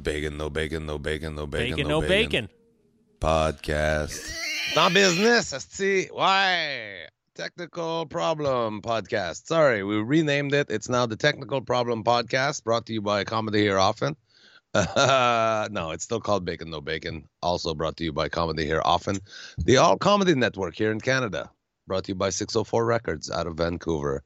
[0.00, 2.48] Bacon, no bacon, no bacon, no bacon, Bacon, no bacon.
[3.20, 4.34] Podcast.
[4.74, 5.48] Not business.
[5.68, 7.06] See why?
[7.34, 9.46] Technical Problem Podcast.
[9.46, 10.70] Sorry, we renamed it.
[10.70, 14.16] It's now the Technical Problem Podcast, brought to you by Comedy Here Often.
[14.74, 17.28] Uh, no, it's still called Bacon No Bacon.
[17.42, 19.18] Also brought to you by Comedy Here Often,
[19.58, 21.50] the All Comedy Network here in Canada.
[21.86, 24.22] Brought to you by 604 Records out of Vancouver.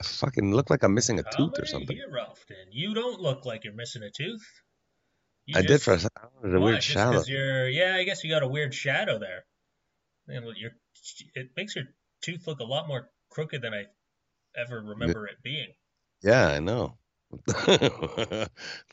[0.00, 1.96] I fucking look like I'm missing a tooth or something.
[1.96, 2.56] Here often.
[2.70, 4.46] You don't look like you're missing a tooth.
[5.50, 6.28] You I did for a second.
[6.42, 6.64] There's a Why?
[6.66, 7.22] weird Just shadow.
[7.66, 9.44] yeah, I guess you got a weird shadow there.
[10.28, 10.70] Your,
[11.34, 11.86] it makes your
[12.22, 13.86] tooth look a lot more crooked than I
[14.56, 15.68] ever remember it being.
[16.22, 16.98] Yeah, I know.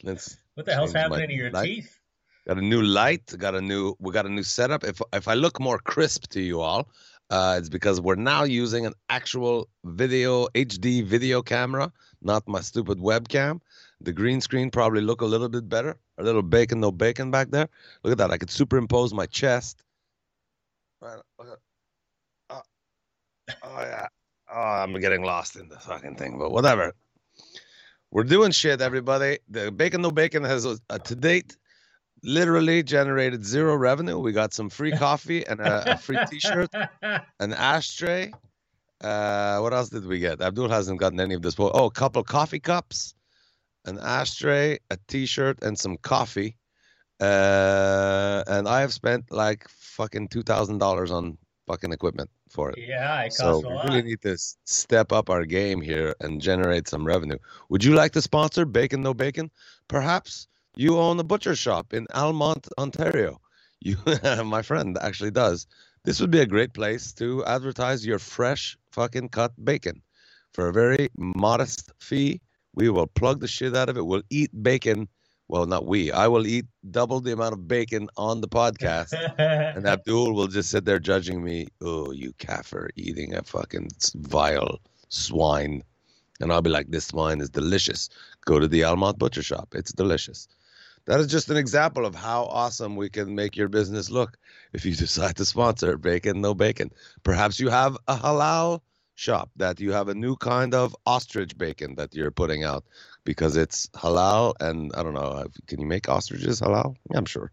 [0.04, 1.66] Let's What the hell's happening to your light.
[1.66, 2.00] teeth?
[2.48, 3.36] got a new light.
[3.38, 3.96] Got a new.
[4.00, 4.84] We got a new setup.
[4.84, 6.90] If if I look more crisp to you all,
[7.30, 12.98] uh, it's because we're now using an actual video HD video camera, not my stupid
[13.00, 13.60] webcam.
[14.02, 15.98] The green screen probably look a little bit better.
[16.18, 17.68] A little bacon, no bacon back there.
[18.04, 18.32] Look at that.
[18.32, 19.84] I could superimpose my chest.
[21.02, 21.20] Right.
[21.40, 22.62] Oh,
[23.64, 24.08] oh yeah.
[24.53, 26.94] Oh, I'm getting lost in the fucking thing, but whatever.
[28.12, 29.40] We're doing shit, everybody.
[29.50, 31.58] The Bacon No Bacon has, uh, to date,
[32.23, 34.18] literally generated zero revenue.
[34.18, 36.70] We got some free coffee and a, a free T-shirt,
[37.40, 38.31] an ashtray.
[39.02, 40.42] Uh, what else did we get?
[40.42, 41.56] Abdul hasn't gotten any of this.
[41.59, 43.14] Oh, a couple coffee cups,
[43.88, 46.58] an ashtray, a T-shirt, and some coffee.
[47.20, 52.78] Uh, and I have spent like fucking two thousand dollars on fucking equipment for it.
[52.78, 56.88] yeah, it costs So we really need to step up our game here and generate
[56.88, 57.38] some revenue.
[57.70, 59.50] Would you like to sponsor Bacon No Bacon?
[59.88, 63.42] Perhaps you own a butcher shop in Almont, Ontario.
[63.80, 63.96] You,
[64.44, 65.68] my friend, actually does.
[66.04, 70.02] This would be a great place to advertise your fresh fucking cut bacon
[70.52, 72.42] for a very modest fee.
[72.78, 74.06] We will plug the shit out of it.
[74.06, 75.08] We'll eat bacon.
[75.47, 76.11] Well, not we.
[76.11, 79.14] I will eat double the amount of bacon on the podcast.
[79.39, 81.69] And Abdul will just sit there judging me.
[81.81, 84.78] Oh, you kafir eating a fucking vile
[85.09, 85.81] swine.
[86.40, 88.09] And I'll be like, this swine is delicious.
[88.46, 89.69] Go to the Almont Butcher Shop.
[89.73, 90.47] It's delicious.
[91.06, 94.38] That is just an example of how awesome we can make your business look
[94.73, 96.91] if you decide to sponsor Bacon No Bacon.
[97.23, 98.81] Perhaps you have a halal
[99.17, 102.85] shop that you have a new kind of ostrich bacon that you're putting out
[103.25, 104.53] because it's halal.
[104.59, 106.95] And I don't know, can you make ostriches halal?
[107.11, 107.51] Yeah, I'm sure.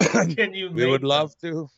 [0.36, 1.08] Can you we would them?
[1.08, 1.68] love to.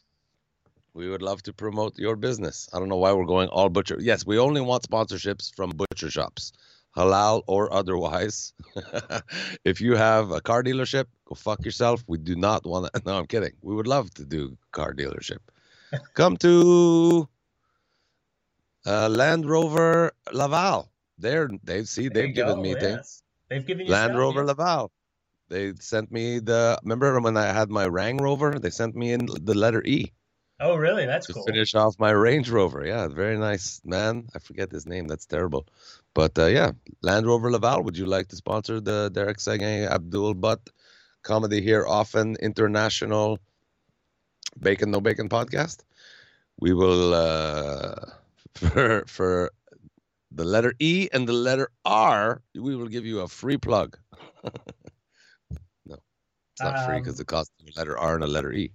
[0.95, 2.69] We would love to promote your business.
[2.73, 3.99] I don't know why we're going all butcher.
[4.01, 6.53] Yes we only want sponsorships from butcher shops
[6.97, 8.55] halal or otherwise.
[9.65, 12.05] If you have a car dealership go fuck yourself.
[12.07, 13.55] We do not want to no i'm kidding.
[13.61, 15.43] We would love to do car dealership.
[16.15, 17.29] Come to
[18.87, 20.89] uh, land rover laval
[21.19, 22.81] they're they see they've given go, me yeah.
[22.81, 24.47] things They've given you Land Rover yeah.
[24.47, 24.91] Laval.
[25.49, 26.79] They sent me the.
[26.83, 28.59] Remember when I had my Rang Rover?
[28.59, 30.13] They sent me in the letter E
[30.59, 31.05] Oh, really?
[31.05, 31.45] That's to cool.
[31.45, 32.85] finish off my Range Rover.
[32.85, 34.29] Yeah, very nice man.
[34.35, 35.07] I forget his name.
[35.07, 35.67] That's terrible.
[36.15, 37.83] But uh, yeah, Land Rover Laval.
[37.85, 40.71] Would you like to sponsor the Derek Seguin Abdul Butt
[41.23, 43.39] comedy here often international
[44.59, 45.85] Bacon No Bacon podcast?
[46.59, 47.95] We will uh,
[48.57, 49.51] for for
[50.33, 52.43] the letter E and the letter R.
[52.55, 53.97] We will give you a free plug.
[55.87, 55.97] no,
[56.53, 58.73] it's not free because Um, it costs a letter R and a letter E.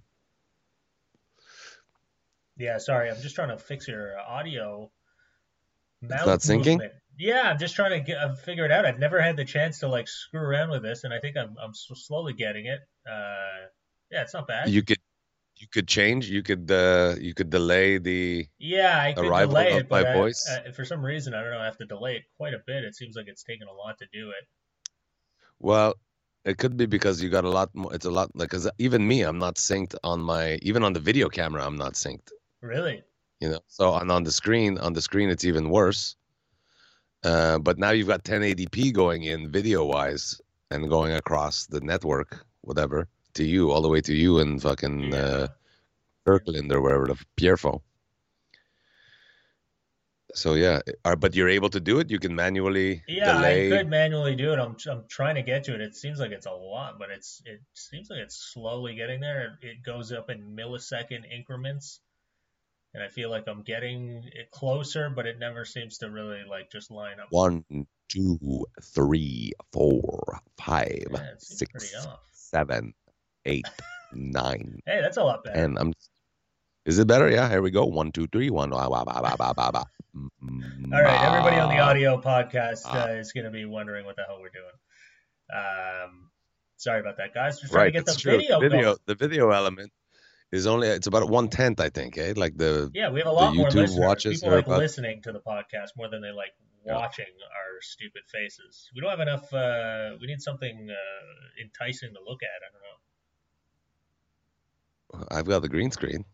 [2.56, 3.10] Yeah, sorry.
[3.10, 4.90] I'm just trying to fix your audio.
[6.02, 6.80] Mouth not syncing?
[7.18, 8.86] Yeah, I'm just trying to get, uh, figure it out.
[8.86, 11.56] I've never had the chance to like screw around with this, and I think I'm
[11.62, 12.80] I'm slowly getting it.
[13.08, 13.68] Uh,
[14.10, 14.68] yeah, it's not bad.
[14.68, 14.98] you could
[15.62, 19.70] you could change you could uh you could delay the yeah, I could arrival delay
[19.70, 20.42] of it, but my I- voice?
[20.50, 21.58] uh, for some reason, I don't know.
[21.60, 22.84] I have to delay it quite a bit.
[22.84, 24.44] It seems like it's taken a lot to do it.
[25.60, 25.94] well
[26.44, 29.06] it could be because you got a lot more it's a lot like because even
[29.06, 32.30] me i'm not synced on my even on the video camera i'm not synced
[32.60, 33.02] Really?
[33.40, 36.16] you know so and on the screen on the screen it's even worse
[37.24, 40.40] uh but now you've got 1080p going in video wise
[40.70, 45.14] and going across the network whatever to you all the way to you and fucking
[45.14, 45.48] uh
[46.26, 47.82] Kirkland or wherever the Pierrefonds.
[50.34, 52.10] So yeah, are, but you're able to do it.
[52.10, 53.66] You can manually Yeah, delay.
[53.66, 54.58] I could manually do it.
[54.58, 55.80] I'm I'm trying to get to it.
[55.82, 59.58] It seems like it's a lot, but it's it seems like it's slowly getting there.
[59.60, 62.00] It goes up in millisecond increments,
[62.94, 66.70] and I feel like I'm getting it closer, but it never seems to really like
[66.70, 67.26] just line up.
[67.30, 67.64] One,
[68.08, 71.94] two, three, four, five, Yeah, six,
[72.32, 72.94] seven,
[73.44, 73.66] eight,
[74.12, 75.58] nine, Hey, that's a lot better.
[75.58, 75.92] and I'm.
[76.84, 77.30] Is it better?
[77.30, 77.48] Yeah.
[77.48, 77.84] Here we go.
[77.86, 78.50] One, two, three.
[78.50, 78.70] One.
[78.70, 78.88] Wah.
[78.88, 83.04] All right, everybody on the audio podcast Ah.
[83.04, 84.74] uh, is going to be wondering what the hell we're doing.
[85.54, 86.30] Um,
[86.76, 87.60] Sorry about that, guys.
[87.60, 88.38] Just trying Right, to get the true.
[88.38, 88.96] video, The video, going.
[89.06, 89.92] the video element
[90.50, 92.18] is only it's about one tenth, I think.
[92.18, 94.00] Eh, like the Yeah, we have a lot more YouTube listeners.
[94.04, 96.52] watches People are like about- listening to the podcast more than they like
[96.84, 96.96] Yeah.
[96.96, 98.90] watching our stupid faces.
[98.94, 99.52] We don't have enough.
[99.52, 102.50] Uh, we need something uh, enticing to look at.
[102.50, 102.98] I don't know.
[105.30, 106.24] I've got the green screen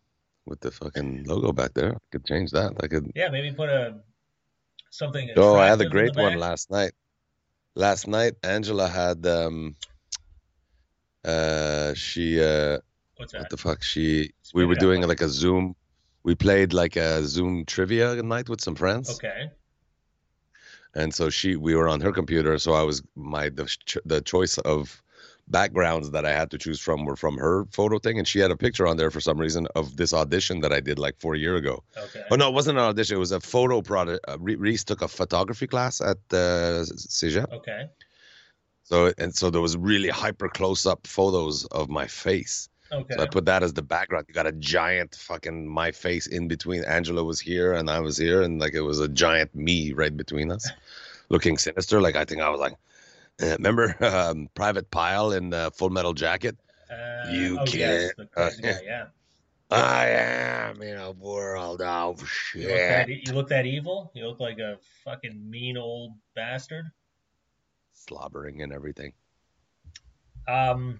[0.45, 1.95] with the fucking logo back there.
[1.95, 2.73] I could change that.
[2.81, 3.11] I could.
[3.15, 3.99] Yeah, maybe put a
[4.89, 5.29] something.
[5.35, 6.93] Oh, I had a great one last night.
[7.75, 9.75] Last night, Angela had um,
[11.23, 12.79] uh, she uh,
[13.15, 13.41] What's that?
[13.41, 13.83] what the fuck?
[13.83, 15.09] She we were doing buddy.
[15.09, 15.75] like a Zoom.
[16.23, 19.09] We played like a Zoom trivia night with some friends.
[19.09, 19.51] Okay.
[20.95, 23.69] and so she we were on her computer so i was my the,
[24.05, 25.03] the choice of
[25.49, 28.51] backgrounds that i had to choose from were from her photo thing and she had
[28.51, 31.35] a picture on there for some reason of this audition that i did like four
[31.35, 32.23] year ago Okay.
[32.31, 35.07] oh no it wasn't an audition it was a photo product uh, reese took a
[35.07, 36.83] photography class at uh,
[37.17, 37.81] cégep Okay.
[38.83, 43.13] so and so there was really hyper close up photos of my face Okay.
[43.15, 44.25] so I put that as the background.
[44.27, 46.83] You got a giant fucking my face in between.
[46.85, 50.15] Angela was here and I was here, and like it was a giant me right
[50.17, 50.67] between us,
[51.29, 52.01] looking sinister.
[52.01, 52.73] Like I think I was like,
[53.41, 56.57] uh, remember um, Private Pyle in uh, Full Metal Jacket?
[56.89, 59.05] Uh, You oh, can't- the uh, guy, yeah.
[59.71, 62.19] I am in a world of
[62.55, 63.27] You look, that, shit.
[63.27, 64.11] you look that evil.
[64.15, 66.85] You look like a fucking mean old bastard.
[67.93, 69.13] Slobbering and everything.
[70.47, 70.99] Um.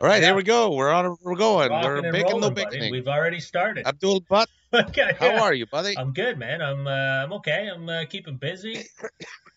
[0.00, 0.72] All right, yeah, here we go.
[0.74, 1.16] We're on.
[1.22, 1.70] We're going.
[1.70, 2.78] rocking We're and baking no rolling, buddy.
[2.78, 2.92] baking.
[2.92, 3.86] We've already started.
[3.86, 5.96] Abdul Butt, okay, how are you, buddy?
[5.96, 6.60] I'm good, man.
[6.60, 7.68] I'm uh, I'm okay.
[7.72, 8.84] I'm uh, keeping busy.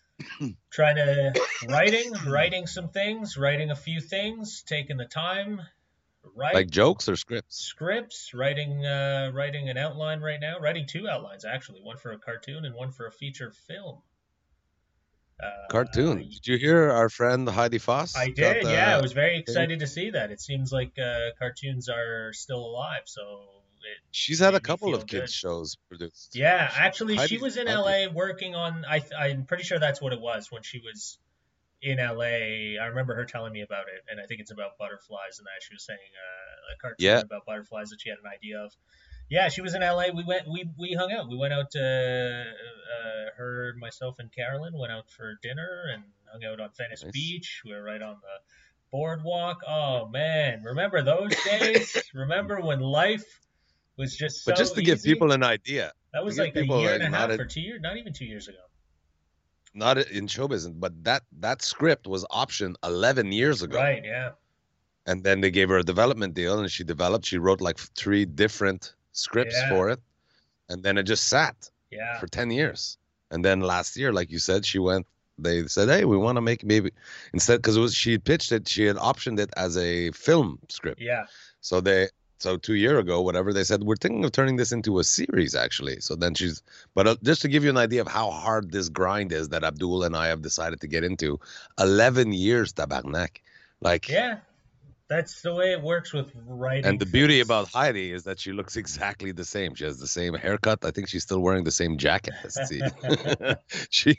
[0.70, 1.32] Trying to
[1.68, 5.60] writing, writing some things, writing a few things, taking the time,
[6.34, 7.56] write Like jokes or scripts?
[7.56, 12.18] scripts, writing uh, writing an outline right now, writing two outlines actually, one for a
[12.18, 14.02] cartoon and one for a feature film.
[15.42, 16.18] Uh, Cartoon.
[16.18, 18.16] Did you hear our friend Heidi Foss?
[18.16, 18.96] I did, the- yeah.
[18.96, 20.30] I was very excited to see that.
[20.30, 25.06] It seems like uh, cartoons are still alive, so it She's had a couple of
[25.06, 25.30] kids good.
[25.30, 26.34] shows produced.
[26.34, 27.66] Yeah, She- actually, she was in.
[27.66, 28.84] LA working on.
[28.88, 31.18] I, I'm pretty sure that's what it was when she was
[31.82, 32.80] in LA.
[32.82, 35.62] I remember her telling me about it, and I think it's about butterflies and that
[35.62, 37.20] she was saying uh, a cartoon Yeah.
[37.20, 38.72] about butterflies that she had an idea of.
[39.30, 40.08] Yeah, she was in LA.
[40.14, 40.46] We went.
[40.48, 41.28] We we hung out.
[41.30, 46.44] We went out to uh, her, myself, and Carolyn went out for dinner and hung
[46.44, 47.12] out on Venice Nice.
[47.12, 47.62] Beach.
[47.64, 48.38] We were right on the
[48.90, 49.62] boardwalk.
[49.66, 51.96] Oh man, remember those days?
[52.14, 53.24] remember when life
[53.96, 56.80] was just so But just to give people an idea, That was like a people,
[56.80, 58.58] year like, and a half a- or two years, not even two years ago.
[59.76, 63.76] not in show business, but that that script was optioned 11 years ago.
[63.78, 64.04] Right?
[64.04, 64.30] Yeah.
[65.06, 67.26] And then they gave her a development deal, and she developed.
[67.26, 69.68] She wrote like three different scripts Yeah.
[69.70, 70.00] for it,
[70.68, 71.56] and then it just sat
[71.90, 72.18] Yeah.
[72.20, 72.98] for 10 years.
[73.32, 75.06] And then last year, like you said, she went.
[75.36, 76.92] They said, "Hey, we want to make maybe
[77.32, 78.68] instead because it was she pitched it.
[78.68, 81.00] She had optioned it as a film script.
[81.00, 81.26] Yeah.
[81.60, 82.08] So they
[82.44, 85.54] so two year ago, whatever they said, we're thinking of turning this into a series
[85.54, 85.98] actually.
[86.00, 86.62] So then she's,
[86.94, 89.64] but uh, just to give you an idea of how hard this grind is that
[89.64, 91.40] Abdul and I have decided to get into,
[91.78, 93.40] eleven years tabarnak,
[93.80, 94.08] like.
[94.08, 94.38] Yeah.
[95.06, 96.86] That's the way it works with writing.
[96.86, 99.74] And the beauty about Heidi is that she looks exactly the same.
[99.74, 100.82] She has the same haircut.
[100.82, 102.32] I think she's still wearing the same jacket.
[103.90, 104.16] She,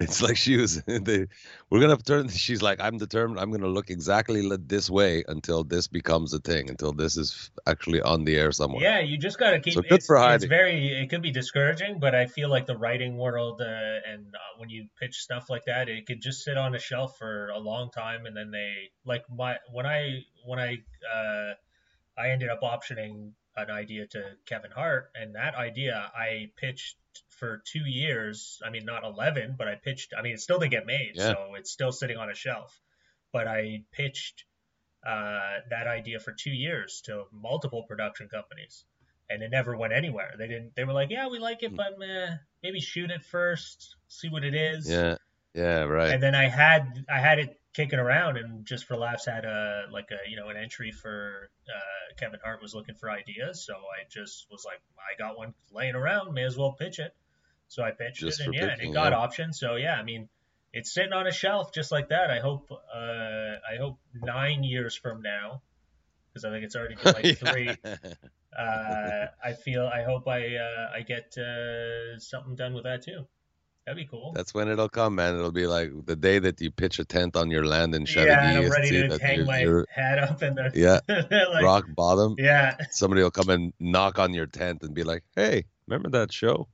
[0.00, 0.82] it's like she was.
[0.86, 1.26] They,
[1.70, 2.28] we're gonna turn.
[2.28, 3.40] She's like, I'm determined.
[3.40, 6.70] I'm gonna look exactly this way until this becomes a thing.
[6.70, 8.82] Until this is actually on the air somewhere.
[8.82, 9.74] Yeah, you just got to keep.
[9.74, 10.88] So good it's, for it's very.
[10.88, 14.68] It could be discouraging, but I feel like the writing world uh, and uh, when
[14.68, 17.90] you pitch stuff like that, it could just sit on a shelf for a long
[17.90, 20.78] time, and then they like my when I when I
[21.14, 21.54] uh,
[22.18, 26.96] I ended up optioning an idea to Kevin Hart, and that idea I pitched
[27.28, 28.60] for two years.
[28.64, 30.12] I mean, not eleven, but I pitched.
[30.16, 31.32] I mean, it still didn't get made, Yeah.
[31.32, 32.78] so it's still sitting on a shelf.
[33.32, 34.44] But I pitched
[35.06, 38.84] uh, that idea for two years to multiple production companies,
[39.28, 40.34] and it never went anywhere.
[40.38, 40.74] They didn't.
[40.76, 41.76] They were like, "Yeah, we like it, Hmm.
[41.76, 45.16] but meh, maybe shoot it first, see what it is." Yeah.
[45.54, 45.82] Yeah.
[45.84, 46.12] Right.
[46.12, 49.86] And then I had I had it kicking around, and just for laughs had a
[49.90, 53.74] like a you know an entry for uh, Kevin Hart was looking for ideas, so
[53.74, 57.14] I just was like, I got one laying around, may as well pitch it.
[57.68, 59.18] So I pitched Just it, and yeah, and it got yeah.
[59.18, 59.54] optioned.
[59.54, 60.28] So yeah, I mean,
[60.72, 62.30] it's sitting on a shelf just like that.
[62.30, 65.62] I hope uh, I hope nine years from now,
[66.28, 67.68] because I think it's already been like three.
[68.56, 73.26] Uh, I feel I hope I uh, I get uh, something done with that too.
[73.90, 74.32] That'd be cool.
[74.32, 75.34] That's when it'll come, man.
[75.34, 78.50] It'll be like the day that you pitch a tent on your land in yeah,
[78.50, 81.00] and I'm ready to hang you're- my you're hat up and the Yeah.
[81.08, 82.36] like, rock bottom.
[82.38, 86.32] Yeah, somebody will come and knock on your tent and be like, "Hey, remember that
[86.32, 86.68] show?"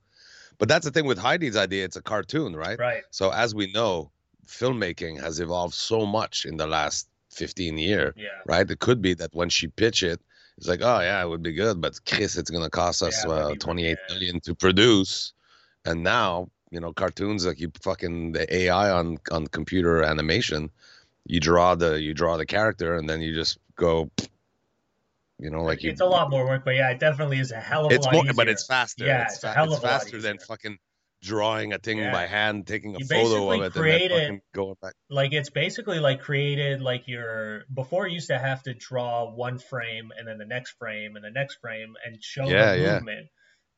[0.59, 2.77] But that's the thing with Heidi's idea; it's a cartoon, right?
[2.77, 3.01] right.
[3.09, 4.11] So as we know,
[4.47, 8.27] filmmaking has evolved so much in the last 15 year, Yeah.
[8.45, 8.69] right?
[8.69, 10.21] It could be that when she pitch it,
[10.57, 13.31] it's like, oh yeah, it would be good, but Chris, it's gonna cost us Yeah,
[13.31, 14.13] uh, be- 28 yeah.
[14.13, 15.33] million to produce,
[15.85, 20.69] and now you know cartoons like you fucking the AI on on computer animation,
[21.25, 24.09] you draw the you draw the character and then you just go,
[25.39, 25.91] you know, like you.
[25.91, 28.05] it's a lot more work, but yeah, it definitely is a hell of a It's
[28.05, 28.33] lot more, easier.
[28.35, 29.05] but it's faster.
[29.05, 30.77] Yeah, it's, it's a fa- hell it's of a faster than fucking
[31.21, 32.11] drawing a thing Yeah.
[32.11, 34.93] by hand, taking a You photo of it, create and then fucking going back.
[35.09, 39.57] like it's basically like created like your before you used to have to draw one
[39.59, 42.99] frame and then the next frame and the next frame and show Yeah, the yeah.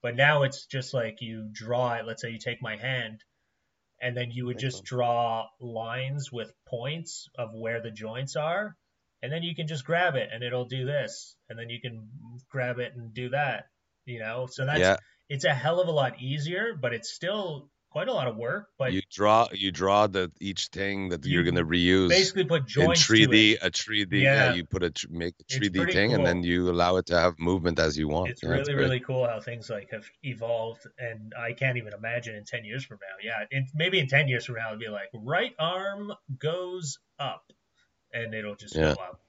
[0.02, 3.24] But now it's just like you draw it let's say you take my hand
[4.02, 8.76] and then you would just draw lines with points of where the joints are
[9.22, 12.08] and then you can just grab it and it'll do this and then you can
[12.50, 13.66] grab it and do that
[14.06, 14.48] you know?
[14.50, 14.96] So that's yeah,
[15.28, 18.70] it's a hell of a lot easier but it's still quite a lot of work
[18.78, 22.68] but you draw you draw the each thing that you're gonna reuse basically put in
[22.68, 23.30] joints to it.
[23.30, 24.22] 3D, a 3D.
[24.22, 24.34] Yeah.
[24.34, 24.54] Yeah.
[24.54, 27.20] you put a make a It's 3D pretty thing, and then you allow it to
[27.20, 28.30] have movement as you want.
[28.30, 32.36] it's Yeah, really really cool how things like have evolved and i can't even imagine
[32.36, 34.88] in 10 years from now yeah in, maybe in 10 years from now it'll be
[34.90, 37.52] like right arm goes up
[38.14, 38.94] and it'll just Yeah.
[38.96, 39.20] go up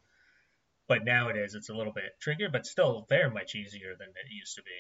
[0.86, 4.56] but nowadays it's a little bit trickier but still very much easier than it used
[4.56, 4.78] to be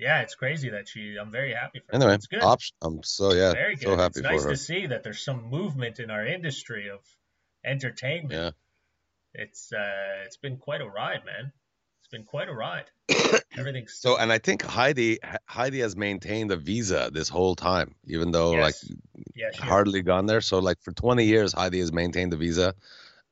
[0.00, 2.74] yeah it's crazy that she i'm very happy for her Anyway, it's good option.
[2.82, 4.50] I'm so yeah, very good so happy it's nice her.
[4.50, 7.00] to see that there's some movement in our industry of
[7.64, 8.50] entertainment Yeah.
[9.34, 11.52] it's uh it's been quite a ride man
[12.00, 12.90] it's been quite a ride
[13.58, 18.30] everything's So, and I think Heidi Heidi has maintained a visa this whole time, even
[18.30, 18.74] though like
[19.34, 20.40] yeah she hardly gone there.
[20.40, 22.74] So, like for 20 years, Heidi has maintained a visa,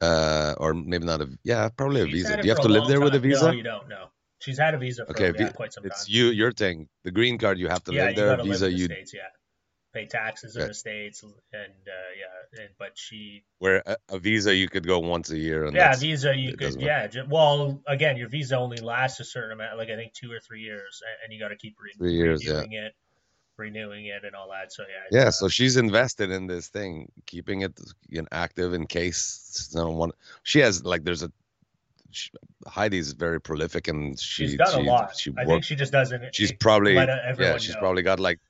[0.01, 2.37] uh, or maybe not a yeah, probably a She's visa.
[2.37, 3.47] Do you have to live long there with a visa?
[3.47, 3.89] No, you don't.
[3.89, 4.09] No,
[4.41, 5.93] she's had a visa for Okay, yeah, quite some time.
[5.93, 6.89] It's you your thing.
[7.05, 8.37] The green card you have to yeah, live there.
[8.37, 9.15] Visa live in the you states.
[9.15, 9.29] Yeah,
[9.93, 10.69] pay taxes in Okay.
[10.69, 14.99] the states, and uh, yeah, and, but she, where a, a visa you could go
[14.99, 17.07] once a year and yeah, visa you could, yeah.
[17.07, 20.41] Ju- well, again, your visa only lasts a certain amount, like I think two or
[20.41, 22.53] three years, and, and you got to keep re- Three years, yeah.
[22.55, 22.93] renewing it,
[23.57, 24.73] renewing it, and all that.
[24.73, 27.79] So yeah, Yeah, uh, so she's invested in this thing, keeping it
[28.09, 29.19] you know, active in case
[29.71, 30.11] someone.
[30.43, 31.33] She has like there's a
[32.11, 32.31] she,
[32.67, 35.17] Heidi's very prolific and she she's done she, a lot.
[35.17, 36.35] She I think she just doesn't.
[36.35, 37.81] she's probably yeah she's know.
[37.81, 38.41] probably got like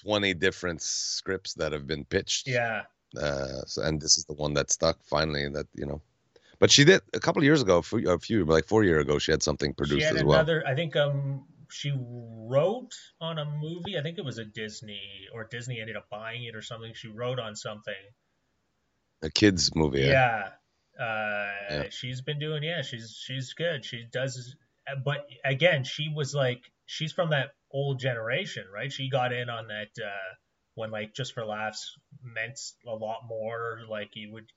[0.00, 2.48] twenty different scripts that have been pitched.
[2.48, 2.82] yeah.
[3.16, 5.48] Uh, so, and this is the one that stuck finally.
[5.48, 6.02] That you know,
[6.58, 9.30] but she did a couple of years ago, a few, like four year ago, she
[9.30, 10.46] had something produced had as well.
[10.66, 13.98] I think um she wrote on a movie.
[13.98, 16.92] I think it was a Disney or Disney ended up buying it or something.
[16.94, 17.94] She wrote on something.
[19.22, 20.02] A kids movie.
[20.02, 20.50] Yeah.
[20.98, 21.88] Uh, Yeah.
[21.90, 22.62] she's been doing.
[22.62, 23.84] Yeah, she's she's good.
[23.84, 24.56] She does.
[25.04, 28.92] But again, she was like she's from that old generation, right?
[28.92, 30.34] She got in on that uh,
[30.74, 33.80] when like just for laughs meant a lot more.
[33.88, 34.50] Like you would.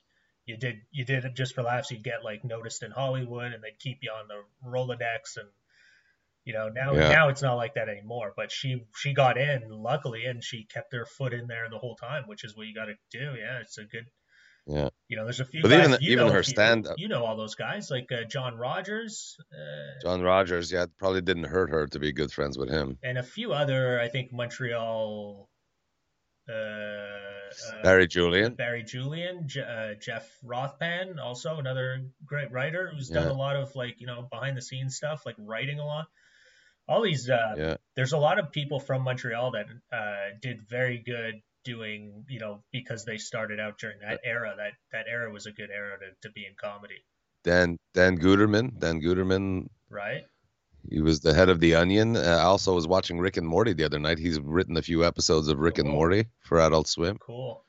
[0.46, 1.92] You did you did it just for laughs.
[1.92, 5.48] You'd get like noticed in Hollywood, and they'd keep you on the Rolodex, and
[6.46, 7.10] you know now Yeah.
[7.10, 8.34] now it's not like that anymore.
[8.36, 11.96] But she she got in luckily, and she kept her foot in there the whole
[11.96, 13.36] time, which is what you got to do.
[13.38, 14.08] Yeah, it's a good
[14.72, 14.90] Yeah.
[15.08, 15.88] you know, there's a few But guys.
[15.88, 18.56] even- you even know her few- stand-up- You know all those guys like uh, John
[18.56, 22.98] Rogers uh, John Rogers, yeah, probably didn't hurt her to be good friends with him.
[23.04, 24.00] and a few other.
[24.00, 25.50] I think Montreal.
[26.48, 28.56] Uh, uh, Barry Julien.
[28.56, 33.32] Barry Julien, J- uh, Jeff Rothpan, also another great writer who's done Yeah.
[33.32, 36.08] a lot of like you know behind the scenes stuff, like writing a lot.
[36.88, 37.76] All these, uh, Yeah.
[37.96, 42.64] there's a lot of people from Montreal that uh, did very good doing, you know,
[42.72, 44.54] because they started out during that era.
[44.58, 47.04] That that era was a good era to, to be in comedy,
[47.44, 48.80] Dan Dan Guterman.
[48.80, 49.68] Dan Guterman.
[49.90, 50.26] right?
[50.90, 52.16] He was the head of the Onion.
[52.16, 54.18] Uh, I also was watching Rick and Morty the other night.
[54.18, 57.18] He's written a few episodes of Rick and Morty for Adult Swim.
[57.18, 57.64] Cool.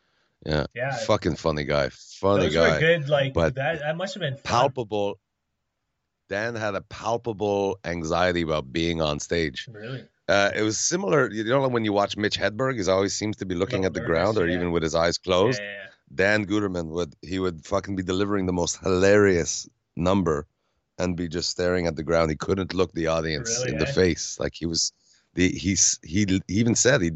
[0.46, 0.66] Yeah.
[0.74, 0.96] Yeah.
[0.96, 1.90] Fucking funny guy.
[1.90, 2.72] Funny those guy.
[2.72, 3.08] were good.
[3.08, 3.80] Like but that.
[3.80, 4.42] That must have been fun.
[4.44, 5.18] Palpable.
[6.28, 9.66] Dan had a palpable anxiety about being on stage.
[9.70, 10.04] Really.
[10.30, 11.28] Uh, it was similar.
[11.30, 14.00] You know, when you watch Mitch Hedberg, he always seems to be looking at the
[14.00, 14.54] ground, or yeah.
[14.54, 15.60] even with his eyes closed.
[15.60, 20.46] Yeah, yeah, Dan Guterman would he would fucking be delivering the most hilarious number
[20.98, 22.30] and be just staring at the ground.
[22.30, 23.92] He couldn't look the audience Really, in the eh?
[23.92, 24.38] face.
[24.38, 24.92] Like he was
[25.34, 27.10] the he's he, he even said he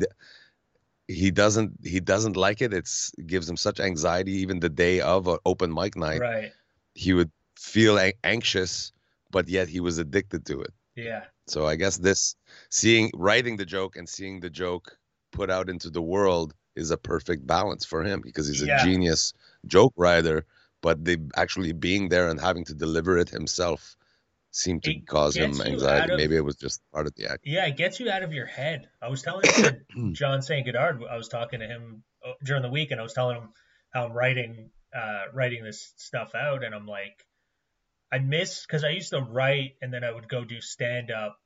[1.06, 2.74] he doesn't he doesn't like it.
[2.74, 6.20] It's it gives him such anxiety even the day of an open mic night.
[6.20, 6.52] Right.
[6.94, 8.92] He would feel anxious
[9.34, 10.72] but yet he was addicted to it.
[10.94, 11.24] Yeah.
[11.46, 12.36] So I guess this
[12.70, 14.96] seeing writing the joke and seeing the joke
[15.32, 18.82] put out into the world is a perfect balance for him because he's a Yeah.
[18.84, 19.32] genius
[19.66, 20.46] joke writer,
[20.80, 23.96] but the actually being there and having to deliver it himself
[24.50, 26.12] seemed to It cause him anxiety.
[26.12, 27.42] of- Maybe it was just part of the act.
[27.44, 28.88] Yeah, it gets you out of your head.
[29.02, 29.44] I was telling
[30.12, 30.64] John St.
[30.64, 33.48] Goddard, I was talking to him uh, during the week, and I was telling him
[33.92, 37.26] how I'm writing uh, writing this stuff out, and I'm like,
[38.14, 41.36] I miss because I used to write and then I would go do stand up.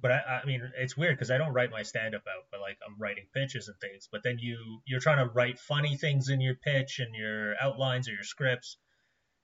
[0.00, 2.60] But I, I mean, it's weird because I don't write my stand up out, but
[2.60, 4.08] like I'm writing pitches and things.
[4.10, 8.08] But then you you're trying to write funny things in your pitch and your outlines
[8.08, 8.78] or your scripts,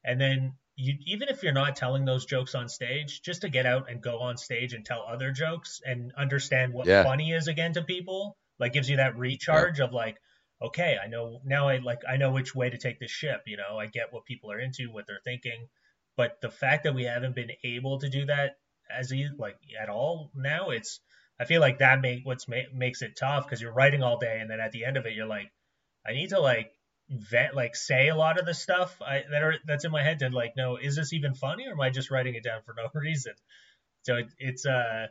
[0.04, 3.66] and then you even if you're not telling those jokes on stage, just to get
[3.66, 7.02] out and go on stage and tell other jokes and understand what Yeah.
[7.02, 10.16] funny is again to people, like gives you that recharge of like,
[10.62, 13.42] okay, I know now I like I know which way to take this ship.
[13.46, 15.68] You know, I get what people are into, what they're thinking.
[16.16, 18.56] But the fact that we haven't been able to do that
[18.90, 21.00] as e like at all now, it's
[21.40, 24.38] I feel like that make what's ma- makes it tough because you're writing all day
[24.40, 25.50] and then at the end of it you're like,
[26.06, 26.72] I need to like
[27.08, 30.20] vet like say a lot of the stuff I, that are that's in my head
[30.20, 32.74] to like no is this even funny or am I just writing it down for
[32.76, 33.34] no reason?
[34.02, 35.08] So it, it's uh.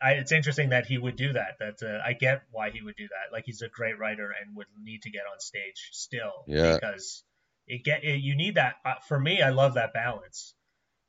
[0.00, 1.56] I, it's interesting that he would do that.
[1.58, 3.32] That uh, I get why he would do that.
[3.34, 6.74] Like he's a great writer and would need to get on stage still Yeah.
[6.74, 7.24] because
[7.68, 8.76] it get it, you need that.
[8.84, 10.54] Uh, for me, I love that balance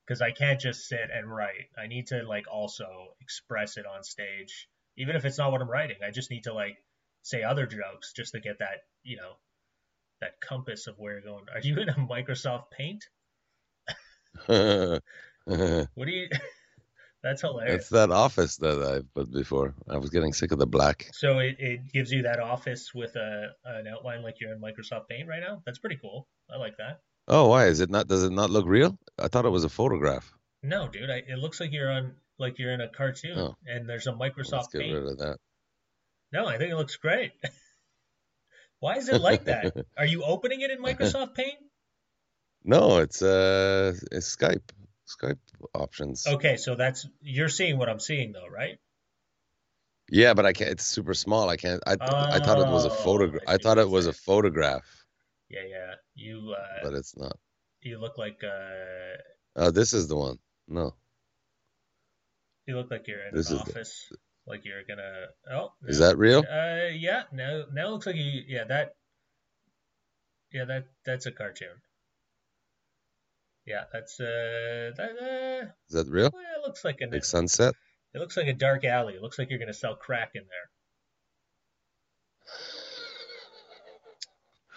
[0.05, 1.69] because I can't just sit and write.
[1.77, 5.69] I need to like also express it on stage, even if it's not what I'm
[5.69, 5.97] writing.
[6.05, 6.77] I just need to like
[7.23, 9.33] say other jokes just to get that you know
[10.21, 11.45] that compass of where you're going.
[11.53, 13.05] Are you in a Microsoft Paint?
[15.95, 16.27] What do you?
[17.21, 17.75] That's hilarious.
[17.81, 19.75] It's that office that I put before.
[19.89, 21.07] I was getting sick of the black.
[21.13, 25.09] So it, it gives you that office with a an outline like you're in Microsoft
[25.09, 25.61] Paint right now.
[25.65, 26.27] That's pretty cool.
[26.53, 27.01] I like that.
[27.27, 28.07] Oh, why is it not?
[28.07, 28.97] Does it not look real?
[29.17, 30.31] I thought it was a photograph.
[30.63, 33.55] No, dude, I, it looks like you're on like you're in a cartoon Oh.
[33.65, 34.93] and there's a Let's Microsoft get Paint.
[34.93, 35.37] rid of that.
[36.31, 37.31] No, I think it looks great.
[38.79, 39.75] Why is it like that?
[39.97, 41.57] Are you opening it in Microsoft Paint?
[42.61, 44.69] No, it's uh, it's Skype.
[45.09, 45.39] Skype
[45.73, 46.27] options.
[46.27, 48.77] Okay, so that's you're seeing what I'm seeing though, right?
[50.11, 50.69] Yeah, but I can't.
[50.71, 51.49] It's super small.
[51.49, 51.81] I can't.
[51.85, 53.43] I I thought it was a Oh, photograph.
[53.47, 54.85] I I thought it was a photograph,
[55.49, 55.93] Yeah, yeah.
[56.15, 57.37] You uh, but it's not.
[57.81, 59.17] you look like uh,
[59.55, 60.37] Oh, this is the one.
[60.67, 60.93] No,
[62.67, 64.11] you look like you're in This an is the- office,
[64.47, 65.27] like you're gonna.
[65.51, 66.07] Oh, is no.
[66.07, 66.39] that real?
[66.39, 67.23] Uh, yeah.
[67.31, 68.43] Now, now it looks like you.
[68.47, 68.95] Yeah, that.
[70.51, 71.77] Yeah, that that's a cartoon.
[73.69, 76.31] Yeah, that's uh, that uh, Is that real?
[76.33, 77.05] well, it looks like a.
[77.05, 77.75] Like sunset?
[78.15, 79.13] It looks like a dark alley.
[79.13, 80.41] It looks like you're gonna sell crack in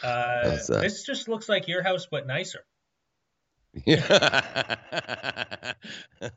[0.02, 0.11] there.
[0.11, 2.61] Uh, this just looks like your house, but nicer.
[3.87, 3.96] Yeah.
[6.20, 6.35] Look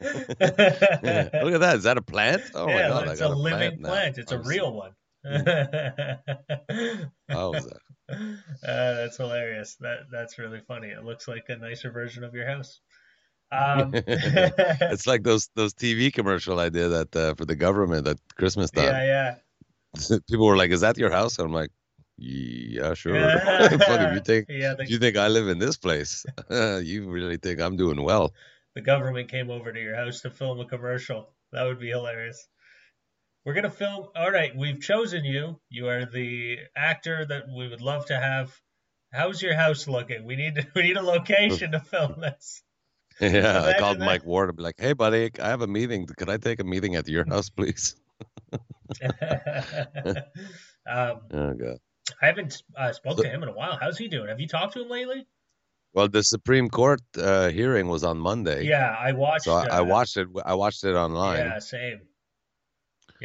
[1.54, 1.74] at that.
[1.76, 2.44] Is that a plant?
[2.54, 3.90] Oh my yeah, god, I got a living now.
[3.90, 4.18] plant.
[4.18, 4.92] It's a I'm so- real one.
[7.28, 7.80] How was that?
[8.64, 9.76] Uh, that's hilarious.
[9.80, 10.90] That that's really funny.
[10.90, 12.82] It looks like a nicer version of your house.
[13.52, 13.92] Um,
[14.92, 18.72] It's like those those TV commercial I did at uh, for the government at Christmas
[18.72, 18.86] time.
[18.94, 19.36] yeah,
[19.98, 20.18] yeah.
[20.30, 21.72] People were like, "Is that your house?" And I'm like,
[22.18, 23.16] "Yeah, sure."
[23.86, 27.08] Fuck, if you think yeah, if the, you think I live in this place, you
[27.10, 28.34] really think I'm doing well.
[28.76, 31.30] the government came over to your house to film a commercial.
[31.52, 32.48] That would be hilarious.
[33.46, 34.08] We're gonna film.
[34.16, 35.60] All right, we've chosen you.
[35.70, 38.60] You are the actor that we would love to have.
[39.14, 40.26] How's your house looking?
[40.26, 42.64] We need we need a location to film this.
[43.22, 44.06] Yeah, I called that.
[44.06, 46.06] Mike Ward and be like, "Hey, buddy, I have a meeting.
[46.06, 47.96] Could I take a meeting at your house, please?"
[48.52, 48.62] um,
[51.32, 51.78] Oh god.
[52.22, 53.78] I haven't uh, spoke So- to him in a while.
[53.80, 54.28] How's he doing?
[54.28, 55.26] Have you talked to him lately?
[55.94, 58.66] Well, the Supreme Court uh, hearing was on Monday.
[58.66, 59.46] Yeah, I watched.
[59.46, 60.28] So I, I uh, watched it.
[60.46, 61.38] I watched it online.
[61.38, 62.02] Yeah, same.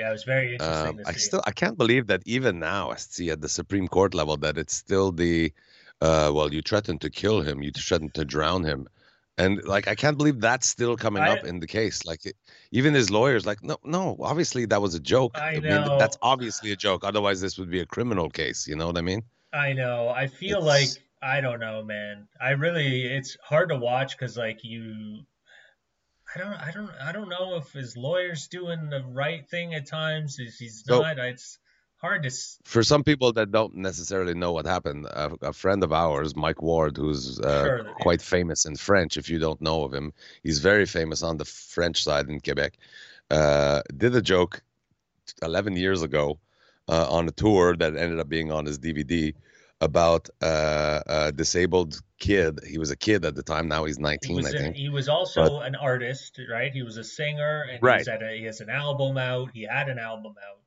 [0.01, 2.97] Yeah, it was very interesting Um, I still I can't believe that even now, I
[2.97, 5.53] see at the Supreme Court level that it's still the
[6.01, 8.89] uh, well, you threatened to kill him, you threatened to drown him,
[9.37, 12.07] and like I can't believe that's still coming I- up in the case.
[12.07, 12.37] Like it,
[12.73, 15.33] even his lawyers, like no, no, obviously that was a joke.
[15.39, 15.99] I mean, know.
[15.99, 17.05] that's obviously a joke.
[17.05, 18.67] Otherwise, this would be a criminal case.
[18.67, 19.23] You know what I mean?
[19.53, 20.09] I know.
[20.09, 22.29] I feel It's- like I don't know, man.
[22.41, 25.21] I really it's hard to watch because like you,
[26.35, 29.87] I don't, I don't, I don't know if his lawyer's doing the right thing at
[29.87, 30.39] times.
[30.39, 31.59] If he's So- not, it's
[31.97, 32.31] hard to.
[32.65, 36.63] For some people that don't necessarily know what happened, a, a friend of ours, Mike
[36.63, 37.93] Ward, who's uh, Sure, yeah.
[38.01, 40.13] quite famous in French, if you don't know of him,
[40.43, 42.75] he's very famous on the French side in Quebec,
[43.31, 44.63] uh, did a joke
[45.43, 46.39] 11 years ago
[46.89, 49.35] uh, on a tour that ended up being on his DVD
[49.81, 52.61] about uh, a disabled kid.
[52.67, 53.69] He was a kid at the time.
[53.69, 54.77] Now he's 19, was, I a- think.
[54.77, 56.73] he was also an artist, right?
[56.73, 57.99] He was a singer, and Right.
[57.99, 59.51] he's a, he has an album out.
[59.55, 60.61] He had an album out.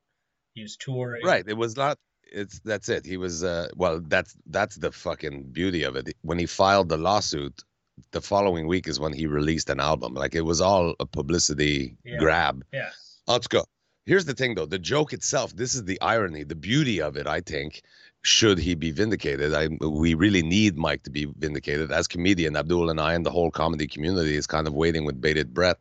[0.53, 1.23] He was touring.
[1.25, 1.43] Right.
[1.47, 1.97] It was not.
[2.31, 3.05] It's that's it.
[3.05, 3.43] He was.
[3.43, 6.15] Uh, well, that's that's the fucking beauty of it.
[6.21, 7.63] When he filed the lawsuit,
[8.11, 10.13] the following week is when he released an album.
[10.15, 12.17] Like it was all a publicity Yeah.
[12.17, 12.63] grab.
[12.73, 12.89] Yeah.
[13.27, 13.65] Let's go.
[14.05, 14.65] Here's the thing, though.
[14.65, 15.55] The joke itself.
[15.55, 16.43] This is the irony.
[16.43, 17.83] The beauty of it, I think,
[18.23, 19.53] should he be vindicated?
[19.53, 22.55] I we really need Mike to be vindicated as comedian.
[22.55, 25.77] Abdul and I and the whole comedy community is kind of waiting with bated breath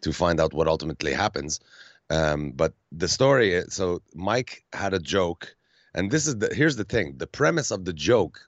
[0.00, 1.60] to find out what ultimately happens.
[2.10, 5.54] Um, but the story is so Mike had a joke,
[5.94, 8.40] and this is the here's the thing: the premise of the joke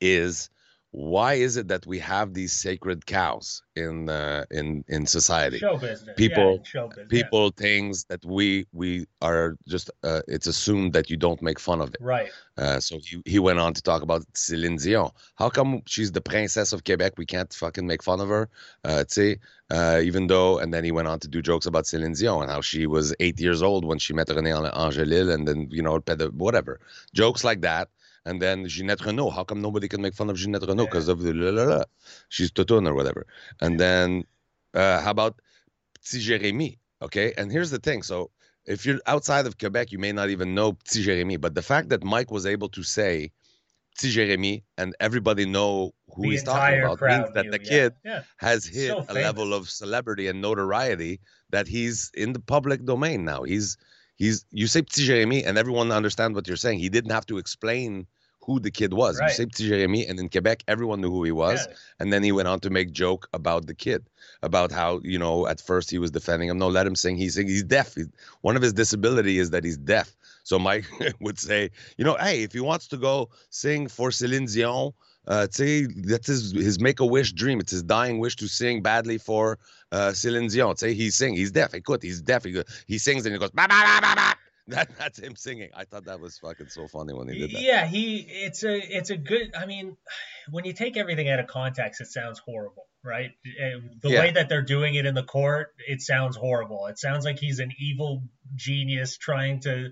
[0.00, 0.50] is
[0.98, 5.58] why is it that we have these sacred cows in uh, in in society?
[5.58, 6.16] Show business.
[6.16, 11.08] People yeah, show business, people things that we we are just uh, it's assumed that
[11.08, 12.00] you don't make fun of it.
[12.00, 12.30] Right.
[12.56, 15.12] Uh, so he, he went on to talk about Celine Dion.
[15.36, 17.12] How come she's the princess of Quebec?
[17.16, 18.48] We can't fucking make fun of her.
[18.84, 19.36] Uh, see
[19.70, 22.50] uh, even though and then he went on to do jokes about Celine Dion and
[22.50, 26.00] how she was eight years old when she met René Angélil and then you know
[26.32, 26.80] whatever.
[27.14, 27.88] Jokes like that
[28.24, 29.30] and then Ginette Reno.
[29.30, 31.84] How come nobody can make fun of Ginette Reno because of the la, la, la.
[32.28, 33.26] she's Toton or whatever?
[33.60, 34.24] And then
[34.74, 35.40] uh, how about
[35.94, 36.78] Petit Jérémy?
[37.02, 38.02] Okay, and here's the thing.
[38.02, 38.30] So
[38.66, 41.88] if you're outside of Quebec, you may not even know Petit Jérémy, but the fact
[41.90, 43.30] that Mike was able to say
[43.96, 47.94] Petit Jérémy and everybody know who the he's talking about means that knew, the kid
[48.04, 48.12] yeah.
[48.12, 48.22] Yeah.
[48.36, 53.24] has hit So a level of celebrity and notoriety that he's in the public domain
[53.24, 53.42] now.
[53.42, 53.76] He's
[54.18, 56.80] he's you say Petit Jérémy and everyone understand what you're saying.
[56.80, 58.06] He didn't have to explain
[58.42, 59.18] who the kid was.
[59.18, 59.28] Right.
[59.28, 61.66] You say Petit Jérémy, and in Quebec, everyone knew who he was.
[61.66, 61.74] Yeah.
[62.00, 64.08] And then he went on to make joke about the kid,
[64.42, 66.58] about how you know at first he was defending him.
[66.58, 67.16] No, let him sing.
[67.16, 67.94] He's he's deaf.
[67.94, 68.08] He's,
[68.42, 70.14] one of his disability is that he's deaf.
[70.48, 70.86] So Mike
[71.20, 74.92] would say, you know, hey, if he wants to go sing for Celine Dion.
[75.26, 77.60] Uh, say that's his his make a wish dream.
[77.60, 79.58] It's his dying wish to sing badly for
[79.92, 80.78] uh, Celine Dion.
[80.78, 81.34] Say he sing.
[81.36, 81.74] He's deaf.
[81.74, 82.02] He could.
[82.02, 82.44] he's deaf.
[82.44, 83.50] He, go, he sings and he goes.
[83.50, 84.34] Bah, bah, bah, bah, bah.
[84.74, 85.68] That that's him singing.
[85.74, 87.60] I thought that was fucking so funny when he did that.
[87.62, 89.54] Yeah, he it's a it's a good.
[89.54, 89.96] I mean,
[90.50, 93.30] when you take everything out of context, it sounds horrible, right?
[93.46, 94.20] Uh, The Yeah.
[94.20, 96.86] way that they're doing it in the court, it sounds horrible.
[96.86, 98.22] It sounds like he's an evil
[98.54, 99.90] genius trying to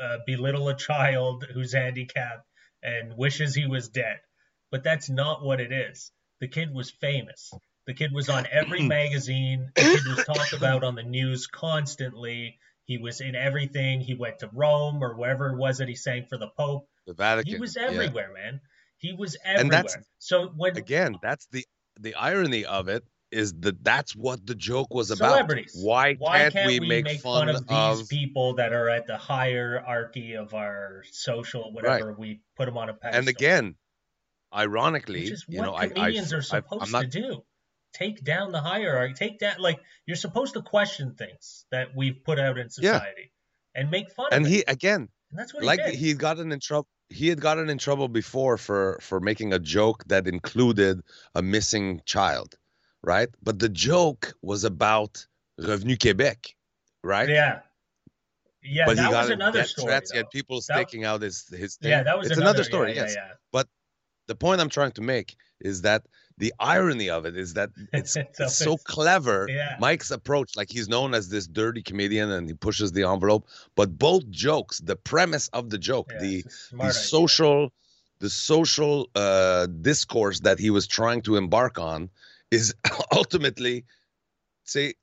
[0.00, 2.46] uh, belittle a child who's handicapped
[2.82, 4.18] and wishes he was dead.
[4.70, 6.10] But that's not what it is.
[6.40, 7.50] The kid was famous.
[7.86, 9.70] The kid was on every magazine.
[9.76, 12.58] The kid was talked about on the news constantly.
[12.86, 14.00] He was in everything.
[14.00, 16.86] He went to Rome or wherever it was that he sang for the Pope.
[17.06, 17.52] The Vatican.
[17.52, 17.84] He was yeah.
[17.88, 18.60] everywhere, man.
[18.98, 19.82] He was And everywhere.
[19.82, 21.64] that's- so when again that's the
[22.00, 26.48] the irony of it is that that's what the joke was about celebrities, why, why
[26.50, 31.04] can't, we, make, fun, fun, of these people that are at the hierarchy of our
[31.10, 32.14] social whatever?
[32.16, 33.18] We put them on a pedestal.
[33.18, 33.74] and again
[34.54, 37.44] ironically you know I, I comedians are supposed not to do.
[37.92, 39.14] Take down the hierarchy.
[39.14, 42.98] Take down like you're supposed to question things that we've put out in Yeah.
[42.98, 43.32] society
[43.74, 44.54] and make fun and of it.
[44.54, 45.98] And he again And that's what like he did.
[46.00, 50.04] he gotten in trouble he had gotten in trouble before for for making a joke
[50.06, 51.00] that included
[51.34, 52.54] a missing child
[53.04, 55.26] right but the joke was about
[55.60, 56.54] revenu quebec
[57.02, 57.60] right yeah.
[58.66, 59.86] Yeah, but that he got was another death story.
[59.88, 61.90] threats he had people That- staking out his his thing.
[61.90, 63.62] Yeah, that was it's another, another story yeah, yes Yeah,
[64.26, 66.06] the point I'm trying to make is that
[66.38, 69.46] the irony of it is that it's, It's it's so clever.
[69.48, 69.76] Yeah.
[69.78, 73.98] Mike's approach, like he's known as this dirty comedian and he pushes the envelope, but
[73.98, 76.92] both jokes, the premise of the joke, yeah, the the idea.
[76.92, 77.72] social
[78.20, 82.08] the social uh discourse that he was trying to embark on
[82.54, 82.74] is
[83.12, 83.84] ultimately
[84.64, 84.94] say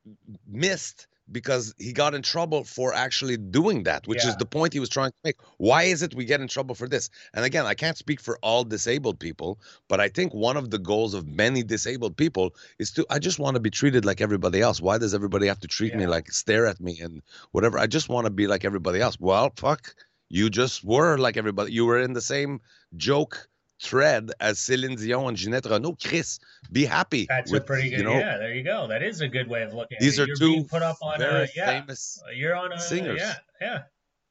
[0.48, 4.32] missed because he got in trouble for actually doing that which Yeah.
[4.32, 5.38] is the point he was trying to make.
[5.58, 7.10] Why is it we get in trouble for this?
[7.34, 10.80] And again i can't speak for all disabled people but i think one of the
[10.80, 12.48] goals of many disabled people
[12.80, 14.82] is to i just want to be treated like everybody else.
[14.82, 17.22] Why does everybody have to treat me like stare at me and
[17.54, 17.78] whatever?
[17.80, 19.18] I just want to be like everybody else.
[19.20, 19.82] Well fuck
[20.30, 22.60] you just were like everybody you were in the same
[22.98, 23.48] joke
[23.82, 25.98] thread as uh, Celine Dion and Ginette Reno.
[26.02, 26.40] Chris,
[26.72, 27.26] be happy.
[27.28, 28.00] That's with, a pretty good.
[28.00, 28.88] You know, yeah, there you go.
[28.88, 30.24] That is a good way of looking at these it.
[30.24, 31.82] are You're two put up on very a yeah.
[31.82, 32.22] famous.
[32.36, 33.20] You're on a singers.
[33.20, 33.80] Yeah, yeah,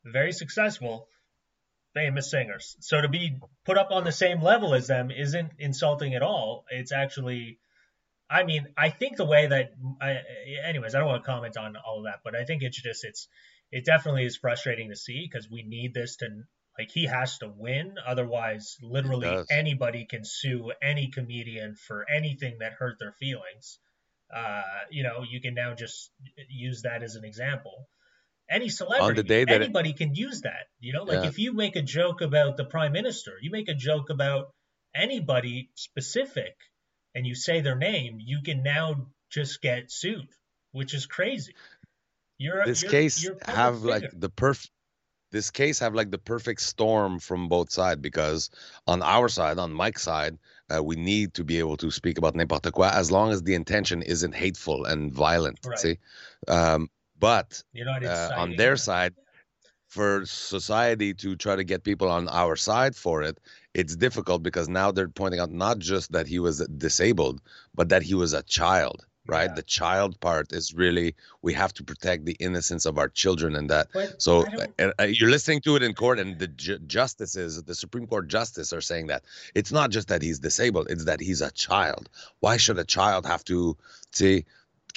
[0.04, 1.08] very successful,
[1.94, 2.76] famous singers.
[2.80, 6.64] So to be put up on the same level as them isn't insulting at all.
[6.70, 7.58] It's actually,
[8.30, 10.18] I mean, I think the way that, I,
[10.64, 13.04] anyways, I don't want to comment on all of that, but I think it's just
[13.04, 13.28] it's
[13.72, 16.28] it definitely is frustrating to see because we need this to
[16.80, 17.86] like he has to win.
[18.12, 23.78] Otherwise literally anybody can sue any comedian for anything that hurt their feelings.
[24.40, 24.62] Uh,
[24.96, 26.10] you know you can now just
[26.48, 27.76] use that as an example.
[28.58, 31.04] Any celebrity that it- anybody can use that you know?
[31.04, 31.30] Like Yeah.
[31.32, 34.44] if you make a joke about the prime minister you make a joke about
[35.06, 36.54] anybody specific
[37.14, 38.86] and you say their name you can now
[39.38, 40.28] just get sued
[40.78, 41.54] which is crazy.
[42.38, 44.60] You're This you're, case you're have like the perf.
[45.30, 48.50] This case have like the perfect storm from both sides because
[48.86, 50.38] on our side, on Mike's side,
[50.74, 53.54] uh, we need to be able to speak about n'importe quoi as long as the
[53.54, 55.58] intention isn't hateful and violent.
[55.64, 55.78] Right.
[55.78, 55.98] See,
[56.48, 56.88] um,
[57.18, 57.62] but
[58.04, 59.14] uh, on their side,
[59.88, 63.38] for society to try to get people on our side for it,
[63.74, 67.40] it's difficult because now they're pointing out not just that he was disabled,
[67.74, 69.48] but that he was a child right?
[69.50, 69.54] Yeah.
[69.54, 73.70] The child part is really we have to protect the innocence of our children and
[73.70, 73.88] that.
[73.92, 74.44] But so
[74.78, 78.72] uh, you're listening to it in court, and the ju- justices, the Supreme Court justice,
[78.72, 82.08] are saying that it's not just that he's disabled; it's that he's a child.
[82.40, 83.76] Why should a child have to
[84.12, 84.44] see?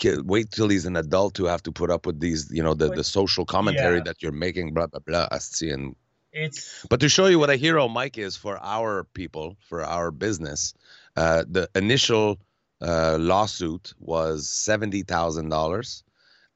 [0.04, 2.88] Wait till he's an adult to have to put up with these, you know, the,
[2.88, 4.04] but, the social commentary yeah.
[4.06, 5.28] that you're making, blah blah blah.
[5.62, 5.96] And
[6.32, 10.10] it's but to show you what a hero Mike is for our people, for our
[10.10, 10.74] business,
[11.16, 12.40] uh, the initial
[12.84, 16.04] uh, lawsuit was seventy thousand uh, dollars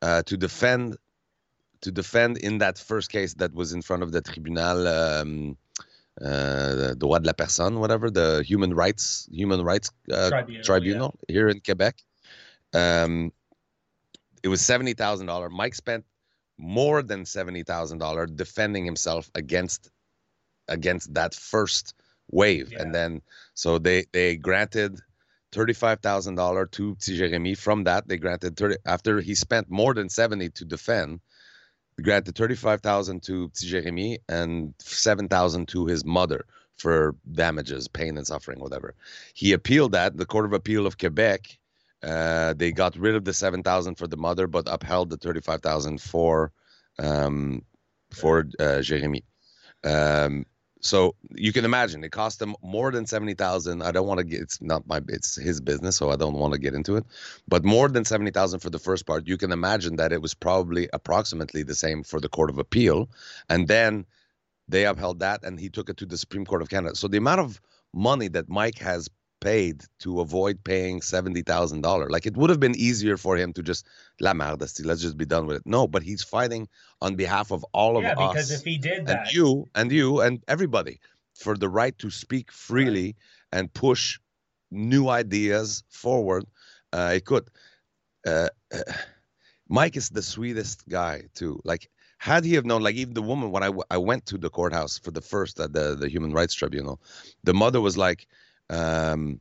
[0.01, 0.97] to defend
[1.81, 5.57] to defend in that first case that was in front of the tribunal um,
[6.23, 11.33] uh, droit de la personne, whatever the human rights human rights uh, tribunal, tribunal yeah.
[11.33, 11.95] here in Quebec.
[12.73, 13.31] Um,
[14.43, 15.49] it was seventy thousand dollar.
[15.49, 16.05] Mike spent
[16.57, 19.91] more than seventy thousand dollar defending himself against
[20.67, 21.93] against that first
[22.31, 22.81] wave, yeah.
[22.81, 23.21] and then
[23.53, 24.99] so they they granted
[25.51, 27.55] $35,000 to Jeremy.
[27.55, 31.21] From that, they granted 30 after he spent more than 70 to defend.
[32.01, 36.45] Granted 35,000 to Jeremy and 7,000 to his mother
[36.77, 38.93] for damages, pain and suffering, whatever.
[39.33, 40.15] He appealed that.
[40.15, 41.57] The Court of Appeal of Quebec,
[42.03, 46.51] uh, they got rid of the 7,000 for the mother, but upheld the 35,000 for
[46.99, 47.63] um,
[48.12, 49.23] for uh, Jeremy.
[49.83, 50.45] Um,
[50.88, 53.84] so you can imagine it cost him more than seventy thousand.
[53.84, 56.54] I don't want to get it's not my it's his business, so I don't want
[56.54, 57.06] to get into it.
[57.47, 60.34] But more than seventy thousand for the first part, you can imagine that it was
[60.34, 63.10] probably approximately the same for the Court of Appeal,
[63.50, 64.06] and then
[64.69, 66.95] they upheld that, and he took it to the Supreme Court of Canada.
[66.95, 67.62] So the amount of
[67.93, 72.12] money that Mike has paid to avoid paying seventy thousand dollars.
[72.12, 73.86] Like it would have been easier for him to just
[74.19, 75.63] la merde, let's just be done with it.
[75.65, 76.67] No, but he's fighting
[77.02, 78.21] on behalf of all yeah, of us.
[78.21, 81.00] Yeah, because if he did that, and you and you and everybody
[81.34, 83.15] for the right to speak freely right.
[83.52, 84.19] and push
[84.71, 86.45] new ideas forward,
[86.93, 87.47] uh, it could.
[88.26, 88.50] Uh,
[89.69, 91.60] Mike is the sweetest guy too.
[91.63, 94.38] Like had he have known, like even the woman when I, w- I went to
[94.38, 97.00] the courthouse for the first uh, the the human rights tribunal,
[97.43, 98.28] the mother was like
[98.69, 99.39] um,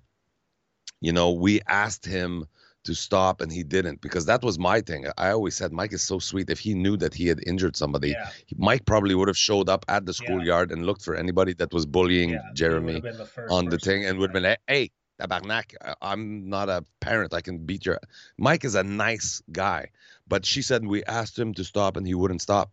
[1.01, 2.47] you know, we asked him
[2.85, 5.07] to stop and he didn't because that was my thing.
[5.19, 6.49] I always said Mike is so sweet.
[6.49, 8.31] If he knew that he had injured somebody, yeah.
[8.57, 10.77] Mike probably would have showed up at the schoolyard yeah.
[10.77, 14.31] and looked for anybody that was bullying yeah, Jeremy the on the thing and would
[14.31, 17.35] have been, hey, tabarnak, I'm not a parent.
[17.35, 17.99] I can beat your.
[18.39, 19.91] Mike is a nice guy,
[20.29, 22.71] but she said we asked him to stop and he wouldn't stop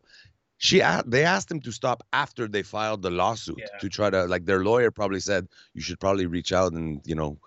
[0.63, 3.77] she they asked him to stop after they filed the lawsuit yeah.
[3.81, 7.15] to try to like their lawyer probably said you should probably reach out and you
[7.15, 7.37] know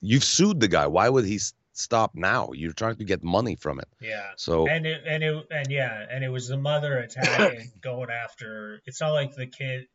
[0.00, 0.88] you've sued the guy.
[0.88, 1.38] Why would he
[1.74, 2.50] stop now?
[2.52, 3.86] You're trying to get money from it.
[4.00, 4.30] Yeah.
[4.36, 8.82] So and it and it and yeah and it was the mother attacking going after
[8.84, 9.86] it's not like the kid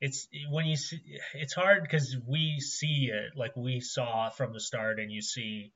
[0.00, 0.98] it's when you see
[1.34, 5.70] it's hard because we see it like we saw from the start and you see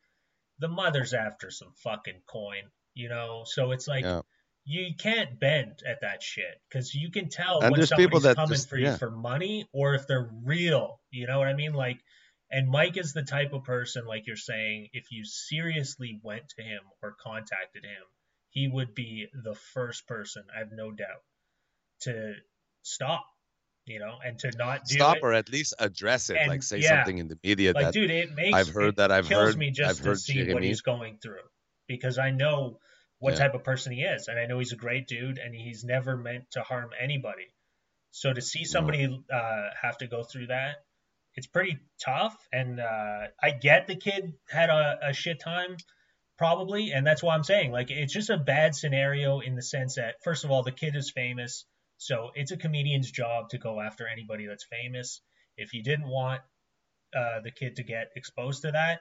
[0.59, 3.43] the mother's after some fucking coin you know?
[3.45, 4.23] So it's like yeah
[4.69, 8.69] you can't bend at that shit because you can tell and when somebody's coming just,
[8.69, 8.97] for you yeah.
[8.97, 11.01] for money or if they're real.
[11.13, 11.73] You know what I mean?
[11.73, 12.01] Like,
[12.51, 16.63] and Mike is the type of person, like you're saying, if you seriously went to
[16.63, 18.03] him or contacted him,
[18.51, 21.23] he would be the first person, I have no doubt,
[22.03, 22.35] to
[22.83, 23.25] stop.
[23.89, 25.23] You know, and to not stop it.
[25.23, 27.73] or at least address it, and, like say yeah, something in the media.
[27.73, 30.09] Like, that dude, it makes I've heard that I've kills heard me just I've to
[30.09, 31.47] heard see what he's going through
[31.87, 32.81] because I know
[33.19, 33.41] what yeah.
[33.41, 34.29] type of person he is.
[34.29, 37.53] And I know he's a great dude and he's never meant to harm anybody.
[38.11, 40.77] So to see somebody uh, have to go through that,
[41.35, 42.37] it's pretty tough.
[42.53, 45.77] And uh, I get the kid had a, a shit time,
[46.39, 46.93] probably.
[46.93, 50.15] And that's why I'm saying, like, it's just a bad scenario in the sense that,
[50.25, 51.67] first of all, the kid is famous.
[51.99, 55.21] So it's a comedian's job to go after anybody that's famous.
[55.57, 56.41] If you didn't want
[57.15, 59.01] uh, the kid to get exposed to that,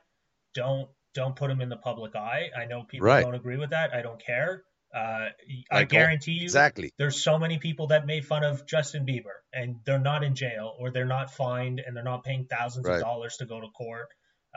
[0.53, 2.49] don't don't put him in the public eye.
[2.55, 3.23] I know people right.
[3.23, 3.93] don't agree with that.
[3.93, 4.63] I don't care.
[4.93, 5.29] Uh,
[5.71, 6.93] I, I guarantee you, exactly.
[6.97, 10.73] There's so many people that made fun of Justin Bieber, and they're not in jail,
[10.79, 12.95] or they're not fined, and they're not paying thousands right.
[12.95, 14.07] of dollars to go to court.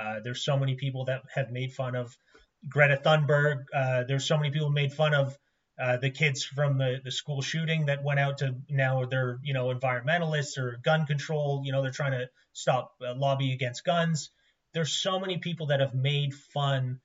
[0.01, 2.17] Uh, there's so many people that have made fun of
[2.69, 3.65] Greta Thunberg.
[3.75, 5.37] Uh, there's so many people made fun of
[5.81, 9.55] uh, the kids from the, the school shooting that went out to now they're you
[9.55, 11.63] know environmentalists or gun control.
[11.65, 14.31] You know they're trying to stop uh, lobby against guns
[14.79, 17.01] there's so many people that have made fun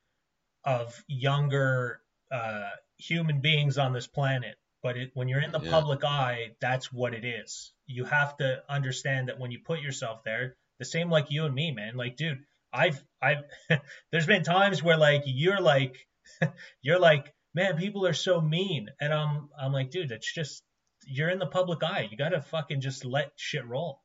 [0.64, 2.00] of younger
[2.32, 4.58] uh, human beings on this planet.
[4.84, 5.72] But it, when you're in the yeah.
[5.72, 7.74] public eye, that's what it is.
[7.88, 11.56] You have to understand that when you put yourself there, the same like you and
[11.56, 11.98] me, man.
[11.98, 13.42] Like, dude, I've, I've,
[14.12, 15.96] there's been times where like you're like,
[16.84, 20.62] you're like, man, people are so mean, and I'm, I'm like, dude, it's just
[21.08, 22.08] you're in the public eye.
[22.12, 24.03] You gotta fucking just let shit roll.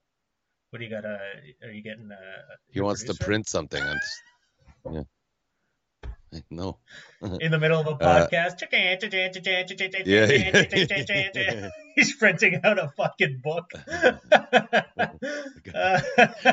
[0.70, 1.18] What do you gotta?
[1.64, 2.10] Are you getting?
[2.12, 2.16] Uh,
[2.70, 3.18] he wants producer?
[3.18, 3.82] to print something.
[4.90, 5.02] Yeah.
[6.50, 6.76] No.
[7.40, 8.60] in the middle of a podcast.
[10.06, 11.70] yeah.
[11.94, 13.70] He's printing out a fucking book.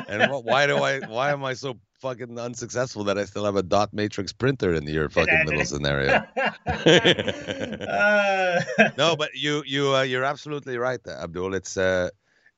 [0.08, 1.00] and why do I?
[1.00, 4.86] Why am I so fucking unsuccessful that I still have a dot matrix printer in
[4.86, 6.24] your fucking middle scenario?
[8.96, 11.54] no, but you you uh, you're absolutely right, Abdul.
[11.54, 12.08] It's uh,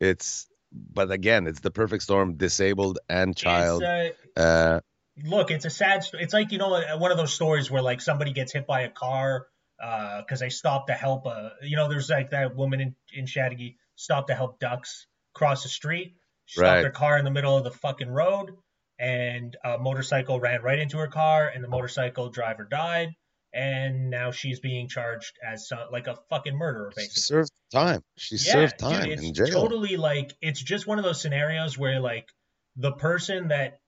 [0.01, 3.83] it's but again, it's the perfect storm: disabled and child.
[3.83, 4.81] Uh, uh,
[5.25, 6.05] look, it's a sad.
[6.15, 8.91] It's like you know one of those stories where like somebody gets hit by a
[8.91, 9.47] car
[9.79, 11.53] because uh, they stopped to help a.
[11.63, 15.69] You know, there's like that woman in in Chateauguay stopped to help ducks cross the
[15.69, 16.15] street.
[16.47, 18.53] She stopped her car in the middle of the fucking road,
[18.99, 23.11] and a motorcycle ran right into her car, and the motorcycle driver died.
[23.53, 27.23] And now she's being charged as some, like a fucking murderer, basically.
[27.23, 28.03] Served time.
[28.17, 29.49] She yeah, served time dude, in jail.
[29.49, 32.29] Totally like it's just one of those scenarios where like
[32.77, 33.81] the person that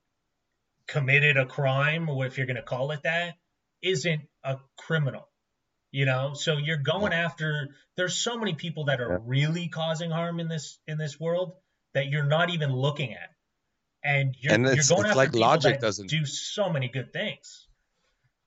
[0.87, 3.35] committed a crime, or if you're going to call it that,
[3.83, 5.29] isn't a criminal.
[5.93, 7.69] You know, so you're going after.
[7.97, 11.55] There's so many people that are really causing harm in this in this world
[11.95, 13.31] that you're not even looking at,
[14.05, 17.13] and you're, and you're going after like people logic that doesn't do so many good
[17.13, 17.67] things.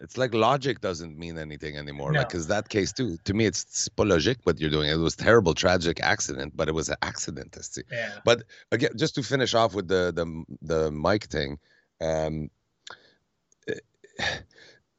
[0.03, 2.11] It's like logic doesn't mean anything anymore.
[2.11, 2.19] No.
[2.19, 4.89] Like, cause that case too, to me, it's, it's logic what you're doing.
[4.89, 7.57] It was terrible, tragic accident, but it was an accident.
[7.89, 8.11] Yeah.
[8.25, 10.25] But again, just to finish off with the the
[10.61, 11.57] the mic thing,
[12.01, 12.49] um,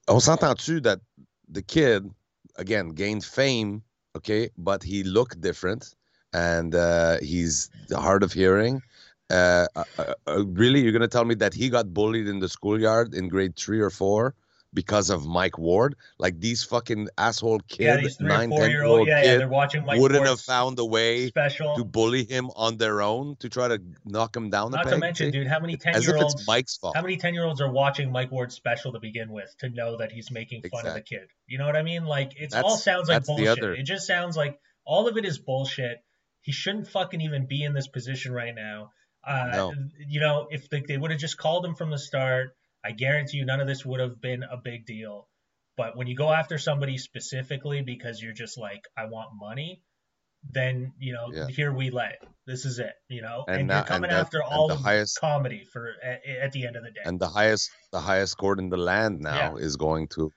[0.08, 1.00] on s'entend-tu that
[1.48, 2.10] the kid
[2.56, 3.82] again gained fame,
[4.16, 5.94] okay, but he looked different
[6.32, 8.80] and uh, he's hard of hearing.
[9.28, 9.84] Uh, uh,
[10.26, 13.54] uh, really, you're gonna tell me that he got bullied in the schoolyard in grade
[13.56, 14.34] three or four?
[14.74, 15.94] Because of Mike Ward.
[16.18, 19.86] Like these fucking asshole kids, yeah, nine, ten year old yeah, kid, yeah, they're watching
[19.86, 21.76] Mike wouldn't Ward's have found a way special.
[21.76, 24.72] to bully him on their own to try to knock him down.
[24.72, 26.46] Not to mention, dude, how many ten year olds?
[26.46, 26.96] Mike's fault.
[26.96, 29.98] How many ten year olds are watching Mike Ward's special to begin with to know
[29.98, 30.90] that he's making fun exactly.
[30.90, 31.28] of the kid?
[31.46, 32.04] You know what I mean?
[32.04, 33.58] Like it all sounds like bullshit.
[33.58, 35.98] It just sounds like all of it is bullshit.
[36.42, 38.90] He shouldn't fucking even be in this position right now.
[39.26, 39.72] Uh, no.
[40.06, 43.38] You know, if they, they would have just called him from the start I guarantee
[43.38, 45.28] you none of this would have been a big deal.
[45.76, 49.82] But when you go after somebody specifically because you're just like, I want money,
[50.50, 51.46] then you know, yeah.
[51.48, 52.12] here we lay.
[52.46, 55.64] This is it, you know, and, and you're coming and after all the highest comedy
[55.72, 57.00] for at, at, the end of the day.
[57.04, 59.64] And the highest, the highest court in the land now yeah.
[59.64, 60.30] is going to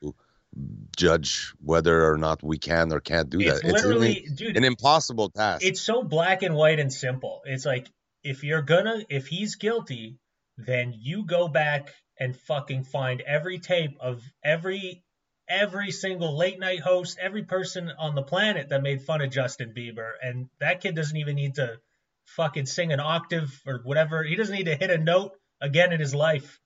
[0.95, 3.71] judge whether or not we can or can't do it's that.
[3.71, 5.65] Literally, it's really dude, an impossible task.
[5.65, 7.41] It's so black and white and simple.
[7.45, 7.88] It's like
[8.23, 10.17] if you're gonna, if he's guilty,
[10.57, 15.03] then you go back and fucking find every tape of every
[15.49, 19.73] every single late night host, every person on the planet that made fun of Justin
[19.75, 21.80] Bieber, and that kid doesn't even need to
[22.25, 24.23] fucking sing an octave or whatever.
[24.23, 26.60] He doesn't need to hit a note again in his life.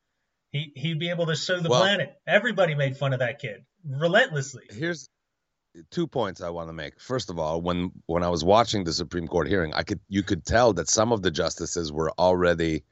[0.52, 2.14] He he'd be able to sue the well, planet.
[2.28, 4.64] Everybody made fun of that kid relentlessly.
[4.70, 5.10] Here's
[5.92, 7.00] two points I want to make.
[7.00, 10.24] First of all, when when I was watching the Supreme Court hearing, I could you
[10.24, 12.84] could tell that some of the justices were already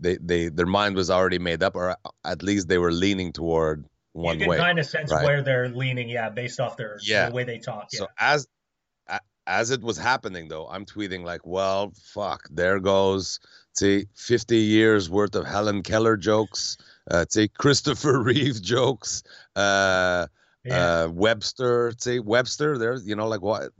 [0.00, 3.84] they they their mind was already made up, or at least they were leaning toward
[4.12, 4.44] one way.
[4.44, 4.58] you way.
[4.58, 5.24] kind of sense right?
[5.24, 7.28] where they're leaning, yeah, based off their yeah.
[7.28, 7.88] the way they talk.
[7.92, 7.98] Yeah.
[8.00, 8.48] So as
[9.50, 13.40] as it was happening though, I'm tweeting like, well, fuck, there goes,
[13.74, 16.76] see, 50 years worth of Helen Keller jokes,
[17.10, 19.22] uh, see, Christopher Reeve jokes,
[19.56, 20.26] uh,
[20.64, 21.02] yeah.
[21.04, 23.70] uh, Webster, see, Webster, there, you know, like what,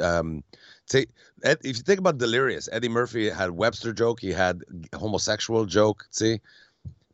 [0.00, 0.42] um,
[0.90, 1.06] see,
[1.42, 4.62] if you think about Delirious, Eddie Murphy had Webster joke, he had
[4.94, 6.40] homosexual joke, see,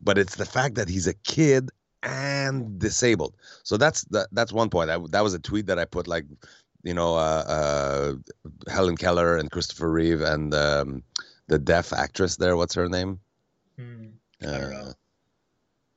[0.00, 1.70] but it's the fact that he's a kid
[2.02, 3.34] and disabled.
[3.62, 4.90] So that's the, that's one point.
[4.90, 6.24] I, that was a tweet that I put like,
[6.82, 8.12] you know, uh, uh,
[8.70, 11.02] Helen Keller and Christopher Reeve and um,
[11.48, 12.56] the deaf actress there.
[12.56, 13.18] What's her name?
[13.76, 14.06] Hmm,
[14.44, 14.92] uh,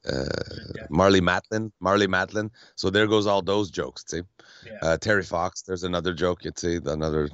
[0.07, 0.25] uh,
[0.89, 2.49] Marlee Matlin, Marlee Matlin.
[2.75, 4.03] So there goes all those jokes.
[4.07, 4.21] See,
[4.65, 4.79] yeah.
[4.81, 5.61] uh, Terry Fox.
[5.61, 6.43] There's another joke.
[6.43, 7.29] You'd see another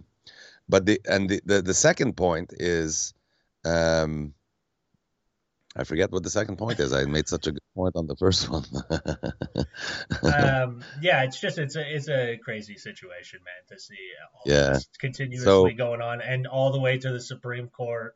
[0.68, 3.14] but the and the, the, the second point is
[3.64, 4.34] um
[5.78, 6.94] I forget what the second point is.
[6.94, 8.64] I made such a good point on the first one.
[10.24, 13.98] um, yeah, it's just it's a it's a crazy situation, man, to see
[14.34, 14.74] all yeah.
[14.74, 18.16] this continuously so, going on and all the way to the Supreme Court.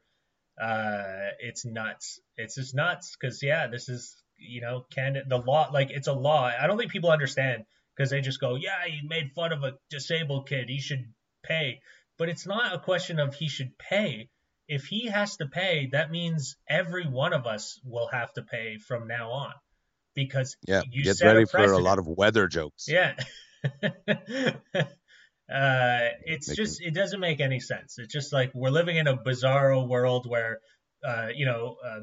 [0.59, 2.19] Uh, it's nuts.
[2.37, 6.13] It's just nuts because yeah, this is you know can the law like it's a
[6.13, 6.45] law.
[6.45, 9.73] I don't think people understand because they just go, yeah, he made fun of a
[9.89, 10.69] disabled kid.
[10.69, 11.11] He should
[11.43, 11.81] pay.
[12.19, 14.29] But it's not a question of he should pay.
[14.67, 18.77] If he has to pay, that means every one of us will have to pay
[18.77, 19.53] from now on.
[20.13, 22.87] Because yeah, get ready for a lot of weather jokes.
[22.87, 23.15] Yeah.
[25.51, 27.97] Uh, it's Making- just it doesn't make any sense.
[27.97, 30.59] It's just like we're living in a bizarro world where,
[31.03, 32.01] uh, you know, uh,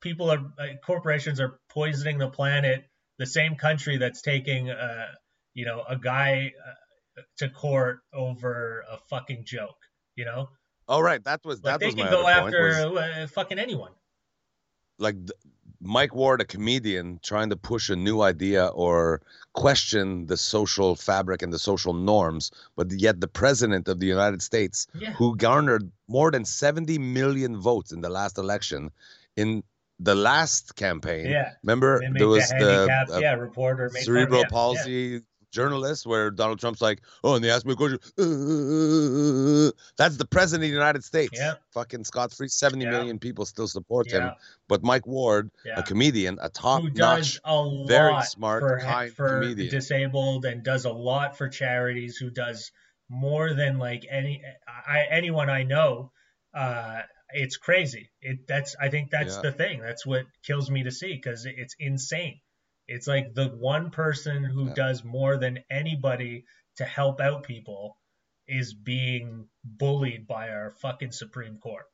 [0.00, 2.84] people are uh, corporations are poisoning the planet.
[3.18, 5.08] The same country that's taking, uh,
[5.54, 6.74] you know, a guy uh,
[7.38, 9.76] to court over a fucking joke.
[10.16, 10.48] You know,
[10.88, 13.58] Oh right, that was like that they was can my go after was, uh, fucking
[13.58, 13.92] anyone.
[14.98, 15.16] like
[15.80, 19.20] Mike Ward, a comedian, trying to push a new idea or
[19.52, 24.42] question the social fabric and the social norms, but yet the president of the United
[24.42, 25.12] States, Yeah.
[25.12, 28.90] who garnered more than 70 million votes in the last election,
[29.36, 29.64] in
[29.98, 31.26] the last campaign.
[31.26, 31.52] Yeah.
[31.62, 35.18] Remember there was the the uh, yeah, reporter cerebral yeah, yeah.
[35.52, 37.98] Palsy journalist where Donald Trump's like, oh, and they asked me a question.
[38.18, 41.32] "Uh, that's the president of the United States.
[41.38, 41.54] Yeah.
[41.72, 42.48] Fucking scot free.
[42.48, 42.90] Seventy Yeah.
[42.90, 44.22] million people still support him.
[44.22, 44.34] Yeah.
[44.68, 48.78] But Mike Ward, a comedian, a top who does notch, a lot very smart, for,
[48.80, 49.70] kind for comedian.
[49.70, 52.16] disabled and does a lot for charities.
[52.16, 52.72] Who does
[53.08, 56.12] more than like any I, anyone I know.
[56.54, 57.00] Uh,
[57.34, 58.10] it's crazy.
[58.20, 59.80] It that's I think that's the thing.
[59.80, 62.40] That's what kills me to see because it's insane.
[62.92, 64.74] It's like the one person who Yeah.
[64.74, 66.44] does more than anybody
[66.76, 67.98] to help out people
[68.46, 71.86] is being bullied by our fucking Supreme Court.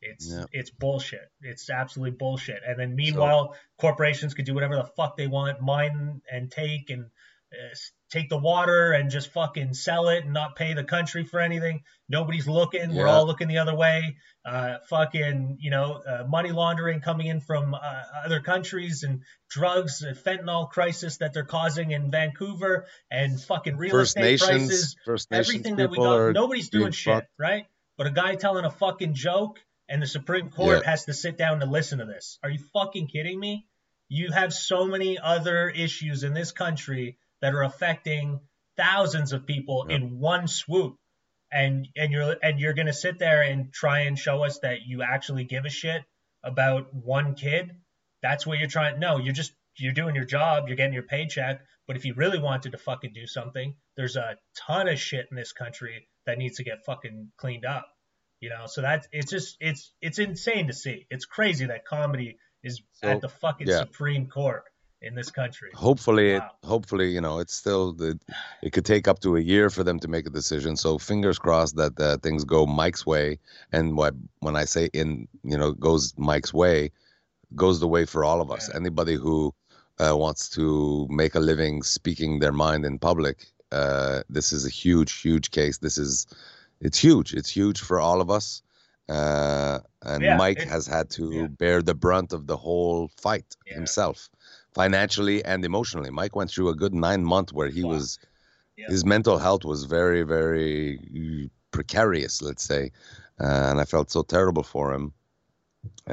[0.00, 0.46] It's Yeah.
[0.52, 1.28] it's bullshit.
[1.40, 2.62] It's absolutely bullshit.
[2.64, 7.10] And then meanwhile, corporations could do whatever the fuck they want, mine and take and
[7.52, 7.74] uh,
[8.10, 11.82] take the water and just fucking sell it and not pay the country for anything.
[12.08, 12.94] Nobody's looking.
[12.94, 14.16] We're all looking the other way.
[14.44, 17.78] Uh, fucking, you know, uh, money laundering coming in from uh,
[18.24, 23.90] other countries and drugs, uh, fentanyl crisis that they're causing in Vancouver and fucking real
[23.90, 26.32] First estate Nations, prices First Nations everything that we got.
[26.32, 27.30] Nobody's doing shit, fucked.
[27.38, 27.66] right?
[27.98, 31.60] But a guy telling a fucking joke and the Supreme Court has to sit down
[31.60, 32.38] to listen to this.
[32.42, 33.66] Are you fucking kidding me?
[34.08, 38.40] You have so many other issues in this country that are affecting
[38.76, 39.94] thousands of people Yeah.
[39.96, 40.96] in one swoop.
[41.52, 45.02] And and you're and you're gonna sit there and try and show us that you
[45.02, 46.02] actually give a shit
[46.42, 47.70] about one kid.
[48.20, 48.98] That's what you're trying.
[48.98, 50.64] No, you're just you're doing your job.
[50.66, 51.60] You're getting your paycheck.
[51.86, 55.36] But if you really wanted to fucking do something, there's a ton of shit in
[55.36, 57.86] this country that needs to get fucking cleaned up.
[58.40, 61.06] You know, so that's it's just it's it's insane to see.
[61.10, 63.78] It's crazy that comedy is So, at the fucking yeah.
[63.78, 64.64] Supreme Court
[65.02, 65.70] in this country.
[65.74, 68.18] hopefully it hopefully you know it's still the
[68.62, 70.76] it could take up to a year for them to make a decision.
[70.76, 73.38] So fingers crossed that uh, things go mike's way.
[73.72, 76.90] And what when i say in you know goes mike's way
[77.54, 78.68] goes the way for all of us.
[78.68, 78.76] Yeah.
[78.76, 79.54] anybody who
[79.98, 84.70] uh, wants to make a living speaking their mind in public uh, this is a
[84.70, 85.78] huge huge case.
[85.78, 86.26] This is
[86.80, 87.34] it's huge.
[87.34, 88.62] It's huge for all of us.
[89.08, 91.46] Uh, and Yeah, mike has had to yeah.
[91.46, 94.28] bear the brunt of the whole fight himself
[94.80, 96.10] financially and emotionally.
[96.20, 97.94] Mike went through a good nine month where he Wow.
[97.94, 98.04] was
[98.80, 98.90] Yeah.
[98.94, 102.82] his mental health was very very precarious, let's say,
[103.44, 105.04] uh, and I felt so terrible for him.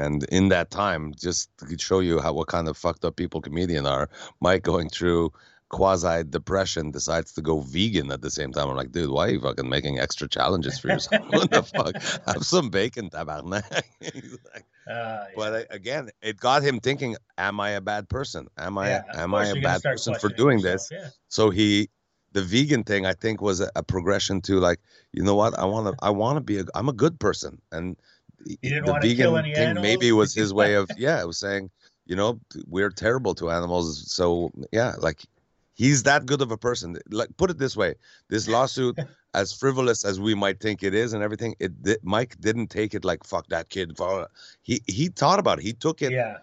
[0.04, 3.40] And in that time, just to show you how what kind of fucked up people
[3.48, 4.06] comedian are,
[4.46, 5.22] Mike going through
[5.76, 8.68] quasi depression decides to go vegan at the same time.
[8.70, 11.22] I'm like, dude, why are you fucking making extra challenges for yourself?
[11.36, 11.94] what the fuck?
[12.32, 13.64] Have some bacon, tabarnak.
[14.54, 15.34] Like, Uh, yeah.
[15.36, 18.48] but I, again, it got him thinking: Am I a bad person?
[18.58, 20.90] Am I Yeah, am I a bad person for doing yourself, this?
[20.92, 21.08] Yeah.
[21.28, 21.88] So he,
[22.32, 24.80] the vegan thing, I think was a, a progression to like,
[25.12, 25.58] you know what?
[25.58, 27.96] I want to I want to be a I'm a good person, and
[28.44, 29.82] the vegan thing animals?
[29.82, 31.70] maybe was his way of yeah, it was saying,
[32.06, 34.12] you know, we're terrible to animals.
[34.12, 35.22] So yeah, like
[35.74, 36.96] he's that good of a person.
[37.10, 37.94] Like put it this way,
[38.28, 38.98] this lawsuit.
[39.34, 41.72] As frivolous as we might think it is, and everything, it
[42.04, 43.98] Mike didn't take it like "fuck that kid."
[44.62, 45.64] He he thought about it.
[45.64, 46.38] He took it Yeah.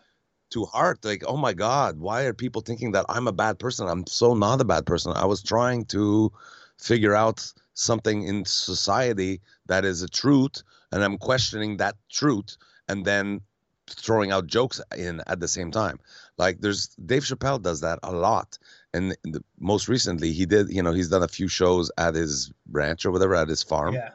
[0.51, 3.87] to heart like oh my god why are people thinking that i'm a bad person
[3.87, 6.31] i'm so not a bad person i was trying to
[6.77, 7.39] figure out
[7.73, 10.61] something in society that is a truth
[10.91, 12.57] and i'm questioning that truth
[12.89, 13.39] and then
[13.87, 15.97] throwing out jokes in at the same time
[16.37, 18.57] like there's dave chappelle does that a lot
[18.93, 22.51] and the, most recently he did you know he's done a few shows at his
[22.71, 23.93] ranch or whatever at his farm.
[23.93, 24.09] Yeah.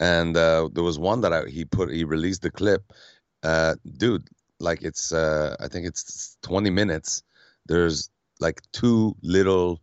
[0.00, 2.92] and uh, there was one that I, he put he released the clip
[3.42, 4.26] uh, dude
[4.60, 7.22] like it's uh, i think it's 20 minutes.
[7.66, 9.80] There's like two little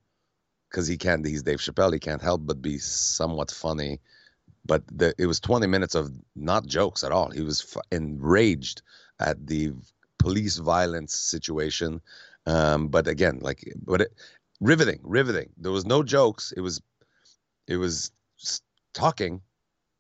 [0.69, 3.99] because he can't he's dave chappelle he can't help but be somewhat funny.
[4.65, 7.31] But the, it was 20 minutes of not jokes at all.
[7.31, 8.83] He was f- enraged
[9.19, 9.73] at the
[10.19, 11.99] police violence situation
[12.45, 14.13] um, but again like but it,
[14.59, 16.81] riveting riveting there was no jokes it was
[17.67, 18.11] it was
[18.93, 19.41] talking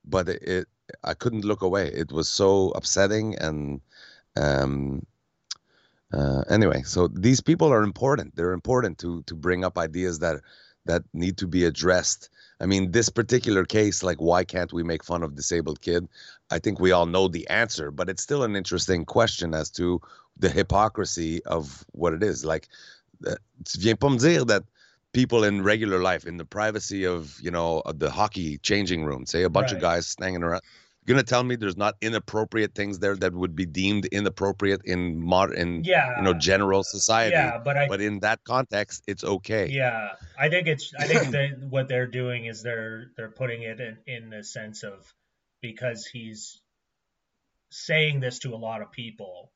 [0.05, 0.67] but it, it
[1.03, 1.87] I couldn't look away.
[1.87, 3.81] It was so upsetting and
[4.35, 5.05] um
[6.13, 8.35] uh, anyway, so these people are important.
[8.35, 10.41] They're important to to bring up ideas that
[10.85, 12.29] that need to be addressed.
[12.59, 16.09] I mean, this particular case, like, why can't we make fun of disabled kid?
[16.49, 20.01] I think we all know the answer, but it's still an interesting question as to
[20.37, 22.43] the hypocrisy of what it is.
[22.45, 22.67] Like,
[23.25, 23.35] uh,
[23.77, 24.63] viens pas me dire that
[25.13, 29.43] people in regular life, in the privacy of, you know, the hockey changing room, say
[29.43, 29.75] a bunch right.
[29.75, 30.61] of guys hanging around,
[31.05, 35.19] you're gonna tell me there's not inappropriate things there that would be deemed inappropriate in
[35.19, 39.23] modern in yeah you know general society yeah but I, but in that context it's
[39.23, 43.63] okay yeah i think it's i think that what they're doing is they're they're putting
[43.63, 45.11] it in in the sense of
[45.61, 46.61] because he's
[47.71, 49.51] saying this to a lot of people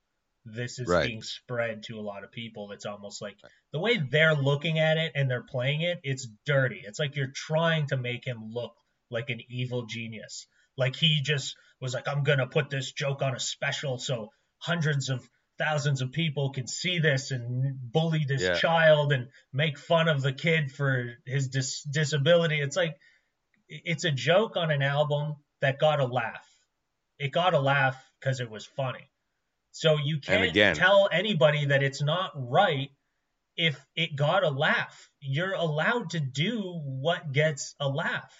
[0.45, 1.07] this is right.
[1.07, 3.35] being spread to a lot of people it's almost like
[3.73, 7.33] the way they're looking at it and they're playing it it's dirty it's like you're
[7.33, 8.73] trying to make him look
[9.09, 13.35] like an evil genius like he just was like, I'm gonna put this joke on
[13.35, 15.27] a special so hundreds of
[15.57, 18.55] thousands of people can see this and bully this yeah.
[18.55, 22.59] child and make fun of the kid for his dis- disability.
[22.59, 22.97] It's like
[23.69, 26.45] it's a joke on an album that got a laugh.
[27.17, 29.09] It got a laugh because it was funny.
[29.75, 32.89] So you can't again, tell anybody that it's not right
[33.57, 35.09] if it got a laugh.
[35.19, 38.33] You're allowed to do what gets a laugh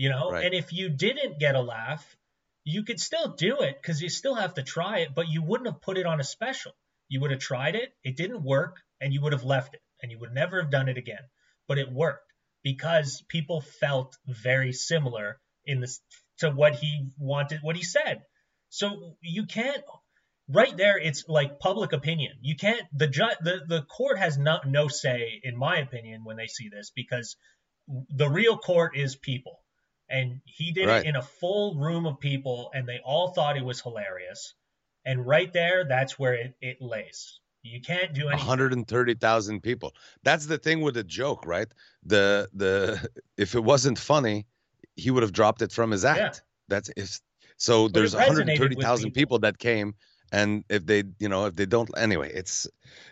[0.00, 0.46] you know right.
[0.46, 2.16] and if you didn't get a laugh
[2.64, 5.68] you could still do it because you still have to try it but you wouldn't
[5.68, 6.72] have put it on a special
[7.08, 10.10] you would have tried it it didn't work and you would have left it and
[10.10, 11.24] you would never have done it again
[11.68, 12.32] but it worked
[12.62, 16.00] because people felt very similar in this
[16.38, 18.22] to what he wanted what he said
[18.70, 19.84] so you can't
[20.50, 22.32] right there it's like public opinion.
[22.40, 26.36] You can't the ju- the, the court has not no say in my opinion when
[26.36, 27.36] they see this because
[27.86, 29.60] the real court is people.
[30.08, 31.04] And he did right.
[31.04, 34.54] it in a full room of people and they all thought it was hilarious.
[35.04, 37.40] And right there that's where it, it lays.
[37.62, 39.94] You can't do anything 130,000 people.
[40.24, 41.68] That's the thing with a joke right?
[42.04, 44.46] The the if it wasn't funny
[44.96, 46.18] he would have dropped it from his act.
[46.18, 46.32] Yeah.
[46.68, 47.20] that's if
[47.56, 49.14] so but there's 130,000 people.
[49.14, 49.94] people that came
[50.32, 52.66] and if they you know if they don't anyway it's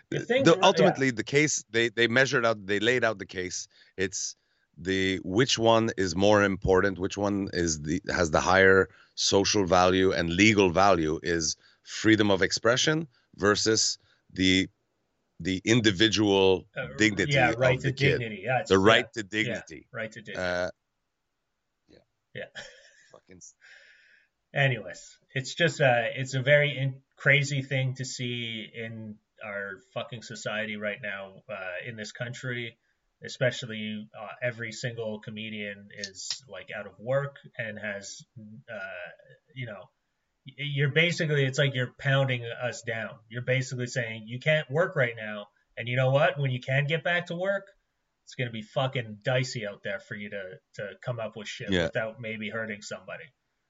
[0.09, 1.13] the, the ultimately yeah.
[1.15, 3.67] the case they they measured out they laid out the case
[3.97, 4.35] it's
[4.79, 10.11] the which one is more important, which one is the has the higher social value
[10.11, 13.97] and legal value is freedom of expression versus
[14.33, 14.69] the
[15.41, 18.19] the individual uh, dignity yeah, right of the kid.
[18.19, 18.41] Dignity.
[18.45, 19.87] Yeah, the right yeah, to dignity.
[19.91, 20.39] Yeah, right to dignity.
[20.39, 20.69] Uh,
[21.87, 21.97] yeah.
[22.33, 22.61] Yeah.
[23.11, 23.41] Fucking.
[24.53, 29.15] Anyways, it's just uh, it's a very in- crazy thing to see in
[29.45, 32.77] our fucking society right now uh, in this country
[33.25, 39.11] especially uh, every single comedian is like out of work and has uh,
[39.53, 39.83] you know
[40.45, 43.11] you're basically it's like you're pounding us down.
[43.27, 45.47] You're basically saying you can't work right now
[45.77, 46.39] and you know what?
[46.39, 47.65] When you can get back to work
[48.29, 50.43] it's going to be fucking dicey out there for you to
[50.75, 51.85] to come up with shit yeah.
[51.85, 53.23] without maybe hurting somebody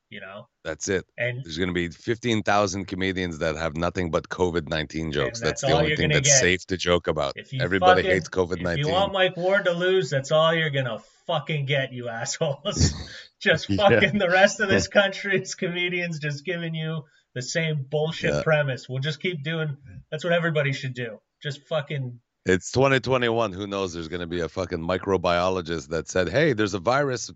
[0.09, 0.47] you know?
[0.63, 1.05] That's it.
[1.17, 5.39] And there's going to be 15,000 comedians that have nothing but covid-19 jokes.
[5.39, 6.39] that's, that's the only thing that's get.
[6.39, 7.35] safe to joke about.
[7.59, 10.85] Everybody fucking, hates covid-19 if you want mike ward to lose that's all you're going
[10.85, 10.99] to
[11.29, 12.93] fucking get you assholes.
[13.39, 14.19] Just fucking yeah.
[14.19, 17.03] the rest of this country's comedians just giving you
[17.33, 18.41] the same bullshit yeah.
[18.43, 18.89] premise.
[18.89, 19.77] We'll just keep doing
[20.11, 21.19] that's what everybody should do.
[21.41, 23.53] Just fucking it's 2021.
[23.53, 23.93] Who knows?
[23.93, 27.31] There's going to be a fucking microbiologist that said, "Hey, there's a virus.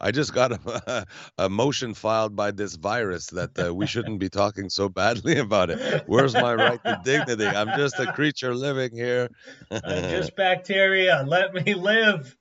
[0.00, 1.06] I just got a,
[1.38, 5.70] a motion filed by this virus that uh, we shouldn't be talking so badly about
[5.70, 6.04] it.
[6.06, 7.46] Where's my right to dignity?
[7.46, 9.28] I'm just a creature living here.
[9.70, 11.24] I'm just bacteria.
[11.26, 12.36] Let me live.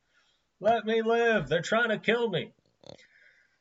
[0.59, 1.47] Let me live.
[1.47, 2.51] They're trying to kill me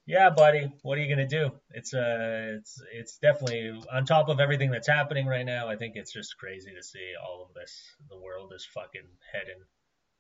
[0.07, 1.51] yeah, buddy, what are you gonna do?
[1.71, 5.69] It's uh, it's it's definitely on top of everything that's happening right now.
[5.69, 7.83] I think it's just crazy to see all of this.
[8.09, 9.63] The world is fucking heading.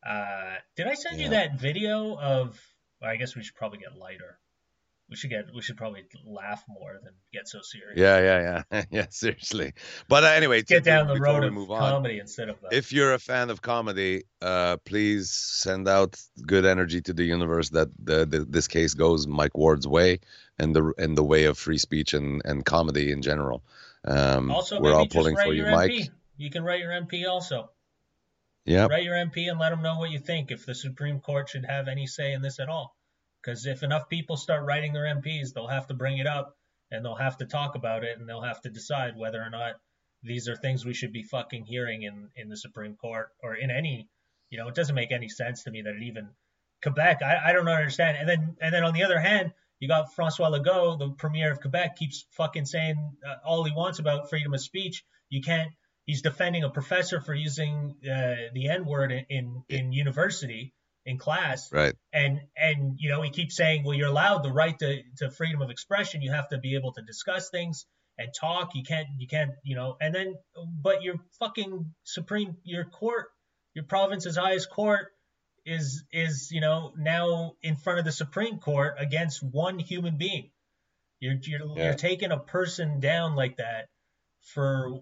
[0.04, 1.24] Uh, did I send yeah.
[1.24, 2.60] you that video of?
[3.00, 4.38] Well, I guess we should probably get lighter
[5.08, 7.96] we should get we should probably laugh more than get so serious.
[7.96, 9.06] Yeah, yeah, yeah, yeah.
[9.10, 9.72] Seriously,
[10.08, 12.56] but uh, anyway, get down the road of comedy on, instead of.
[12.72, 17.70] If you're a fan of comedy, uh, please send out good energy to the universe
[17.70, 20.20] that the, the, this case goes Mike Ward's way
[20.58, 23.62] and the and the way of free speech and and comedy in general.
[24.04, 25.72] Um, also, we're all pulling for you, MP.
[25.72, 26.10] Mike.
[26.36, 27.70] You can write your MP also.
[28.64, 28.88] Yeah.
[28.90, 30.50] Write your MP and let them know what you think.
[30.50, 32.95] If the Supreme Court should have any say in this at all.
[33.46, 36.56] Because if enough people start writing their MPs, they'll have to bring it up
[36.90, 39.74] and they'll have to talk about it and they'll have to decide whether or not
[40.24, 43.70] these are things we should be fucking hearing in, in the Supreme Court or in
[43.70, 44.08] any,
[44.50, 46.30] you know, it doesn't make any sense to me that it even
[46.82, 48.16] Quebec, I, I don't understand.
[48.16, 51.60] And then and then on the other hand, you got Francois Legault, the premier of
[51.60, 55.04] Quebec, keeps fucking saying uh, all he wants about freedom of speech.
[55.28, 55.70] You can't.
[56.04, 60.72] He's defending a professor for using uh, the N word in, in, in university,
[61.06, 61.72] in class.
[61.72, 61.94] Right.
[62.12, 65.62] And and you know, he keeps saying, well, you're allowed the right to, to freedom
[65.62, 66.20] of expression.
[66.20, 67.86] You have to be able to discuss things
[68.18, 68.74] and talk.
[68.74, 69.96] You can't you can't you know.
[70.00, 70.34] And then,
[70.82, 73.28] but your fucking supreme your court,
[73.74, 75.08] your province's highest court
[75.64, 80.50] is is you know now in front of the Supreme Court against one human being.
[81.20, 81.84] You're you're, Yeah.
[81.84, 83.88] you're taking a person down like that
[84.54, 84.98] for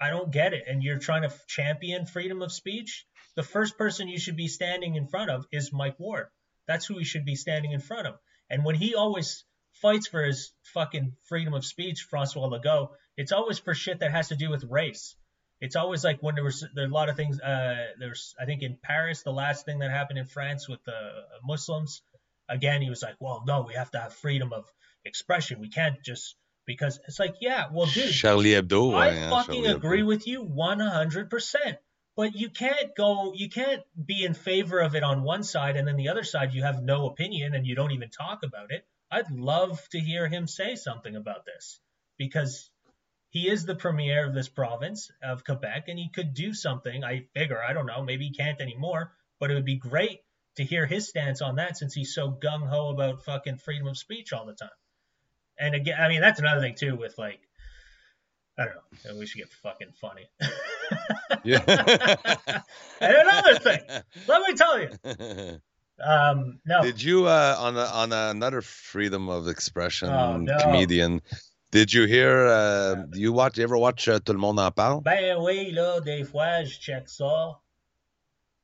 [0.00, 0.64] I don't get it.
[0.66, 3.04] And you're trying to champion freedom of speech.
[3.40, 6.26] The first person you should be standing in front of is Mike Ward.
[6.66, 8.18] That's who he should be standing in front of.
[8.50, 9.44] And when he always
[9.80, 14.28] fights for his fucking freedom of speech, Francois Legault, it's always for shit that has
[14.28, 15.16] to do with race.
[15.58, 17.40] It's always like when there was there a lot of things.
[17.40, 21.00] Uh, there's I think in Paris the last thing that happened in France with the
[21.42, 22.02] Muslims.
[22.46, 24.66] Again, he was like, well, no, we have to have freedom of
[25.06, 25.60] expression.
[25.60, 26.36] We can't just
[26.66, 28.94] because it's like, yeah, well, dude, Charlie Hebdo.
[28.94, 30.08] I hein, fucking Charlie agree Hebdo.
[30.08, 31.78] with you 100%.
[32.20, 35.88] But you can't go, you can't be in favor of it on one side and
[35.88, 38.84] then the other side you have no opinion and you don't even talk about it.
[39.10, 41.80] I'd love to hear him say something about this
[42.18, 42.70] because
[43.30, 47.02] he is the premier of this province of Quebec and he could do something.
[47.02, 50.20] I figure, I don't know, maybe he can't anymore, but it would be great
[50.56, 53.96] to hear his stance on that since he's so gung ho about fucking freedom of
[53.96, 54.68] speech all the time.
[55.58, 57.40] And again, I mean, that's another thing too with like,
[58.58, 58.74] I don't
[59.06, 60.28] know, we should get fucking funny.
[61.44, 61.62] Yeah.
[63.00, 63.80] and another thing,
[64.28, 64.88] let me tell you,
[66.04, 70.56] um, no, Did you uh, on a, on another freedom of expression Oh, no.
[70.58, 71.22] comedian?
[71.70, 72.46] Did you hear?
[72.46, 73.56] Uh, do you watch?
[73.58, 75.02] You ever watch uh, Tout le monde en parle?
[75.02, 77.56] ben oui, là, des fois, je check ça.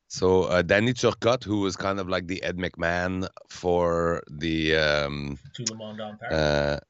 [0.09, 5.39] So uh, Danny Turcotte, who was kind of like the Ed McMahon for the um,
[5.55, 6.81] Tout le monde en parle.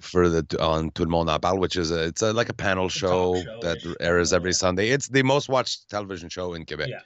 [0.00, 2.54] For the on Tout le monde en parle, which is a, it's a, like a
[2.54, 4.52] panel show show-ish, that airs every.
[4.52, 4.88] Sunday.
[4.88, 6.88] It's the most watched television show in Quebec.
[6.88, 7.00] Yeah.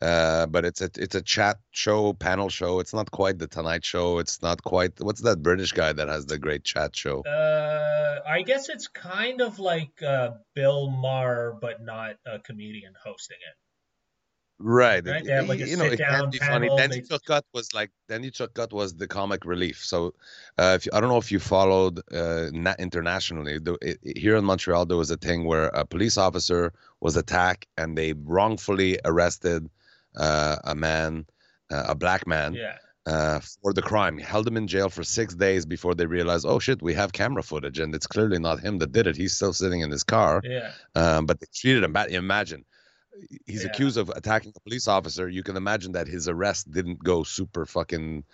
[0.00, 2.80] Uh, but it's a it's a chat show, panel show.
[2.80, 4.18] It's not quite the Tonight Show.
[4.18, 7.22] It's not quite what's that British guy that has the great chat show?
[7.22, 13.38] Uh, I guess it's kind of like uh, Bill Maher, but not a comedian hosting
[13.38, 13.56] it.
[14.66, 15.04] Right.
[15.06, 16.68] Right, they have, like, a you know, it can be funny.
[16.74, 19.84] Danny they- Turcotte was like Danny Turcotte was the comic relief.
[19.84, 20.14] So,
[20.56, 22.48] uh, if you, I don't know if you followed uh,
[22.78, 26.72] internationally, the, it, it- here in Montreal there was a thing where a police officer
[27.00, 29.68] was attacked and they wrongfully arrested
[30.16, 31.26] uh, a man,
[31.70, 32.76] uh, a black man, Yeah.
[33.04, 34.16] uh, for the crime.
[34.16, 37.42] Held him in jail for six days before they realized, oh shit, we have camera
[37.42, 39.14] footage and it's clearly not him that did it.
[39.16, 40.70] He's still sitting in his car Yeah.
[40.94, 42.10] um, but they treated him bad.
[42.10, 42.64] Imagine
[43.46, 43.70] he's Yeah.
[43.70, 45.28] accused of attacking a police officer.
[45.28, 48.24] You can imagine that his arrest didn't go super fucking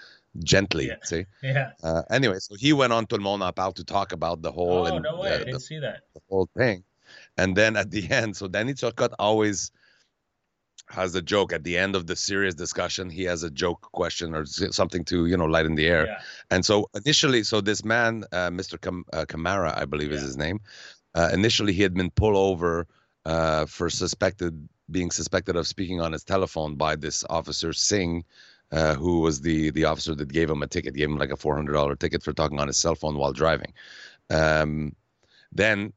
[0.44, 0.88] gently.
[0.88, 0.96] Yeah.
[1.04, 1.26] See.
[1.42, 1.72] Yeah.
[1.82, 4.80] Uh, anyway, so he went on to le monde en to talk about the whole
[4.82, 5.30] Oh and, no way!
[5.32, 6.02] uh, I the, didn't see that.
[6.14, 6.84] the whole thing,
[7.36, 9.70] and then at the end, so Danny Turcotte always
[10.88, 13.10] has a joke at the end of the serious discussion.
[13.10, 16.06] He has a joke question or something to you know lighten the air.
[16.06, 16.20] Yeah.
[16.50, 18.80] And so initially, so this man, uh, Mr.
[18.80, 20.60] Cam- uh, Camara, I believe is his name.
[21.14, 22.86] Uh, initially, he had been pulled over
[23.24, 28.24] uh, for suspected being suspected of speaking on his telephone by this officer Singh,
[28.72, 31.36] uh, who was the the officer that gave him a ticket, gave him like a
[31.36, 33.72] four hundred dollar ticket for talking on his cell phone while driving.
[34.30, 34.94] Um,
[35.52, 35.92] then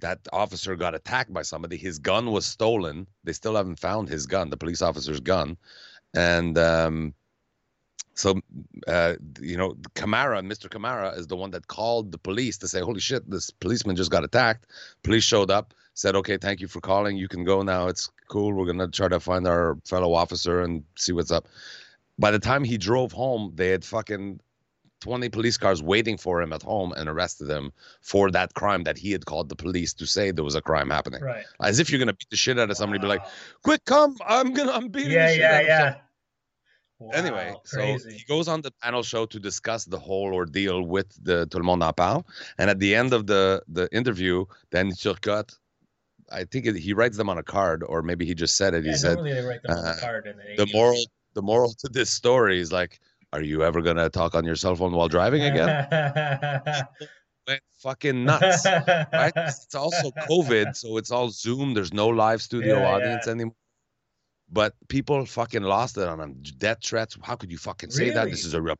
[0.00, 1.76] that officer got attacked by somebody.
[1.76, 3.06] His gun was stolen.
[3.22, 5.56] They still haven't found his gun, the police officer's gun,
[6.12, 7.14] and um,
[8.14, 8.40] so
[8.86, 10.68] uh, you know, Camara, Mr.
[10.68, 14.10] Camara, is the one that called the police to say, "Holy shit, this policeman just
[14.10, 14.66] got attacked."
[15.02, 17.16] Police showed up, said, "Okay, thank you for calling.
[17.16, 17.88] You can go now.
[17.88, 18.52] It's cool.
[18.52, 21.48] We're gonna try to find our fellow officer and see what's up."
[22.18, 24.40] By the time he drove home, they had fucking
[25.00, 28.96] 20 police cars waiting for him at home and arrested him for that crime that
[28.96, 31.22] he had called the police to say there was a crime happening.
[31.22, 31.44] Right.
[31.60, 33.24] As if you're gonna beat the shit out of somebody, be like,
[33.62, 34.16] "Quick, come!
[34.26, 35.94] I'm gonna, I'm beating yeah, the shit yeah, out of yeah.
[37.10, 40.82] Somebody." Anyway, Wow, so he goes on the panel show to discuss the whole ordeal
[40.82, 42.26] with the Tout le monde en parle,
[42.58, 45.56] and at the end of the the interview, then Turcotte,
[46.30, 48.84] I think it, he writes them on a card, or maybe he just said it.
[48.84, 50.70] yeah, he said normally they write them on uh, the card and then they the
[50.72, 53.00] moral the moral to this story is like,
[53.32, 55.68] are you ever gonna talk on your cell phone while driving again?
[57.48, 58.64] Went fucking nuts.
[59.12, 59.32] right?
[59.36, 61.74] It's also COVID, so it's all Zoom.
[61.74, 63.54] There's no live studio Yeah, audience anymore.
[64.52, 66.42] But people fucking lost it on him.
[66.58, 67.16] Death threats.
[67.22, 68.30] How could you fucking say that?
[68.30, 68.76] This is a real.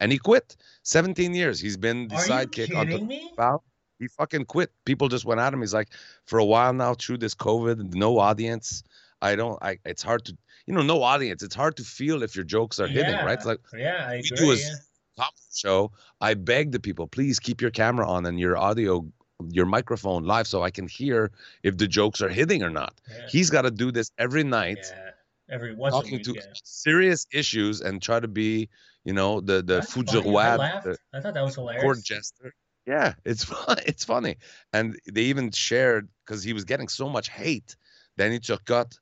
[0.00, 0.56] And he quit.
[0.82, 1.58] 17 years.
[1.58, 3.32] He's been the Are sidekick on the me?
[3.36, 3.64] foul.
[3.98, 4.70] He fucking quit.
[4.84, 5.60] People just went at him.
[5.60, 5.88] He's like,
[6.26, 8.82] for a while now, through this COVID, no audience.
[9.22, 9.60] I don't.
[9.62, 9.78] I.
[9.84, 10.36] It's hard to,
[10.66, 11.42] you know, no audience.
[11.42, 13.32] It's hard to feel if your jokes are hitting, right?
[13.32, 14.36] It's like yeah, I we agree.
[14.36, 15.24] do a yeah.
[15.52, 15.90] show,
[16.20, 19.04] I beg the people, please keep your camera on and your audio,
[19.50, 21.30] your microphone live so I can hear
[21.62, 23.00] if the jokes are hitting or not.
[23.08, 23.26] Yeah.
[23.28, 25.10] He's got to do this every night yeah.
[25.50, 26.24] every once a talking week.
[26.24, 26.42] to yeah.
[26.64, 28.68] serious issues and try to be,
[29.04, 30.20] you know, the the du.
[30.20, 30.84] I roi, laughed.
[30.84, 32.02] the I thought that was court hilarious.
[32.02, 32.54] jester.
[32.86, 33.78] Yeah, it's fun.
[33.86, 34.36] It's funny,
[34.72, 37.76] and they even shared because he was getting so much hate.
[38.16, 38.98] Danny Turcotte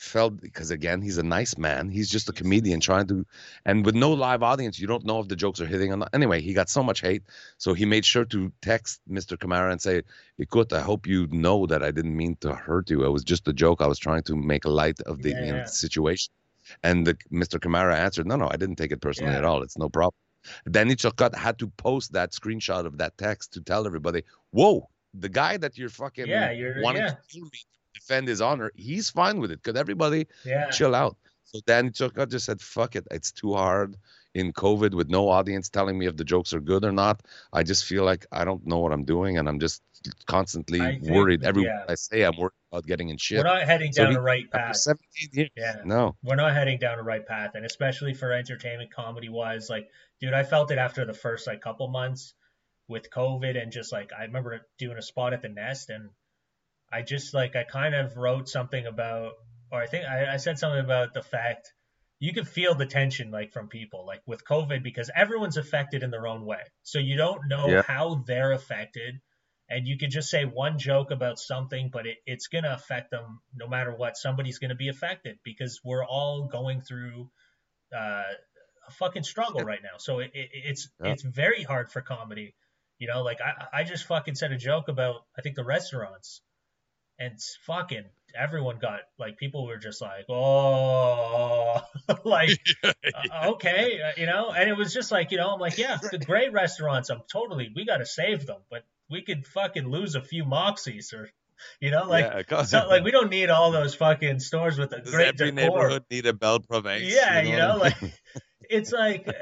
[0.00, 1.90] felt because again he's a nice man.
[1.90, 3.26] He's just a comedian trying to,
[3.66, 6.08] and with no live audience, you don't know if the jokes are hitting or not.
[6.14, 7.22] Anyway, he got so much hate,
[7.58, 9.38] so he made sure to text Mr.
[9.38, 10.02] Camara and say,
[10.40, 13.04] "Écoute, I hope you know that I didn't mean to hurt you.
[13.04, 13.82] It was just a joke.
[13.82, 15.64] I was trying to make light of the Yeah, you know, yeah.
[15.64, 16.32] situation."
[16.82, 17.60] And the, Mr.
[17.60, 19.38] Camara answered, "No, no, I didn't take it personally Yeah.
[19.38, 19.62] at all.
[19.62, 20.18] It's no problem."
[20.70, 25.28] Danny Turcotte had to post that screenshot of that text to tell everybody, "Whoa, the
[25.28, 27.60] guy that you're fucking Yeah, you're wanting yeah, to kill me
[28.10, 29.62] defend his honor, he's fine with it.
[29.62, 30.70] Could everybody yeah.
[30.70, 33.96] chill out?" So Danny Turcotte just said, "Fuck it, it's too hard
[34.34, 37.20] in COVID with no audience telling me if the jokes are good or not.
[37.52, 39.82] I just feel like I don't know what I'm doing, and I'm just
[40.26, 41.44] constantly think- worried.
[41.44, 41.84] Every yeah.
[41.88, 43.38] I say, I'm worried about getting in shit.
[43.38, 44.76] We're not heading So down he- the right path.
[44.76, 45.76] 17 years, Yeah.
[45.84, 49.88] no, we're not heading down the right path and especially for entertainment comedy wise like
[50.20, 52.34] dude i felt it after the first like couple months
[52.88, 56.10] with covid and just like i remember doing a spot at the nest and
[56.92, 59.32] i just like i kind of wrote something about
[59.70, 61.72] or i think i, I said something about the fact
[62.18, 66.10] you can feel the tension like from people like with covid because everyone's affected in
[66.10, 67.82] their own way so you don't know Yeah.
[67.82, 69.20] how they're affected
[69.72, 73.12] and you could just say one joke about something, but it, it's going to affect
[73.12, 74.16] them no matter what.
[74.16, 77.30] Somebody's going to be affected because we're all going through
[77.96, 78.24] uh,
[78.88, 79.98] a fucking struggle right now.
[79.98, 81.12] So it, it, it's Yeah.
[81.12, 82.56] it's very hard for comedy.
[82.98, 86.42] You know, like I, I just fucking said a joke about I think the restaurants,
[87.20, 88.04] and it's fucking
[88.38, 91.80] everyone got like people were just like oh
[92.24, 95.78] like uh, okay, uh, you know, and it was just like, you know, I'm like,
[95.78, 99.88] yeah, the great restaurants, I'm totally, we got to save them, but we could fucking
[99.88, 101.30] lose a few moxies or,
[101.80, 105.00] you know, like, yeah, so, like we don't need all those fucking stores with a
[105.00, 105.68] Does great every decor.
[105.70, 107.02] neighborhood need a Belle Province?
[107.04, 108.14] Yeah, you know, what I like
[108.70, 109.32] it's like, uh,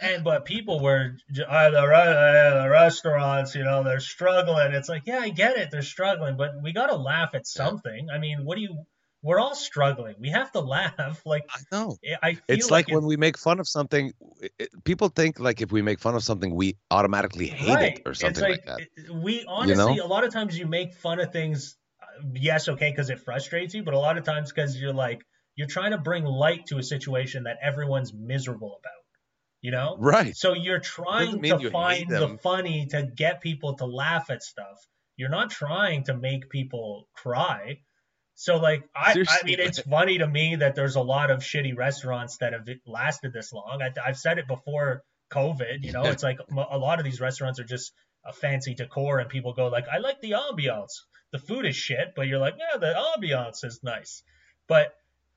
[0.00, 4.72] and but people were j- uh, the, uh, the restaurants, you know, they're struggling.
[4.72, 7.64] It's like, yeah, I get it, they're struggling, but we got to laugh at Yeah.
[7.64, 8.08] something.
[8.12, 8.84] I mean, what do you?
[9.24, 10.16] We're all struggling.
[10.18, 11.22] We have to laugh.
[11.26, 11.96] Like I know.
[12.22, 15.38] I feel It's like, it- when we make fun of something, it, it- people think
[15.38, 18.64] like if we make fun of something, we automatically hate it or It's something like,
[18.66, 18.80] that.
[19.22, 20.04] We honestly, know?
[20.04, 21.76] a lot of times you make fun of things.
[22.02, 25.22] uh, Yes, okay, because it frustrates you, but a lot of times because you're like
[25.54, 28.92] you're trying to bring light to a situation that everyone's miserable about.
[29.60, 30.34] You know, Right.
[30.36, 34.42] so you're trying mean you to find the funny to get people to laugh at
[34.42, 34.84] stuff.
[35.16, 37.78] You're not trying to make people cry.
[38.34, 41.76] So like I, I mean, it's funny to me that there's a lot of shitty
[41.76, 43.80] restaurants that have lasted this long.
[43.82, 45.84] I, I've said it before COVID.
[45.84, 47.92] You know, it's like a lot of these restaurants are just
[48.24, 50.92] a fancy decor, and people go like, "I like the ambiance.
[51.30, 54.24] The food is shit, but you're like, yeah, the ambiance is nice."
[54.66, 54.92] But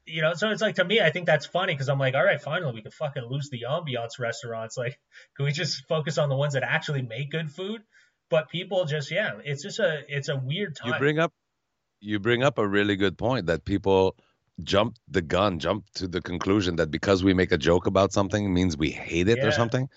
[0.05, 2.23] you know, so it's like to me, I think that's funny because I'm like, all
[2.23, 4.77] right, finally, we can fucking lose the ambiance restaurants.
[4.77, 4.99] Like,
[5.35, 7.81] can we just focus on the ones that actually make good food?
[8.29, 10.93] But people just, yeah, it's just a, it's a weird time.
[10.93, 11.33] You bring up
[12.01, 14.15] you bring up a really good point that people
[14.63, 18.53] jump the gun, jump to the conclusion that because we make a joke about something
[18.53, 19.47] means we hate it Yeah.
[19.47, 19.89] or something.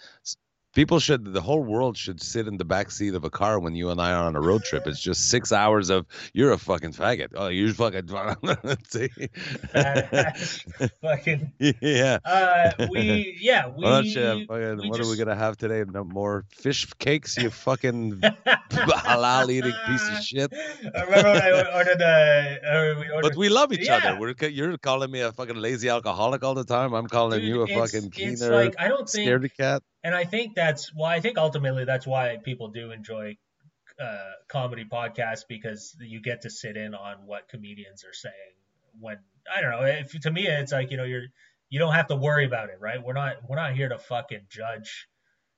[0.79, 3.74] People should the whole world should sit in the back seat of a car when
[3.74, 4.87] you and I are on a road trip.
[4.87, 7.31] It's just six hours of you're a fucking faggot.
[7.35, 8.07] Oh, you're fucking
[11.03, 12.18] fucking, yeah.
[12.24, 15.83] uh, we, yeah, we, you, fucking, we what are we gonna have today?
[15.91, 18.20] No more fish cakes, you fucking
[18.70, 20.53] halal eating piece of shit.
[20.95, 23.97] I remember when I ordered the, uh, we ordered But we love each Yeah.
[23.97, 24.16] other.
[24.20, 26.93] We're you're calling me a fucking lazy alcoholic all the time.
[26.93, 29.83] I'm calling Dude, you a fucking it's keener like I don't think, scaredy cat.
[30.05, 33.36] And I think that's why I think ultimately that's why people do enjoy
[34.01, 38.34] uh, comedy podcasts because you get to sit in on what comedians are saying.
[39.01, 39.18] When
[39.55, 41.24] I don't know, if to me it's like you know you're
[41.70, 43.03] you don't have to worry about it, right?
[43.03, 45.09] We're not we're not here to fucking judge,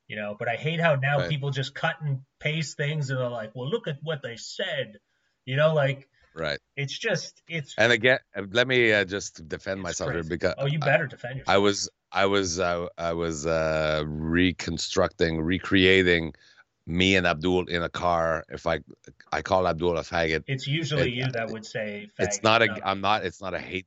[0.08, 0.36] you know.
[0.38, 1.28] But I hate how now Right.
[1.28, 4.98] people just cut and paste things and they're like, well, look at what they said,
[5.44, 6.58] you know, like Right.
[6.76, 7.74] it's just it's.
[7.76, 8.18] And again,
[8.50, 11.54] let me uh, just defend myself here because Oh, you I- better defend yourself.
[11.54, 16.34] I was I was uh, I was uh, reconstructing, recreating
[16.86, 18.44] me and Abdul in a car.
[18.48, 18.80] If I
[19.32, 22.08] I call Abdul a faggot, it's usually it- you that would say.
[22.18, 23.86] it's not a not I'm not it's not a hate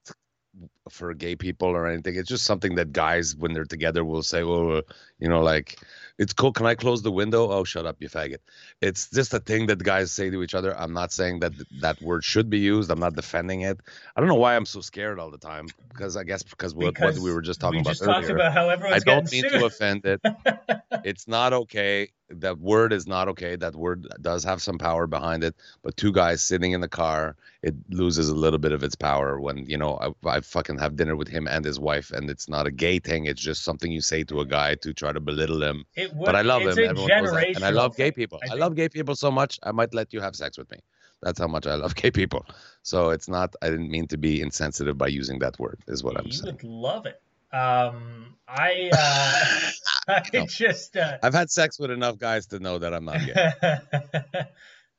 [0.89, 2.15] for gay people or anything.
[2.15, 4.81] It's just something that guys when they're together will say, "Oh, uh,
[5.19, 5.79] you know, like
[6.17, 6.51] it's cool.
[6.51, 7.51] Can I close the window?
[7.51, 8.39] Oh, shut up, you faggot."
[8.81, 10.77] It's just a thing that guys say to each other.
[10.77, 12.91] I'm not saying that that word should be used.
[12.91, 13.79] I'm not defending it.
[14.15, 16.99] I don't know why I'm so scared all the time because I guess because what,
[16.99, 18.13] what we were just talking we about just earlier.
[18.13, 19.51] talked about how I don't mean sued.
[19.53, 20.21] to offend it.
[21.03, 22.09] It's not okay.
[22.29, 23.55] that word is not okay.
[23.55, 27.35] That word does have some power behind it, but two guys sitting in the car,
[27.61, 30.95] it loses a little bit of its power when you know I, I fucking have
[30.95, 33.25] dinner with him and his wife, and it's not a gay thing.
[33.25, 35.85] It's just something you say to a guy to try to belittle him.
[35.95, 36.67] It would, But I love him.
[36.69, 37.55] Everyone knows that.
[37.55, 38.39] And I love gay people.
[38.49, 39.59] I I, love gay people so much.
[39.63, 40.79] I might let you have sex with me.
[41.21, 42.45] That's how much I love gay people.
[42.81, 43.55] So it's not.
[43.61, 45.79] I didn't mean to be insensitive by using that word.
[45.87, 46.55] Is what I'm you saying.
[46.55, 47.21] would love it.
[47.55, 49.71] Um, I, uh,
[50.07, 50.45] I No.
[50.47, 53.51] just, uh, I've had sex with enough guys to know that I'm not gay.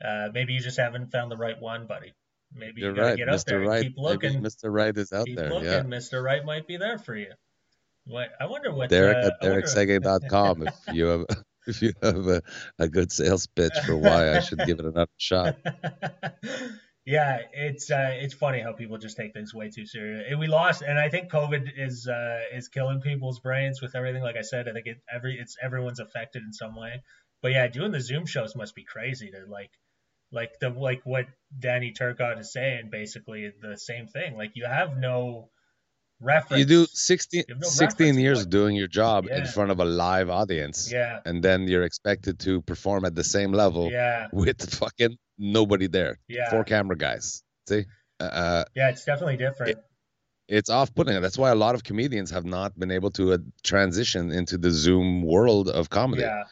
[0.04, 2.12] uh, maybe you just haven't found the right one, buddy.
[2.54, 3.60] Maybe you You're gotta right, get up there Mr.
[3.60, 3.82] and Right.
[3.82, 4.42] keep Maybe looking.
[4.42, 4.72] Mr.
[4.72, 5.50] Right is out keep there.
[5.50, 5.66] looking.
[5.68, 5.82] Yeah.
[5.82, 6.22] Mr.
[6.22, 7.32] Wright might be there for you.
[8.06, 11.24] What I wonder what Derek uh, at DerekSege.com if you have
[11.66, 12.42] if you have a,
[12.78, 15.56] a good sales pitch for why I should give it another shot.
[17.06, 20.34] yeah, it's uh, it's funny how people just take things way too serious.
[20.38, 24.22] We lost, and I think COVID is uh, is killing people's brains with everything.
[24.22, 27.02] Like I said, I think it every it's everyone's affected in some way.
[27.42, 29.70] But yeah, doing the Zoom shows must be crazy to like
[30.34, 31.26] like the like what
[31.58, 34.36] Danny Turcotte is saying, basically the same thing.
[34.36, 35.50] Like you have no
[36.20, 36.60] reference.
[36.60, 40.30] You do 16, You no 16 years doing your job in front of a live
[40.30, 45.16] audience, Yeah, and then you're expected to perform at the same level yeah, with fucking
[45.38, 46.18] nobody there.
[46.28, 47.42] yeah, Four camera guys.
[47.68, 47.84] See,
[48.20, 48.90] uh, yeah.
[48.90, 49.78] It's definitely different.
[50.48, 51.20] it's off-putting.
[51.22, 54.70] That's why a lot of comedians have not been able to uh, transition into the
[54.70, 56.22] Zoom world of comedy.
[56.22, 56.42] yeah,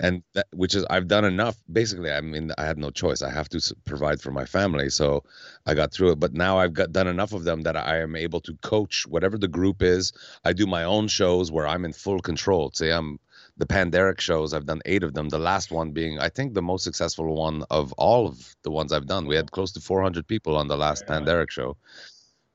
[0.00, 1.56] and that, which is I've done enough.
[1.72, 3.22] Basically, I mean, I had no choice.
[3.22, 5.22] I have to provide for my family, so
[5.66, 6.20] I got through it.
[6.20, 9.38] But now I've got done enough of them that I am able to coach whatever
[9.38, 10.12] the group is.
[10.44, 12.70] I do my own shows where I'm in full control.
[12.74, 13.20] Say I'm
[13.56, 14.52] the Panderic shows.
[14.52, 15.28] I've done eight of them.
[15.28, 18.92] The last one being, I think, the most successful one of all of the ones
[18.92, 19.26] I've done.
[19.26, 21.18] We had close to 400 people on the last on.
[21.18, 21.76] Panderic show.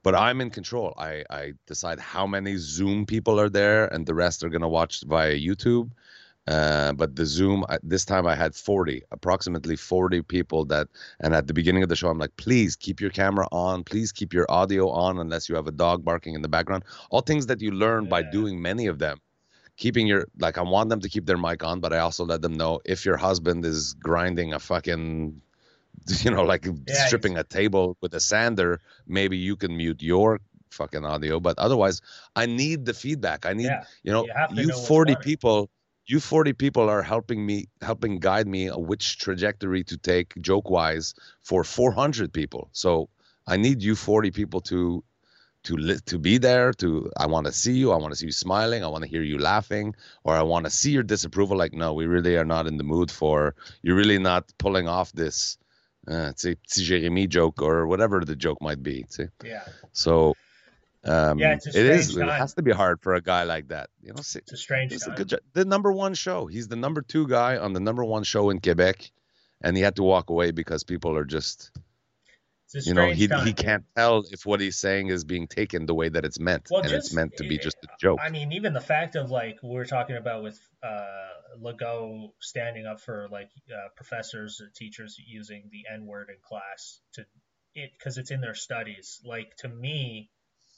[0.03, 0.93] But I'm in control.
[0.97, 5.03] I, I decide how many Zoom people are there, and the rest are gonna watch
[5.05, 5.91] via YouTube.
[6.49, 10.87] Uh, but the Zoom I- this time I had 40, approximately 40 people that,
[11.19, 14.11] and at the beginning of the show, I'm like, please keep your camera on, please
[14.11, 16.85] keep your audio on, unless you have a dog barking in the background.
[17.11, 19.19] All things that you learn by doing many of them.
[19.77, 22.41] Keeping your like, I want them to keep their mic on, but I also let
[22.41, 25.39] them know if your husband is grinding a fucking,
[26.23, 30.39] you know, like Yeah, stripping a table with a sander, maybe you can mute your
[30.71, 31.39] fucking audio.
[31.39, 32.01] But otherwise,
[32.35, 33.45] I need the feedback.
[33.45, 33.83] I need yeah.
[34.01, 35.23] you know You you 40 funny.
[35.23, 35.69] people
[36.09, 41.13] you 40 people are helping me helping guide me which trajectory to take joke wise
[41.43, 43.09] for 400 people so
[43.47, 45.03] i need you 40 people to
[45.63, 48.25] to li- to be there to i want to see you i want to see
[48.25, 49.93] you smiling i want to hear you laughing
[50.23, 52.83] or i want to see your disapproval like no we really are not in the
[52.83, 55.57] mood for you're really not pulling off this
[56.07, 59.27] uh, say, petit Jérémy joke or whatever the joke might be see?
[59.43, 60.33] Yeah, so
[61.05, 63.69] um Yeah, it's it is strange it has to be hard for a guy like
[63.69, 65.15] that you know see, it's a strange it's a time.
[65.15, 65.39] good.
[65.53, 66.47] The number one show.
[66.47, 69.11] He's the number two guy on the number one show in Quebec,
[69.61, 71.71] and he had to walk away because people are just,
[72.73, 73.45] you know, he time.
[73.45, 76.67] he can't tell if what he's saying is being taken the way that it's meant,
[76.69, 78.19] Well, and it's meant to be eh, just a joke.
[78.23, 81.29] I mean, even the fact of like we are talking about with uh,
[81.61, 86.99] Legault standing up for like uh, professors, or teachers using the N word in class
[87.13, 87.25] to
[87.75, 89.21] it because it's in their studies.
[89.23, 90.29] Like to me,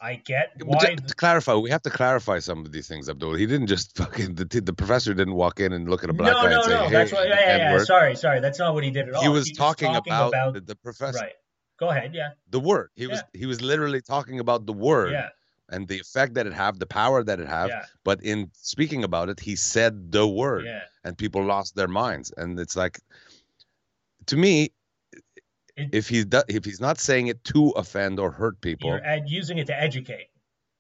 [0.04, 0.80] I get why.
[0.80, 3.36] ju- to clarify, we have to clarify some of these things, Abdul.
[3.36, 6.34] He didn't just fucking the, the professor didn't walk in and look at a black
[6.34, 6.84] no, guy no, and say, no.
[6.86, 7.28] "Hey, That's what.
[7.28, 7.84] Yeah, yeah, yeah.
[7.84, 8.40] Sorry, sorry.
[8.40, 9.22] That's not what he did at all.
[9.22, 11.34] He was talking, about, the, the professor, right.
[11.78, 12.14] Go ahead.
[12.14, 12.30] Yeah.
[12.50, 12.90] the word.
[12.96, 15.30] He was he was literally talking about the word Yeah.
[15.70, 17.70] and the effect that it have, the power that it have.
[17.70, 17.86] Yeah.
[18.04, 20.66] But in speaking about it, he said the word.
[20.66, 20.82] Yeah.
[21.04, 23.00] and people lost their minds and it's like
[24.28, 24.72] to me
[25.78, 29.58] It- if he's if he's not saying it to offend or hurt people You're using
[29.58, 30.28] it to educate.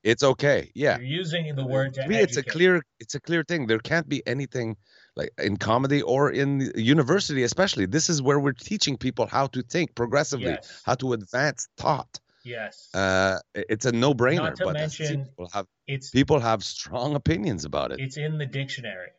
[0.03, 3.43] it's okay yeah You're using the word to me it's a clear it's a clear
[3.43, 4.75] thing there can't be anything
[5.15, 9.61] like in comedy or in university especially this is where we're teaching people how to
[9.73, 10.81] think progressively Yes.
[10.87, 12.89] how to advance thought Yes.
[12.95, 13.37] uh
[13.73, 16.63] it's a no-brainer Not to but as I see, mention- people have it's people have
[16.63, 19.11] strong opinions about it it's in the dictionary.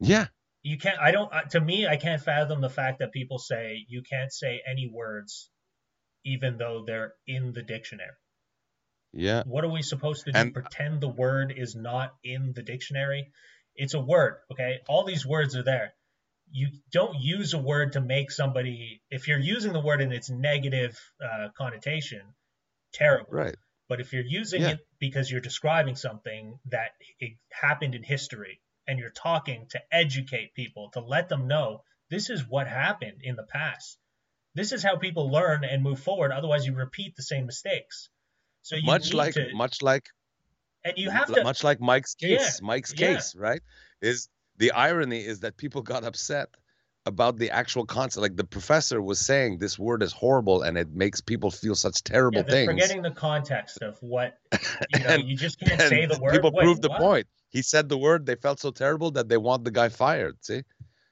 [0.00, 0.26] yeah
[0.66, 4.02] you can't i don't to me i can't fathom the fact that people say you
[4.02, 5.50] can't say any words
[6.24, 8.10] even though they're in the dictionary.
[9.12, 9.44] Yeah.
[9.46, 10.38] What are we supposed to do?
[10.38, 13.30] And- pretend the word is not in the dictionary?
[13.76, 14.80] It's a word okay?
[14.88, 15.94] All these words are there.
[16.50, 20.28] You don't use a word to make somebody if you're using the word in its
[20.28, 22.22] negative uh, connotation
[22.92, 23.30] terrible.
[23.30, 23.56] Right.
[23.88, 24.70] But if you're using Yeah.
[24.70, 26.90] it because you're describing something that
[27.20, 32.30] it happened in history and you're talking to educate people, to let them know this
[32.30, 33.98] is what happened in the past.
[34.54, 36.32] This is how people learn and move forward.
[36.32, 38.08] Otherwise, you repeat the same mistakes.
[38.62, 40.08] So you much like to, much like
[40.84, 42.60] and you have to, much like Mike's Yeah, case.
[42.62, 43.14] Mike's yeah.
[43.14, 43.60] case, right?
[44.00, 46.48] Is the irony is that people got upset
[47.04, 48.22] about the actual concept.
[48.22, 52.02] Like the professor was saying, this word is horrible and it makes people feel such
[52.02, 52.66] terrible Yeah, things.
[52.66, 54.38] forgetting the context of what
[54.88, 55.10] you know.
[55.10, 56.32] And- you just can't say the word.
[56.32, 56.98] People Wait, proved the what?
[56.98, 57.26] point.
[57.48, 58.26] He said the word.
[58.26, 60.44] They felt so terrible that they want the guy fired.
[60.44, 60.62] See?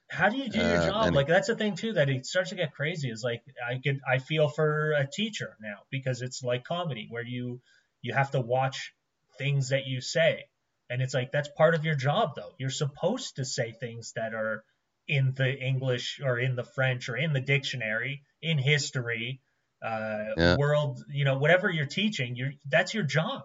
[0.09, 1.13] How do you do your Uh, job?
[1.13, 3.09] Like that's the thing too that it starts to get crazy.
[3.09, 7.23] Is like I could I feel for a teacher now because it's like comedy where
[7.25, 7.61] you
[8.01, 8.93] you have to watch
[9.37, 10.45] things that you say,
[10.89, 12.53] and it's like that's part of your job though.
[12.59, 14.63] You're supposed to say things that are
[15.07, 19.41] in the English or in the French or in the dictionary, in history,
[19.81, 20.57] uh, Yeah.
[20.57, 22.35] world, you know, whatever you're teaching.
[22.35, 23.43] You're that's your job.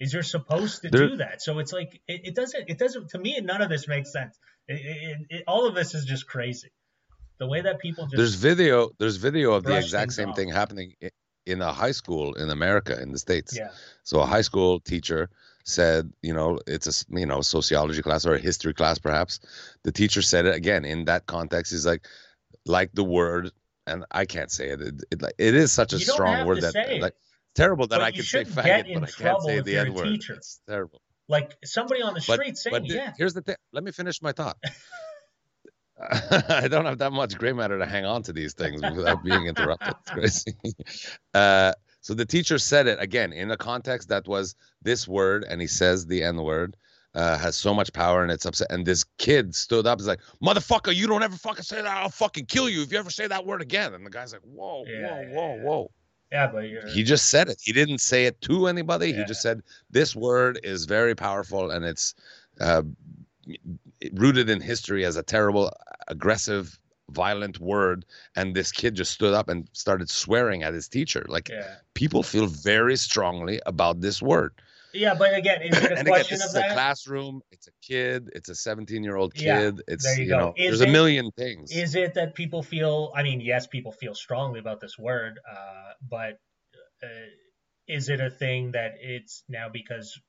[0.00, 1.42] Is you're supposed to There- do that.
[1.42, 4.38] So it's like it, it doesn't it doesn't to me none of this makes sense.
[4.66, 6.72] It, it, all of this is just crazy.
[7.38, 8.90] The way that people just There's video.
[8.98, 10.36] There's video of the exact same off.
[10.36, 10.94] thing happening
[11.46, 13.56] in a high school in America in the states.
[13.56, 13.68] yeah
[14.04, 15.30] So a high school teacher
[15.64, 19.40] said, you know, it's a you know sociology class or a history class perhaps.
[19.84, 21.72] The teacher said it again in that context.
[21.72, 22.06] He's like,
[22.66, 23.50] like the word,
[23.86, 24.80] and I can't say it.
[24.80, 27.14] It, it, like- it is such a strong word that like
[27.54, 30.08] terrible that I can say faggot, but I can't say the N word.
[30.08, 31.00] It's terrible.
[31.28, 33.56] like somebody on the But street saying the- yeah here's the thing.
[33.72, 34.56] Let me finish my thought.
[36.48, 39.46] I don't have that much gray matter to hang on to these things without being
[39.46, 39.94] interrupted.
[40.00, 40.54] It's crazy.
[41.34, 45.60] Uh, so the teacher said it again in a context that was this word, and
[45.60, 46.76] he says the N word.
[47.12, 48.68] Uh, has so much power and it's upset.
[48.70, 49.98] And this kid stood up.
[49.98, 51.86] He's like, "Motherfucker, you don't ever fucking say that.
[51.86, 54.42] I'll fucking kill you if you ever say that word again." And the guy's like,
[54.42, 55.62] "Whoa, Yeah, whoa, yeah, whoa, yeah.
[55.64, 55.90] whoa."
[56.32, 57.60] Yeah but you're He just said it.
[57.62, 59.12] He didn't say it to anybody.
[59.12, 62.14] He just said this word is very powerful and it's
[62.60, 62.82] uh,
[64.12, 65.72] rooted in history as a terrible,
[66.08, 66.78] aggressive,
[67.10, 68.04] violent word.
[68.36, 71.24] And this kid just stood up and started swearing at his teacher.
[71.28, 74.52] Like yeah people feel very strongly about this word.
[74.94, 77.40] Yeah but again is it a and again, question this of is a classroom.
[77.50, 78.30] It's a kid.
[78.34, 79.82] It's a 17 year old Yeah, kid.
[79.88, 80.38] it's there you you, go.
[80.38, 81.70] know, Is there's a million things.
[81.70, 85.92] is it that people feel i mean yes people feel strongly about this word uh,
[86.08, 86.38] but
[87.02, 87.28] uh,
[87.88, 90.20] is it a thing that it's now because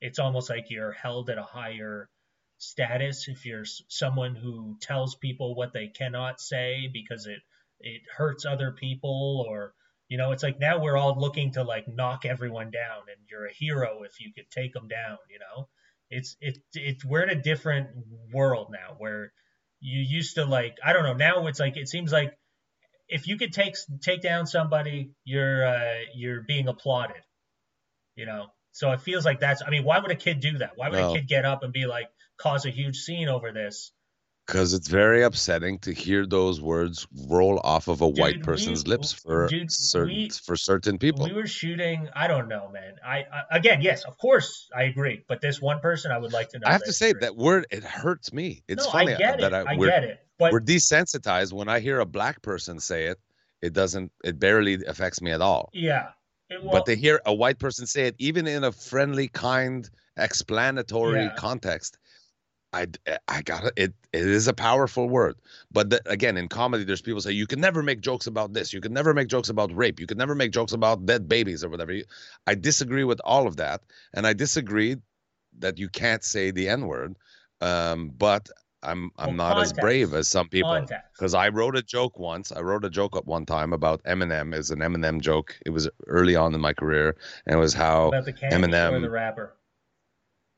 [0.00, 2.08] it's almost like you're held at a higher
[2.58, 7.40] status if you're someone who tells people what they cannot say because it
[7.80, 9.74] it hurts other people or
[10.14, 13.46] you know it's like now we're all looking to like knock everyone down and you're
[13.46, 15.66] a hero if you could take them down you know
[16.08, 17.88] it's it it's we're in a different
[18.32, 19.32] world now where
[19.80, 22.32] you used to like I don't know now it's like it seems like
[23.08, 27.24] if you could take take down somebody you're uh, you're being applauded
[28.14, 30.74] you know so it feels like that's I mean why would a kid do that
[30.76, 31.10] why would No.
[31.10, 32.06] a kid get up and be like
[32.38, 33.90] cause a huge scene over this
[34.46, 38.90] Because it's very upsetting to hear those words roll off of a white person's we-
[38.90, 41.24] lips for dude, certain we- for certain people.
[41.24, 45.24] we were shooting I don't know man I, I again yes of course I agree
[45.28, 47.66] but this one person I would like to know I have to say that word
[47.70, 48.62] it hurts me.
[48.68, 51.52] It's no funny I get that it I, I, we're, get it but we're desensitized
[51.54, 53.18] when I hear a black person say it.
[53.62, 54.12] It doesn't.
[54.22, 55.70] It barely affects me at all.
[55.72, 56.10] yeah
[56.50, 59.88] it, well, but to hear a white person say it, even in a friendly, kind,
[60.18, 61.34] explanatory Yeah.
[61.34, 61.96] context,
[62.74, 62.86] I
[63.28, 63.94] I got it.
[64.12, 65.36] It is a powerful word.
[65.70, 68.72] But the, again, in comedy, there's people say you can never make jokes about this.
[68.72, 70.00] You can never make jokes about rape.
[70.00, 71.94] You can never make jokes about dead babies or whatever.
[72.46, 74.96] I disagree with all of that, and I disagree
[75.60, 77.16] that you can't say the N word.
[77.60, 78.50] Um, but
[78.82, 82.50] I'm I'm Well, not as brave as some people because I wrote a joke once.
[82.50, 84.52] I wrote a joke at one time about Eminem.
[84.52, 85.56] It's an Eminem joke.
[85.64, 87.16] It was early on in my career,
[87.46, 89.54] and it was how about the candy or Eminem- the rapper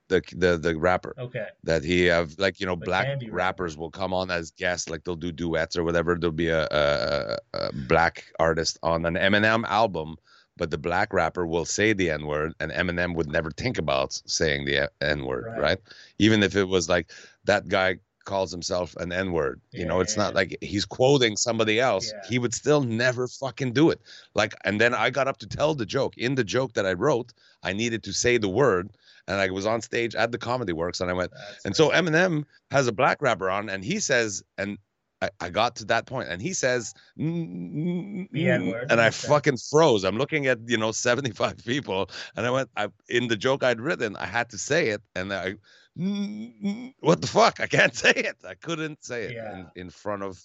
[0.08, 3.36] the the the rapper okay that he have like you know The black candy rapper.
[3.36, 6.16] rappers will come on as guests, like they'll do duets or whatever.
[6.16, 10.16] There'll be a, a, a black artist on an Eminem album,
[10.56, 14.20] but the black rapper will say the N word, and Eminem would never think about
[14.26, 15.60] saying the N word, Right.
[15.60, 15.78] right.
[16.18, 17.10] Even if it was like
[17.44, 20.36] that guy calls himself an N word, you know, it's not Yeah.
[20.40, 22.12] like he's quoting somebody else.
[22.12, 22.28] Yeah.
[22.28, 24.00] He would still never fucking do it.
[24.34, 26.16] Like, and then I got up to tell the joke.
[26.18, 27.32] In the joke that I wrote,
[27.62, 28.90] I needed to say the word,
[29.28, 31.32] and I was on stage at the Comedy Works, and I went.
[31.32, 31.90] That's And so.
[31.90, 34.78] Eminem has a black rapper on, and he says, and
[35.22, 40.04] I, I got to that point, and he says, "Mm, mm," and I fucking froze.
[40.04, 43.80] I'm looking at you know 75 people, and I went, I in the joke I'd
[43.80, 45.54] written, I had to say it, and I,
[45.98, 47.60] "Mm, mm," what the fuck?
[47.60, 48.36] I can't say it.
[48.46, 49.52] I couldn't say it Yeah.
[49.52, 50.38] in, in front of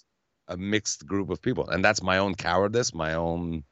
[0.48, 3.64] a mixed group of people, and that's my own cowardice, my own,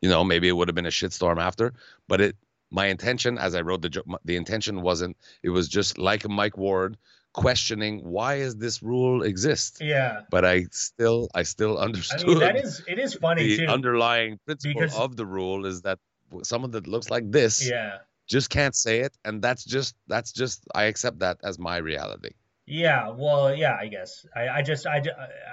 [0.00, 1.74] you know, maybe it would have been a shitstorm after,
[2.08, 2.36] but it.
[2.70, 5.16] My intention, as I wrote the joke, the intention wasn't.
[5.42, 6.96] It was just like Mike Ward
[7.34, 12.38] questioning why is this rule exist yeah but i still i still understood I mean
[12.40, 15.98] that is it is funny the too underlying principle because- of the rule is that
[16.42, 20.64] someone that looks like this yeah just can't say it and that's just that's just
[20.74, 22.30] i accept that as my reality
[22.66, 24.26] Yeah, well, yeah, I guess.
[24.36, 25.00] I, I just, I,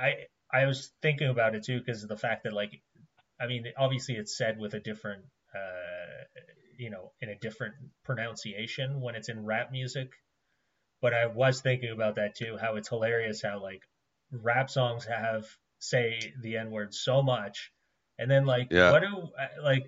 [0.07, 0.09] I,
[0.51, 2.82] I was thinking about it too because of the fact that, like,
[3.39, 5.24] I mean, obviously it's said with a different,
[5.55, 6.28] uh,
[6.78, 10.11] you know, in a different pronunciation when it's in rap music.
[11.01, 13.82] But I was thinking about that too, how it's hilarious how, like,
[14.32, 15.45] rap songs have,
[15.80, 17.71] say, the N word so much.
[18.17, 18.91] And then, like, Yeah.
[18.91, 19.30] what do,
[19.61, 19.84] like,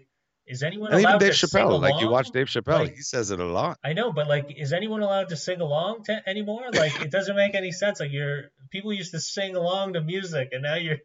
[0.46, 2.96] is anyone And even allowed Dave to sing Chappelle, like you watch Dave Chappelle, Like-
[2.96, 3.80] he says it a lot.
[3.84, 6.72] I know, but like, is anyone allowed to sing along to anymore?
[6.72, 8.00] Like, it doesn't make any sense.
[8.00, 11.00] Like, you're people used to sing along to music, and now you're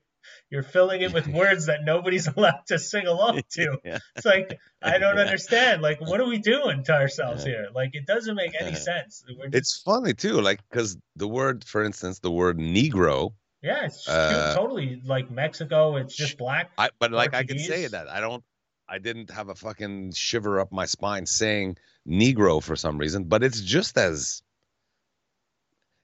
[0.50, 3.78] you're filling it with words that nobody's allowed to sing along to.
[3.84, 3.98] Yeah.
[4.16, 5.22] It's like I don't Yeah.
[5.22, 5.82] understand.
[5.82, 7.52] Like, what are we doing to ourselves Yeah.
[7.52, 7.66] here?
[7.74, 9.24] Like, it doesn't make any sense.
[9.28, 13.32] We're just, It's funny too, like because the word, for instance, the word Negro.
[13.62, 15.96] yeah, it's uh, totally like Mexico.
[15.96, 16.70] It's just black.
[16.78, 18.42] I but like I can say that I don't.
[18.88, 23.42] I didn't have a fucking shiver up my spine saying Negro for some reason, but
[23.42, 24.42] it's just as.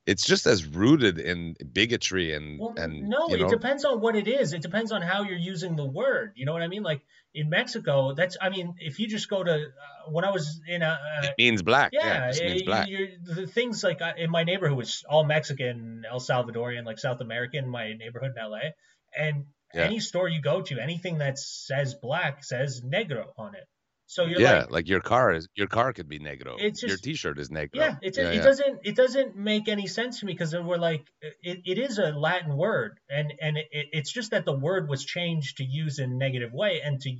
[0.08, 4.16] It's just as rooted in bigotry and Well, and no, you it depends on what
[4.16, 4.54] it is.
[4.54, 6.32] It depends on how you're using the word.
[6.34, 6.82] You know what I mean?
[6.82, 7.02] Like
[7.34, 8.38] in Mexico, that's.
[8.40, 10.98] I mean, if you just go to uh, when I was in a.
[10.98, 11.90] Uh, it means black.
[11.92, 12.88] Yeah, yeah, it means black.
[12.88, 17.20] you're, the things like uh, in my neighborhood was all Mexican, El Salvadorian, like South
[17.20, 17.68] American.
[17.68, 18.70] My neighborhood in LA,
[19.14, 19.44] and
[19.74, 19.84] Yeah.
[19.88, 23.68] any store you go to, anything that says black says negro on it.
[24.10, 26.56] So you're yeah, like, like, your car is your car could be negro.
[26.58, 27.74] It's your T-shirt is negro.
[27.74, 28.42] yeah, it's, yeah, it yeah.
[28.42, 31.06] doesn't it doesn't make any sense to me because we're like
[31.42, 35.04] it, it is a Latin word and and it, it's just that the word was
[35.04, 37.14] changed to use in a negative way and to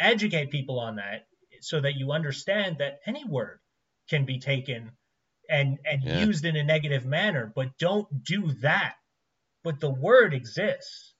[0.00, 1.26] educate people on that
[1.60, 3.60] so that you understand that any word
[4.10, 4.90] can be taken
[5.48, 6.24] and and Yeah.
[6.26, 8.94] used in a negative manner, but don't do that.
[9.62, 11.14] But the word exists,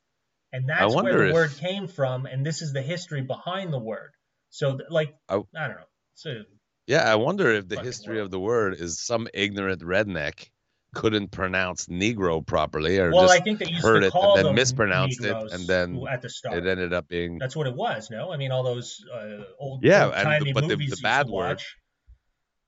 [0.52, 3.78] and that's where the if- word came from, and this is the history behind the
[3.78, 4.10] word.
[4.52, 5.88] So like I- I don't know.
[6.14, 6.44] So
[6.86, 8.26] Yeah, I wonder if the history world.
[8.26, 10.50] of the word is some ignorant redneck
[10.94, 14.54] couldn't pronounce Negro properly, or well, just I think they used heard it and then
[14.54, 16.58] mispronounced it, and then at the start.
[16.58, 18.10] it ended up being That's what it was.
[18.10, 21.28] No, I mean all those uh, old Yeah, old and the- but the- the bad
[21.28, 21.62] word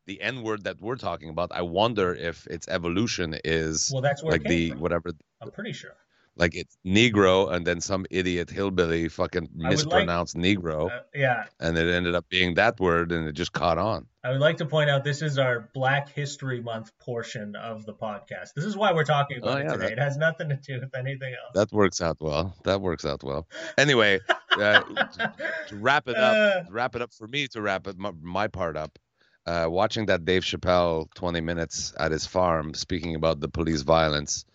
[0.07, 1.51] the N word that we're talking about.
[1.53, 4.81] I wonder if its evolution is Well, that's where like the from.
[4.81, 5.13] whatever,
[5.43, 5.97] I'm pretty sure.
[6.37, 11.79] Like it's Negro, and then some idiot hillbilly fucking like- mispronounced Negro, Uh, yeah, and
[11.79, 14.07] it ended up being that word, and it just caught on.
[14.25, 17.93] I would like to point out this is our Black History Month portion of the
[17.93, 18.55] podcast.
[18.57, 19.77] This is why we're talking about Oh, it today.
[19.79, 21.53] that- It has nothing to do with anything else.
[21.55, 22.55] That works out well.
[22.65, 23.47] That works out well.
[23.79, 24.21] Anyway,
[24.59, 27.99] uh, to wrap it up, Uh, to wrap it up for me to wrap it
[27.99, 28.99] my, my part up.
[29.47, 34.47] Uh, watching that Dave Chappelle 20 minutes at his farm speaking about the police violence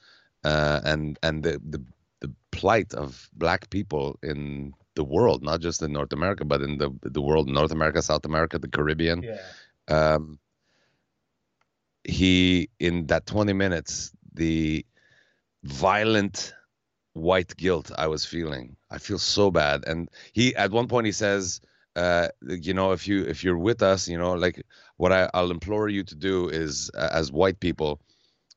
[0.44, 1.84] uh, and and the, the
[2.22, 6.78] the plight of black people in the world, not just in North America, but in
[6.78, 9.24] the the world, North America, South America, the Caribbean.
[9.24, 9.38] yeah,
[9.88, 10.40] Um,
[12.04, 14.86] he in that 20 minutes, the
[15.64, 16.54] violent
[17.14, 18.76] white guilt I was feeling.
[18.90, 19.84] I feel so bad.
[19.88, 21.62] And he at one point he says,
[21.96, 24.64] uh, you know, if you if you're with us, you know, like
[24.98, 28.02] what I, I'll implore you to do is uh, as white people,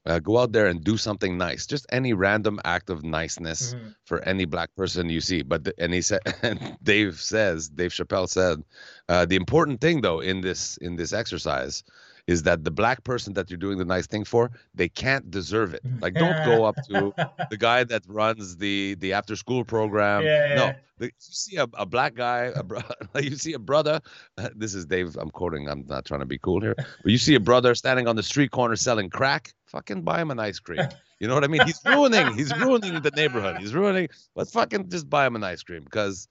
[0.07, 1.67] uh, go out there and do something nice.
[1.67, 3.95] Just any random act of niceness mhm.
[4.05, 5.43] for any black person you see.
[5.43, 8.63] But the, and he said, and Dave says, Dave Chappelle said,
[9.09, 11.85] uh, the important thing though in this in this exercise
[12.27, 15.75] is that the black person that you're doing the nice thing for, they can't deserve
[15.75, 15.83] it.
[16.01, 17.13] Like, don't go up to
[17.51, 20.23] the guy that runs the the after school program.
[20.23, 22.81] Yeah, No, the, you see a, a black guy, a bro,
[23.21, 24.01] you see a brother.
[24.39, 25.17] Uh, this is Dave.
[25.17, 25.69] I'm quoting.
[25.69, 28.23] I'm not trying to be cool here, but you see a brother standing on the
[28.23, 29.53] street corner selling crack.
[29.73, 30.87] Fucking buy him an ice cream.
[31.23, 31.65] You know what I mean?
[31.65, 32.35] He's ruining.
[32.35, 33.59] He's ruining the neighborhood.
[33.63, 34.09] He's ruining.
[34.35, 36.27] Let's fucking just buy him an ice cream because,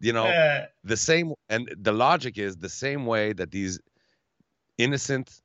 [0.00, 3.78] you know, Uh, the same and the logic is the same way that these
[4.78, 5.40] innocent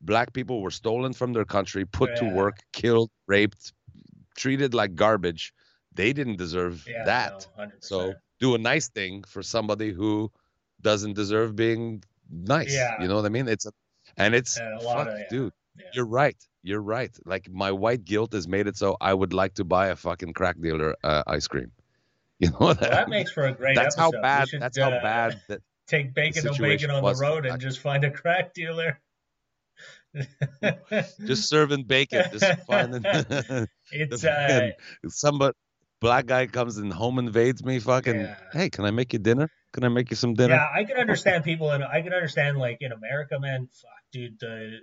[0.00, 3.72] black people were stolen from their country put to work killed raped
[4.36, 5.52] treated like garbage
[5.94, 10.30] they didn't deserve yeah, that no, so do a nice thing for somebody who
[10.80, 13.00] doesn't deserve being nice Yeah.
[13.02, 13.72] you know what i mean it's a,
[14.16, 15.59] and it's And fuck, of- yeah, dude yeah.
[15.94, 19.54] You're right you're right like my white guilt has made it so i would like
[19.54, 21.70] to buy a fucking crack dealer uh, ice cream
[22.38, 24.16] you know well, that makes for a great that's episode.
[24.16, 27.46] how bad should, that's how uh, bad that Take bacon no bacon on the road
[27.46, 29.00] and just find a crack dealer.
[31.26, 33.02] just serving bacon, just finding
[33.92, 35.54] it's the uh, somebody
[36.00, 37.80] black guy comes and home invades me.
[37.80, 38.36] Fucking, Yeah.
[38.52, 39.50] hey, can I make you dinner?
[39.72, 40.54] Can I make you some dinner?
[40.54, 43.68] yeah, I can understand people, and I can understand like in America, man.
[43.72, 44.78] Fuck, dude, the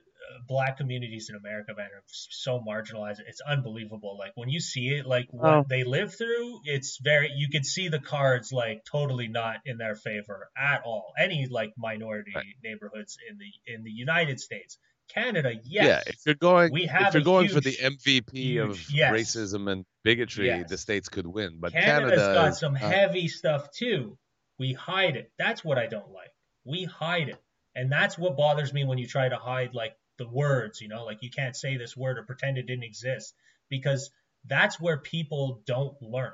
[0.47, 3.19] black communities in America, man, are so marginalized.
[3.27, 4.17] It's unbelievable.
[4.17, 5.65] Like when you see it, like what Oh.
[5.67, 7.31] they live through, it's very.
[7.35, 11.13] You could see the cards like totally not in their favor at all.
[11.19, 12.45] Any like minority Right.
[12.63, 14.77] neighborhoods in the in the United States,
[15.09, 15.85] Canada, yes.
[15.85, 18.89] Yeah, if you're going, We have if you're a going for the huge- MVP of
[18.91, 19.11] yes.
[19.13, 20.69] racism and bigotry, Yes.
[20.69, 21.59] the states could win.
[21.59, 24.17] But Canada's Canada has got is some not- heavy stuff too.
[24.59, 25.31] We hide it.
[25.37, 26.31] That's what I don't like.
[26.65, 27.37] We hide it.
[27.75, 31.06] And that's what bothers me when you try to hide like the words, you know,
[31.06, 33.34] like you can't say this word or pretend it didn't exist
[33.69, 34.11] because
[34.45, 36.34] that's where people don't learn.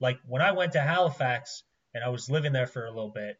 [0.00, 1.62] Like when I went to Halifax
[1.94, 3.38] and I was living there for a little bit,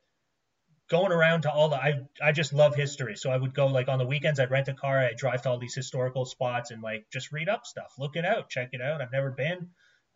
[0.89, 3.17] going around to all the I I just love history.
[3.17, 5.51] So I would go like on the weekends I'd rent a car, I'd drive to
[5.51, 8.81] all these historical spots and like just read up stuff, look it out, check it
[8.81, 9.01] out.
[9.01, 9.71] I've never been.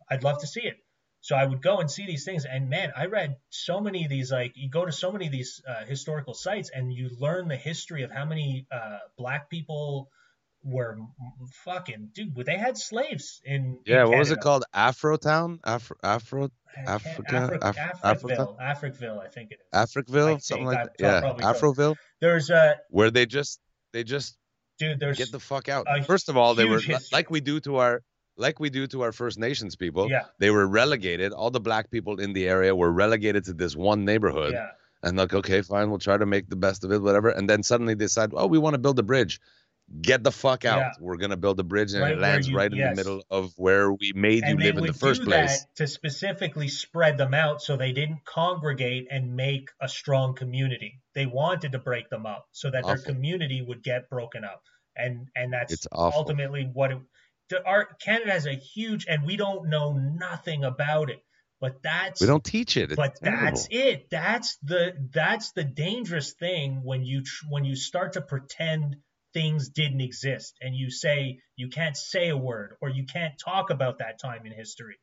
[0.09, 0.77] I'd love to see it.
[1.21, 4.09] So I would go and see these things, and man, I read so many of
[4.09, 4.31] these.
[4.31, 7.57] Like you go to so many of these uh, historical sites, and you learn the
[7.57, 10.09] history of how many uh, black people
[10.63, 10.97] were
[11.65, 12.35] fucking dude.
[12.45, 13.79] They had slaves in.
[13.85, 14.63] Yeah, in what was it called?
[14.73, 16.49] Afro Town, Afro, Afro,
[16.87, 17.31] Africa?
[17.31, 19.67] Afri- Af- Africville, Africville, I think it is.
[19.73, 21.23] Africville, something like that.
[21.37, 21.51] Yeah.
[21.51, 23.59] Afroville, There's uh, where they just
[23.91, 24.37] they just
[24.77, 24.99] dude.
[24.99, 25.87] There's get the fuck out.
[26.05, 27.07] First of all, they were history.
[27.11, 28.01] like we do to our
[28.39, 30.09] like we do to our First Nations people.
[30.09, 31.31] yeah, They were relegated.
[31.33, 34.53] All the black people in the area were relegated to this one neighborhood.
[34.53, 34.67] yeah.
[35.03, 37.29] And like, okay, fine, we'll try to make the best of it, whatever.
[37.29, 39.39] And then suddenly they decide, oh, we want to build a bridge.
[40.01, 40.79] Get the fuck out.
[40.79, 40.91] Yeah.
[40.99, 42.91] We're gonna build a bridge, and Right it lands you- right in yes.
[42.91, 45.61] the middle of where we made you and they live in the first do place.
[45.63, 51.01] that to specifically spread them out so they didn't congregate and make a strong community.
[51.15, 54.61] They wanted to break them up so that their community would get broken up,
[54.95, 56.99] and and that's It's ultimately what it.
[57.65, 61.19] Our Canada has a huge, and we don't know nothing about it,
[61.59, 62.91] but that's We don't teach it.
[62.91, 63.45] It's but terrible.
[63.45, 64.09] that's it.
[64.09, 68.97] That's the that's the dangerous thing when you tr- when you start to pretend
[69.33, 73.69] things didn't exist and you say you can't say a word or you can't talk
[73.69, 74.97] about that time in history.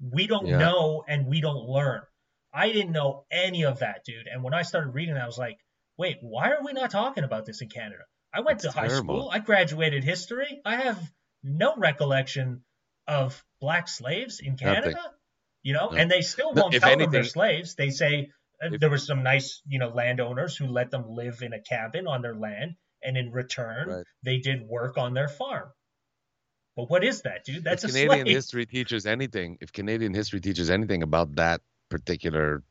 [0.00, 0.58] We don't Yeah.
[0.58, 2.02] know and we don't learn.
[2.52, 4.26] I didn't know any of that, dude.
[4.26, 5.58] And when I started reading, I was like,
[5.96, 8.02] wait, why are we not talking about this in Canada?
[8.32, 9.30] I went It's to high school.
[9.32, 10.60] I graduated history.
[10.64, 11.00] I have
[11.42, 12.62] no recollection
[13.06, 14.98] of black slaves in Canada.
[15.62, 15.96] You know, No.
[15.98, 17.74] and they still No, won't if tell them they're slaves.
[17.74, 18.30] They say
[18.62, 21.60] uh, If- there were some nice, you know, landowners who let them live in a
[21.60, 24.04] cabin on their land, and in return, Right.
[24.24, 25.70] they did work on their farm.
[26.76, 27.64] But what is that, dude?
[27.64, 28.34] That's if a Canadian slave.
[28.36, 32.62] history teaches anything, if Canadian history teaches anything about that particular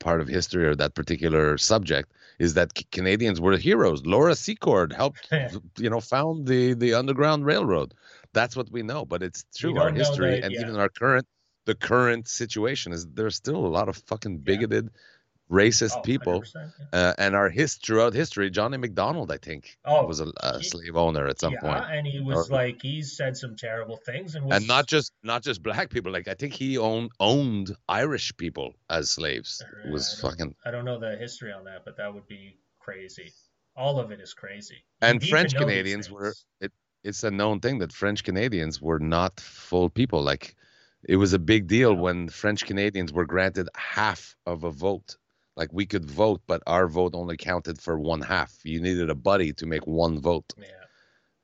[0.00, 4.04] part of history or that particular subject, is that Canadians were heroes.
[4.06, 5.28] Laura Secord helped,
[5.78, 7.94] you know, found the the Underground Railroad.
[8.32, 9.04] That's what we know.
[9.04, 9.78] But it's true.
[9.78, 10.62] Our history that- and yeah.
[10.62, 11.26] even our current,
[11.66, 14.90] the current situation is there's still a lot of fucking bigoted,
[15.50, 16.44] racist Oh, people.
[16.92, 18.78] Uh, and our his throughout history, John A.
[18.78, 21.84] Macdonald, I think, Oh, was a, a slave owner at some yeah, point.
[21.90, 25.12] and he was Or- like, he said some terrible things, and was and not just
[25.22, 29.90] not just black people like i think he owned owned irish people as slaves it
[29.90, 32.58] was I don't- fucking I don't know the history on that, but that would be
[32.78, 33.32] crazy.
[33.76, 34.78] All of it is crazy.
[35.00, 36.72] and french canadians were it
[37.04, 40.54] it's a known thing that french canadians were not full people like
[41.08, 42.00] it was a big deal Yeah.
[42.00, 45.16] when french canadians were granted half of a vote
[45.58, 49.14] like we could vote but our vote only counted for one half you needed a
[49.30, 50.66] buddy to make one vote Yeah.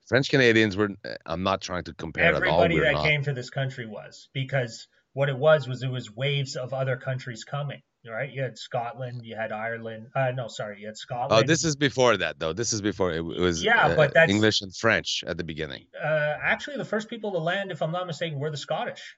[0.07, 0.91] french canadians were
[1.27, 4.86] i'm not trying to compare Everybody we're that not came to this country was because
[5.12, 7.82] what it was was it was waves of other countries coming.
[8.07, 8.31] Right?
[8.31, 10.09] You had Scotland, you had Ireland.
[10.15, 11.32] Uh, no, sorry, you had Scotland.
[11.32, 12.53] Oh, this is before that, though.
[12.53, 15.45] This is before it, it was Yeah, uh, but that's- English and French at the
[15.53, 15.85] beginning.
[15.99, 19.16] uh, actually the first people to land, if I'm not mistaken, were the Scottish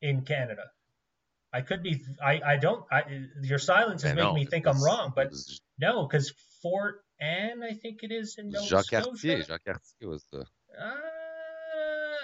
[0.00, 0.64] in Canada.
[1.52, 2.02] I could be.
[2.24, 2.40] I.
[2.44, 2.84] I don't.
[2.92, 3.02] I,
[3.42, 6.32] your silence is I making me think I'm wrong, but was no, because
[6.62, 9.04] Fort Anne, I think it is in Nova Jacques Scotia.
[9.10, 9.42] Cartier.
[9.42, 10.40] Jacques Cartier was the.
[10.40, 10.94] Uh,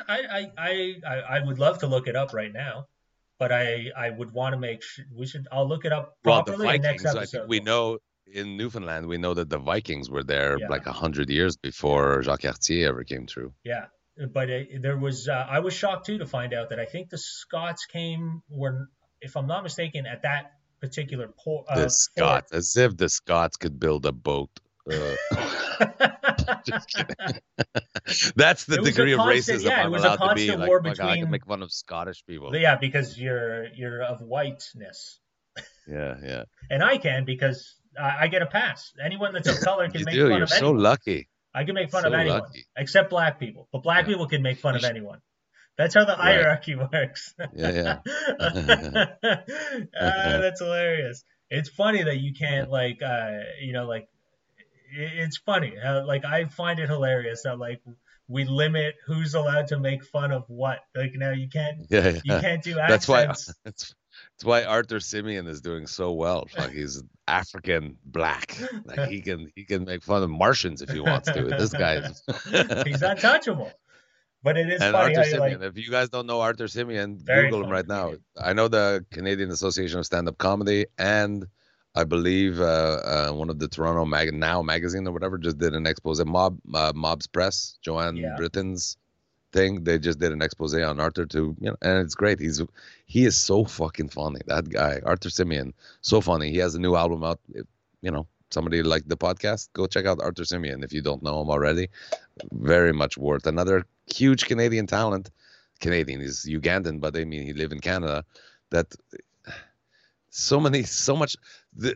[0.09, 2.86] I, I, I, I would love to look it up right now,
[3.39, 5.47] but I, I would want to make sure we should.
[5.51, 7.07] I'll look it up Well, the properly next Vikings.
[7.07, 7.39] I episode.
[7.40, 7.98] think we know
[8.32, 10.69] in Newfoundland, we know that the Vikings were there Yeah.
[10.69, 13.53] like a hundred years before Jacques Cartier ever came through.
[13.65, 13.86] Yeah,
[14.32, 15.28] but it, there was.
[15.28, 18.89] Uh, I was shocked too to find out that I think the Scots came were,
[19.27, 21.66] if I'm not mistaken, at that particular port.
[21.69, 24.51] Uh, the Scots, as if the Scots could build a boat.
[24.90, 25.15] Uh.
[28.36, 30.47] That's the It degree of constant- racism yeah, it I'm was a allowed to be.
[30.47, 32.55] constant Like, war fuck, I between- can make fun of Scottish people.
[32.57, 35.20] yeah, because you're you're of whiteness,
[35.89, 36.44] Yeah, yeah.
[36.70, 38.93] and I can because I, I get a pass.
[39.05, 40.23] Anyone that's of color can You make do.
[40.28, 40.78] fun You're of so anyone.
[40.82, 41.28] lucky.
[41.55, 42.66] I can make fun So of anyone lucky.
[42.77, 44.12] except black people, but black Yeah.
[44.12, 45.20] people can make fun You of should- anyone.
[45.78, 46.36] That's how the Right.
[46.40, 47.35] hierarchy works.
[47.55, 47.98] Yeah,
[48.40, 49.03] ah,
[49.94, 51.24] that's hilarious.
[51.51, 54.09] It's funny that you can't like, uh, you know, like
[54.93, 55.74] it's funny.
[55.82, 57.81] How, like I find it hilarious that like
[58.28, 60.78] we limit who's allowed to make fun of what.
[60.94, 62.20] Like now you can't Yeah, yeah.
[62.24, 63.07] you can't do accents.
[63.07, 63.27] That's why.
[63.27, 63.94] That's
[64.32, 66.47] That's why Arthur Simeon is doing so well.
[66.57, 68.57] Like he's African black.
[68.85, 71.44] Like he can he can make fun of Martians if he wants to.
[71.44, 72.23] This guy is
[72.86, 73.70] He's untouchable.
[74.47, 75.60] But it is and funny Arthur how Simeon.
[75.60, 75.68] like.
[75.70, 78.06] If you guys don't know Arthur Simeon, Google him right now.
[78.48, 81.47] I know the Canadian Association of Stand Up Comedy and
[81.97, 85.74] I believe uh, uh, one of the Toronto mag- Now magazine or whatever just did
[85.74, 86.24] an expose.
[86.24, 88.35] Mob uh, Mob's Press, Joanne Yeah.
[88.36, 88.97] Britton's
[89.52, 89.82] thing.
[89.85, 92.39] They just did an expose on Arthur too, you know, and it's great.
[92.39, 92.62] He's
[93.06, 94.40] he is so fucking funny.
[94.47, 96.51] That guy, Arthur Simeon, so funny.
[96.51, 97.40] He has a new album out.
[97.52, 97.66] If,
[98.02, 98.27] you know,
[98.57, 101.87] somebody like the podcast, go check out Arthur Simeon if you don't know him already.
[102.73, 103.47] Very much worth.
[103.55, 103.78] Another
[104.19, 105.27] huge Canadian talent.
[105.85, 108.24] Canadian, is Ugandan, but I mean he live in Canada.
[108.70, 108.89] That
[110.31, 111.33] so many, so much.
[111.83, 111.91] The,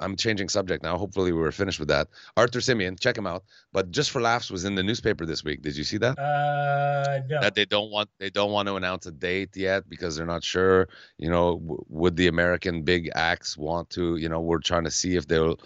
[0.00, 0.98] I'm changing subject now.
[0.98, 2.08] Hopefully, we were finished with that.
[2.36, 3.44] Arthur Simeon, check him out.
[3.72, 5.62] But just for laughs was in the newspaper this week.
[5.62, 6.18] Did you see that?
[6.18, 7.40] Uh, no.
[7.40, 10.44] that they don't want they don't want to announce a date yet because they're not
[10.44, 14.84] sure you know w- would the american big acts want to you know we're trying
[14.84, 15.58] to see if they'll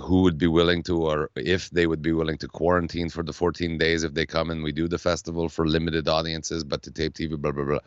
[0.00, 3.32] who would be willing to or if they would be willing to quarantine for the
[3.32, 6.90] 14 days if they come and we do the festival for limited audiences but to
[6.90, 7.78] tape tv blah blah blah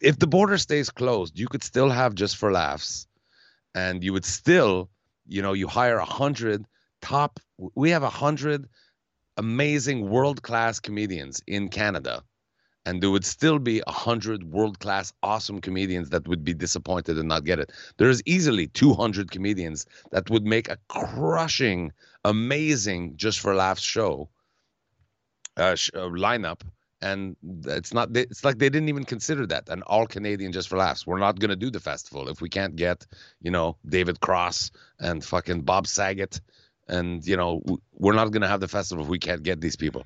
[0.00, 3.06] if the border stays closed you could still have just for laughs
[3.74, 4.90] and you would still
[5.26, 6.66] you know you hire a hundred
[7.00, 7.40] top
[7.74, 8.68] we have a hundred
[9.38, 12.24] amazing world class comedians in Canada,
[12.84, 17.16] and there would still be a hundred world class awesome comedians that would be disappointed
[17.16, 17.72] and not get it.
[17.98, 21.92] There's easily 200 comedians that would make a crushing,
[22.24, 24.28] amazing just for laughs show
[25.56, 26.60] uh, sh- uh, lineup.
[27.00, 28.16] And it's not.
[28.16, 31.06] It's like they didn't even consider that an all Canadian just for laughs.
[31.06, 33.06] We're not gonna do the festival if we can't get,
[33.40, 36.40] you know, David Cross and fucking Bob Saget
[36.88, 37.62] and you know
[37.92, 40.04] we're not going to have the festival if we can't get these people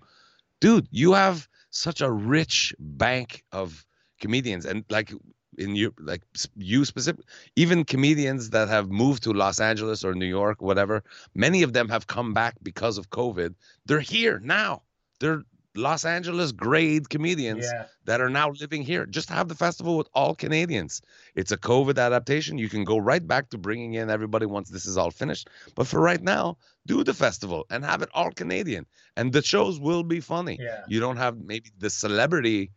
[0.60, 3.86] dude you have such a rich bank of
[4.20, 5.12] comedians and like
[5.58, 6.22] in you like
[6.56, 7.24] you specific
[7.56, 11.02] even comedians that have moved to los angeles or new york whatever
[11.34, 13.54] many of them have come back because of covid
[13.86, 14.82] they're here now
[15.20, 15.42] they're
[15.74, 17.86] los angeles grade comedians yeah.
[18.04, 19.06] that are now living here.
[19.06, 21.00] Just have the festival with all Canadians.
[21.34, 22.58] It's a COVID adaptation.
[22.58, 25.48] You can go right back to bringing in everybody once this is all finished.
[25.74, 28.86] But for right now, do the festival and have it all Canadian.
[29.16, 30.58] And the shows will be funny.
[30.60, 30.82] Yeah.
[30.88, 32.72] You don't have maybe the celebrity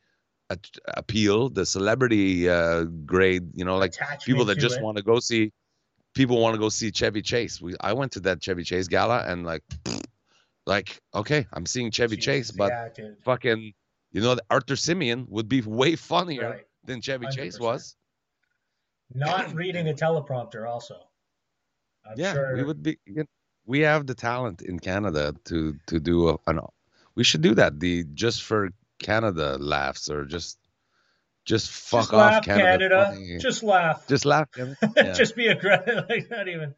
[0.96, 5.20] appeal, the celebrity uh, grade, you know, like Attachment people that just want to go
[5.20, 5.52] see
[6.14, 7.62] people want to go see Chevy Chase.
[7.62, 9.64] We I went to that Chevy Chase gala and like
[10.66, 13.74] like okay, I'm seeing Chevy Chase, but yeah, fucking
[14.12, 16.66] you know Arthur Simeon would be way funnier Right.
[16.86, 17.62] than Chevy Chase 100%.
[17.62, 17.96] was.
[19.14, 20.96] Not reading a teleprompter, also.
[22.10, 22.56] I'm yeah, sure.
[22.56, 22.98] we would be.
[23.06, 23.26] you know,
[23.66, 26.60] We have the talent in Canada to to do a, an.
[27.16, 27.80] We should do that.
[27.80, 28.70] The just for
[29.00, 30.58] Canada laughs or just
[31.46, 32.90] just fuck Just off laugh, Canada.
[32.90, 33.40] Canada.
[33.40, 34.08] Just laugh.
[34.08, 34.50] Just laugh.
[34.96, 35.14] Yeah.
[35.14, 36.06] just be aggressive.
[36.10, 36.74] Like not even.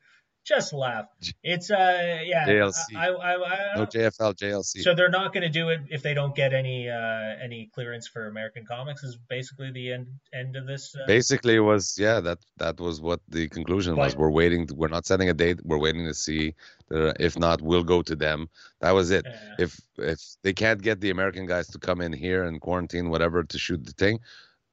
[0.48, 1.08] Just laugh.
[1.44, 2.48] It's uh yeah.
[2.48, 2.96] JLC.
[2.96, 4.82] I, I, I, no JFL JLC.
[4.82, 8.08] so they're not going to do it if they don't get any uh any clearance
[8.08, 9.04] for American comics.
[9.04, 10.96] Is basically the end end of this.
[10.96, 12.22] Uh, Basically, it was yeah.
[12.22, 14.16] That that was what the conclusion was.
[14.16, 14.70] We're waiting.
[14.74, 15.60] We're not setting a date.
[15.66, 16.56] We're waiting to see.
[16.90, 18.48] Uh, if not, we'll go to them.
[18.80, 19.26] That was it.
[19.26, 23.10] uh, if if they can't get the American guys to come in here and quarantine
[23.10, 24.20] whatever to shoot the thing,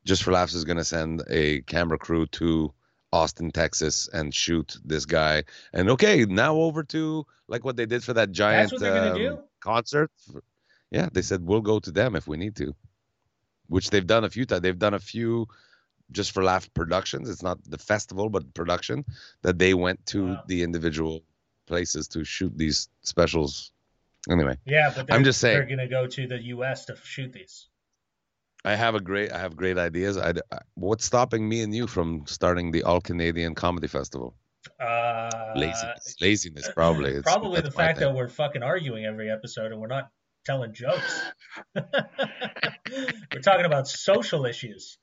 [0.04, 2.72] just for laughs is gonna send a camera crew to
[3.14, 5.44] Austin, Texas, and shoot this guy.
[5.72, 9.34] And okay, now over to like what they did for that giant what they're gonna
[9.34, 10.10] um, concert.
[10.90, 12.74] Yeah, they said we'll go to them if we need to,
[13.68, 14.62] which they've done a few times.
[14.62, 15.46] They've done a few
[16.10, 17.30] just for laugh productions.
[17.30, 19.04] It's not the festival, but production
[19.42, 20.42] that they went to Wow.
[20.48, 21.22] the individual
[21.66, 23.70] places to shoot these specials.
[24.28, 24.56] Anyway.
[24.64, 25.56] yeah, but I'm just saying.
[25.56, 26.86] they're going to go to the U.S.
[26.86, 27.68] to shoot these.
[28.64, 30.16] I have a great I have great ideas.
[30.16, 34.34] I, I- what's stopping me and you from starting the All Canadian Comedy Festival?
[34.80, 37.10] Uh, Laziness, laziness, probably.
[37.10, 38.08] It's, probably the fact thing.
[38.08, 40.08] that we're fucking arguing every episode and we're not
[40.46, 41.22] telling jokes.
[41.74, 44.98] we're talking about social issues.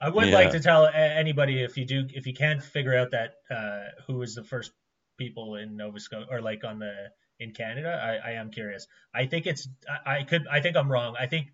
[0.00, 3.34] I would like to tell anybody if you do if you can't figure out that
[3.50, 4.72] uh, who was the first
[5.16, 6.92] people in Nova Scotia or like on the
[7.40, 7.90] in Canada.
[7.90, 8.86] I, I am curious.
[9.14, 11.16] I think it's I, I could I think I'm wrong.
[11.18, 11.48] I think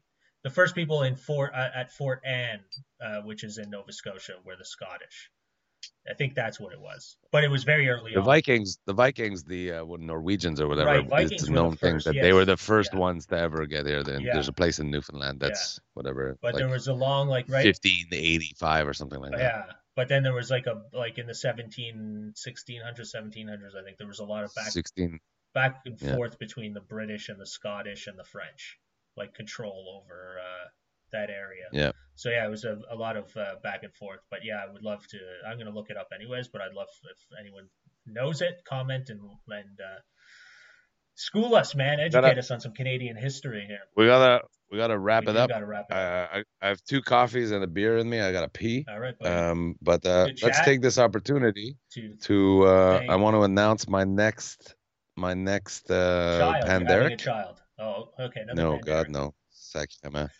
[0.44, 2.60] the first people in Fort uh, at Fort Anne,
[3.04, 5.30] uh, which is in Nova Scotia, were the Scottish.
[6.08, 8.26] I think that's what it was, but it was very early the on.
[8.26, 10.90] Vikings, the Vikings, the uh, Norwegians or whatever.
[10.90, 13.00] Right, Vikings it's a known thing that they were the first Yeah.
[13.00, 14.02] ones to ever get here.
[14.02, 14.32] Then Yeah.
[14.34, 17.64] there's a place in Newfoundland that's whatever, but like there was a long like right
[17.64, 19.40] 1585 or something like that.
[19.40, 23.96] yeah but then there was like a like in the 17 1600s 1700s i think
[23.98, 25.18] there was a lot of back 16.
[25.54, 26.14] back and Yeah.
[26.16, 28.78] forth between the british and the scottish and the french
[29.16, 30.68] like control over uh
[31.12, 31.66] that area.
[31.72, 31.92] Yeah.
[32.16, 34.20] So yeah, it was a, a lot of uh, back and forth.
[34.30, 35.18] But yeah, I would love to.
[35.48, 36.48] I'm gonna look it up anyways.
[36.48, 37.68] But I'd love if anyone
[38.06, 40.00] knows it, comment and and uh,
[41.14, 42.00] school us, man.
[42.00, 43.80] Educate Gotta- us on some Canadian history here.
[43.96, 45.50] We gotta we gotta wrap We it up.
[45.50, 46.26] Gotta wrap it Uh.
[46.32, 48.20] I, I have two coffees and a beer in me.
[48.20, 48.84] I gotta pee.
[48.88, 49.34] All right, buddy.
[49.34, 52.62] Um, but uh, let's take this opportunity to to.
[52.64, 54.74] Uh, I want to announce my next
[55.16, 57.18] my next uh, child, you're having a panderic.
[57.18, 57.60] child.
[57.78, 58.44] Oh, okay.
[58.52, 58.86] No, panderic.
[58.86, 59.34] God, no.
[59.50, 60.30] Sacrament.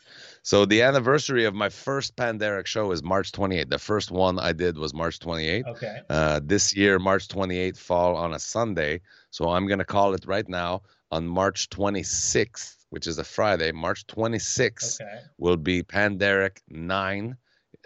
[0.42, 3.70] So the anniversary of my first Panderic show is March 28th.
[3.70, 5.66] The first one I did was March 28th.
[5.68, 6.00] Okay.
[6.08, 9.00] Uh, this year, March 28th fall on a Sunday.
[9.30, 13.72] So I'm going to call it right now on March 26th, which is a Friday.
[13.72, 15.20] March 26th Okay.
[15.38, 17.36] will be Panderic 9,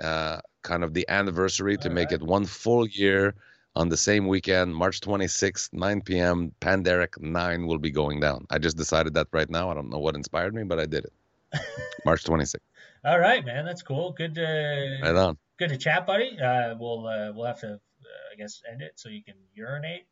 [0.02, 2.20] uh, kind of the anniversary to All make right.
[2.20, 3.34] it one full year
[3.78, 6.52] on the same weekend, March 26th, 9 p.m.
[6.60, 8.44] Panderic 9 will be going down.
[8.50, 9.70] I just decided that right now.
[9.70, 11.12] I don't know what inspired me, but I did it.
[12.04, 12.56] March 26th.
[13.04, 13.64] All right, man.
[13.64, 14.12] That's cool.
[14.12, 15.38] Good to Right on.
[15.58, 16.36] good to chat, buddy.
[16.40, 20.06] Uh, we'll uh, we'll have to, uh, I guess, end it so you can urinate.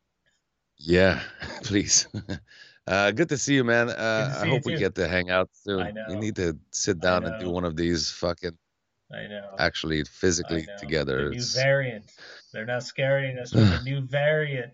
[0.77, 1.21] Yeah,
[1.63, 2.07] please.
[2.87, 3.89] Uh, good to see you, man.
[3.89, 3.93] Uh,
[4.39, 4.79] to I hope we too.
[4.79, 5.81] get to hang out soon.
[5.81, 6.05] I know.
[6.07, 8.57] We need to sit down and do one of these fucking
[9.13, 9.55] I know.
[9.57, 10.77] actually physically know.
[10.77, 11.17] together.
[11.25, 12.11] The new It's- variant.
[12.53, 14.73] They're now scaring us with the new variant.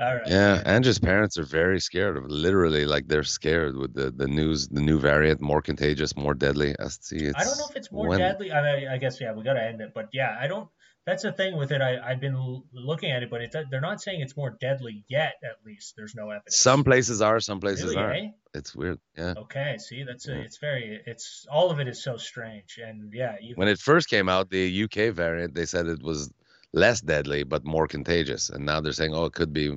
[0.00, 0.26] All right.
[0.26, 0.62] Yeah.
[0.64, 2.24] Andrew's parents are very scared of.
[2.28, 6.74] Literally, like they're scared with the, the news, the new variant, more contagious, more deadly.
[6.78, 7.28] I see.
[7.28, 8.50] I don't know if it's more when- deadly.
[8.52, 9.92] I, mean, I guess yeah, we got to end it.
[9.94, 10.68] But yeah, I don't.
[11.04, 11.80] That's the thing with it.
[11.80, 15.04] I I've been l- looking at it, but it, they're not saying it's more deadly
[15.08, 15.34] yet.
[15.42, 16.56] At least there's no evidence.
[16.56, 18.24] Some places are, some places really, aren't.
[18.24, 18.28] eh?
[18.54, 18.98] It's weird.
[19.16, 19.34] Yeah.
[19.36, 20.38] Okay, see, that's a, Yeah.
[20.42, 24.28] it's very, it's all of it is so strange, and yeah, When it first came
[24.28, 26.30] out, the UK variant, they said it was
[26.72, 29.76] less deadly but more contagious, and now they're saying, oh, it could be.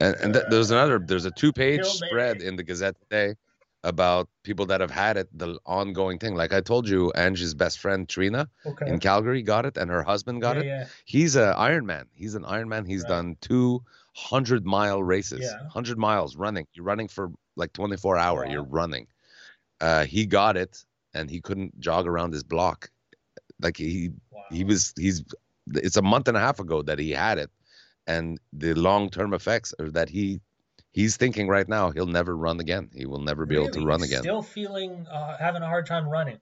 [0.00, 3.36] And, and th- there's another, there's a two-page spread in the Gazette today
[3.84, 6.34] about people that have had it, the ongoing thing.
[6.34, 10.02] Like I told you, Angie's best friend Trina okay, in Calgary got it, and her
[10.02, 10.66] husband got yeah, it.
[10.66, 12.06] yeah, He's a Ironman.
[12.12, 12.86] He's an Ironman.
[12.86, 13.10] He's Right.
[13.10, 13.82] done two
[14.14, 15.40] hundred mile races.
[15.42, 15.68] Yeah.
[15.68, 16.66] Hundred miles running.
[16.72, 18.44] You're running for like 24 hour.
[18.44, 18.50] Wow.
[18.50, 19.06] You're running.
[19.80, 22.90] Uh, he got it, and he couldn't jog around his block.
[23.60, 24.42] Like he wow.
[24.50, 25.24] he was he's
[25.72, 27.50] it's a month and a half ago that he had it
[28.06, 30.40] and the long-term effects are that he
[30.94, 32.88] he's thinking right now he'll never run again.
[32.94, 34.22] He will never be able to run He's again.
[34.22, 36.38] Still feeling, uh, having a hard time running.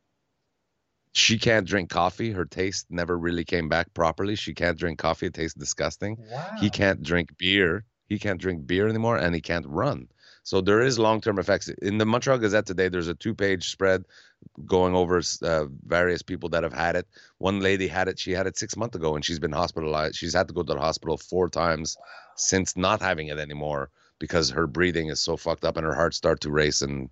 [1.14, 2.30] she can't drink coffee.
[2.30, 4.36] Her taste never really came back properly.
[4.36, 5.26] She can't drink coffee.
[5.26, 6.16] It tastes disgusting.
[6.30, 6.50] Wow.
[6.60, 7.84] he can't drink beer.
[8.08, 10.08] He can't drink beer anymore and he can't run.
[10.44, 11.68] So there is long-term effects.
[11.68, 14.04] In the montreal gazette today there's a two-page spread
[14.66, 17.06] going over uh, various people that have had it.
[17.38, 18.18] One lady had it.
[18.18, 20.16] She had it six months ago and she's been hospitalized.
[20.16, 21.96] She's had to go to the hospital four times
[22.36, 23.90] since not having it anymore
[24.22, 27.10] because her breathing is so fucked up and her heart start to race and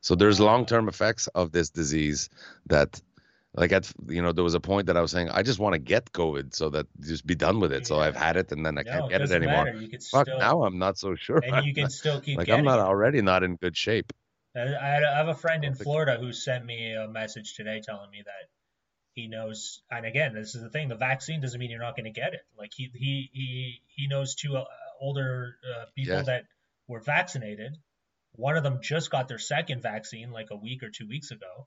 [0.00, 2.30] so there's long-term effects of this disease
[2.66, 3.02] that
[3.54, 5.72] like at you know there was a point that i was saying i just want
[5.72, 8.64] to get covid so that just be done with it so i've had it and
[8.64, 9.66] then i no, can't get it anymore.
[9.68, 12.64] You fuck still, now i'm not so sure and you can still keep like i'm
[12.64, 12.82] not it.
[12.82, 14.12] already not in good shape
[14.54, 18.50] I have a friend in Florida who sent me a message today telling me that
[19.14, 19.80] he knows.
[19.90, 22.34] And again, this is the thing: the vaccine doesn't mean you're not going to get
[22.34, 22.42] it.
[22.58, 24.64] Like he he he he knows two uh,
[25.02, 26.22] older uh, people Yeah.
[26.22, 26.44] that
[26.88, 27.76] were vaccinated.
[28.34, 31.66] One of them just got their second vaccine like a week or two weeks ago,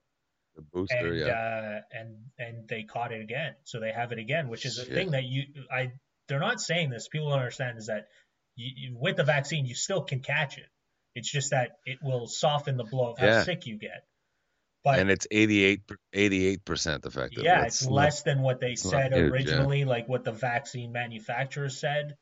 [0.56, 2.10] the booster and yeah uh, and
[2.40, 3.54] and they caught it again.
[3.66, 5.92] So they have it again, which is a thing that you I
[6.28, 7.08] they're not saying this.
[7.08, 8.08] People don't understand is that
[8.56, 10.66] you, you, with the vaccine you still can catch it.
[11.14, 13.44] It's just that it will soften the blow of how Yeah.
[13.44, 14.04] sick you get.
[14.84, 19.22] But and it's 88 percent effective yeah, it's not- less than what they said huge,
[19.26, 19.32] yeah.
[19.32, 22.16] originally, like what the vaccine manufacturer said.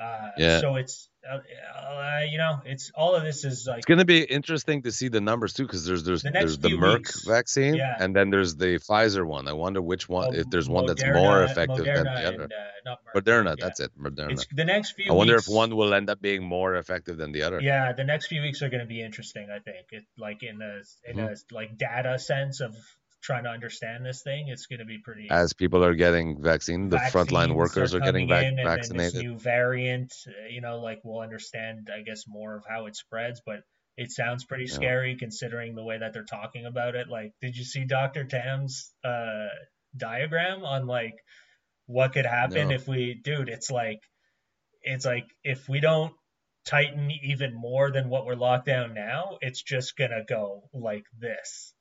[0.00, 0.60] Uh, Yeah.
[0.60, 4.22] So it's, uh, uh, you know, it's all of this is like It's gonna be
[4.24, 7.74] interesting to see the numbers too, because there's there's The there's the Merck weeks, vaccine,
[7.74, 7.96] yeah.
[8.00, 9.46] and then there's the Pfizer one.
[9.46, 12.42] I wonder which one, uh, if there's one that's more effective Moderna than the other.
[12.44, 12.56] and, uh,
[12.86, 13.64] not Merck, Moderna, yeah.
[13.64, 13.90] that's it.
[14.00, 14.32] Moderna.
[14.32, 15.10] It's the next few.
[15.10, 17.60] I wonder weeks, if one will end up being more effective than the other.
[17.60, 19.48] Yeah, the next few weeks are going to be interesting.
[19.54, 21.34] I think it like in a in Mm-hmm.
[21.34, 22.74] a like data sense of
[23.22, 24.48] trying to understand this thing.
[24.48, 25.28] It's going to be pretty.
[25.30, 29.22] As people are getting vaccine, the frontline workers are getting vac- in, vaccinated.
[29.22, 33.42] new variant, uh, you know, like we'll understand, I guess, more of how it spreads.
[33.44, 33.60] But
[33.96, 34.74] it sounds pretty Yeah.
[34.74, 37.08] scary considering the way that they're talking about it.
[37.08, 38.24] Like, did you see Dr.
[38.24, 39.48] Tam's uh,
[39.96, 41.14] diagram on like
[41.86, 42.74] what could happen No.
[42.74, 43.48] if we, dude?
[43.48, 43.98] It's like,
[44.82, 46.14] it's like if we don't
[46.64, 51.74] tighten even more than what we're locked down now, it's just gonna go like this.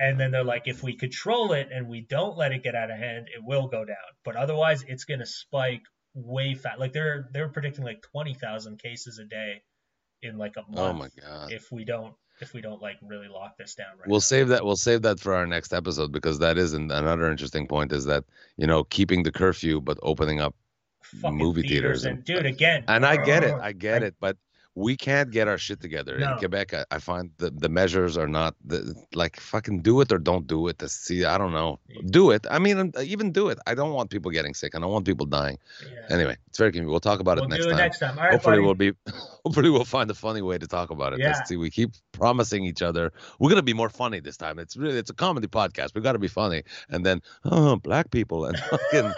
[0.00, 2.90] And then they're like, if we control it and we don't let it get out
[2.90, 3.96] of hand, it will go down.
[4.24, 5.82] But otherwise, it's gonna spike
[6.14, 6.80] way fast.
[6.80, 9.62] Like they're they're predicting like twenty thousand cases a day
[10.22, 11.52] in like a oh month Oh my god!
[11.52, 14.08] if we don't if we don't like really lock this down right.
[14.08, 14.20] We'll now.
[14.20, 14.64] save that.
[14.64, 17.92] We'll save that for our next episode because that is an, another interesting point.
[17.92, 18.24] Is that
[18.56, 20.54] you know keeping the curfew but opening up
[21.02, 22.84] Fucking movie theaters and, and- dude again.
[22.88, 23.54] And I get it.
[23.54, 24.14] I get it.
[24.20, 24.36] But
[24.86, 26.32] we can't get our shit together No.
[26.32, 26.68] in Quebec.
[26.74, 28.78] I, I find the, the measures are not the,
[29.14, 30.78] like fucking do it or don't do it.
[30.80, 31.78] To see, I don't know.
[32.18, 32.46] Do it.
[32.50, 33.58] I mean, uh, even do it.
[33.66, 34.74] I don't want people getting sick.
[34.74, 35.58] I don't want people dying.
[35.84, 36.14] Yeah.
[36.16, 36.90] Anyway, it's very convenient.
[36.92, 37.78] We'll talk about we'll it next do it time.
[37.86, 38.16] next time.
[38.18, 38.66] Right, hopefully buddy.
[38.66, 38.92] we'll be
[39.44, 41.20] hopefully we'll find a funny way to talk about it.
[41.20, 41.32] Yeah.
[41.32, 41.56] Let's see.
[41.56, 44.58] We keep promising each other we're gonna be more funny this time.
[44.58, 45.94] It's really it's a comedy podcast.
[45.94, 46.62] We gotta be funny.
[46.88, 49.12] And then oh black people and fucking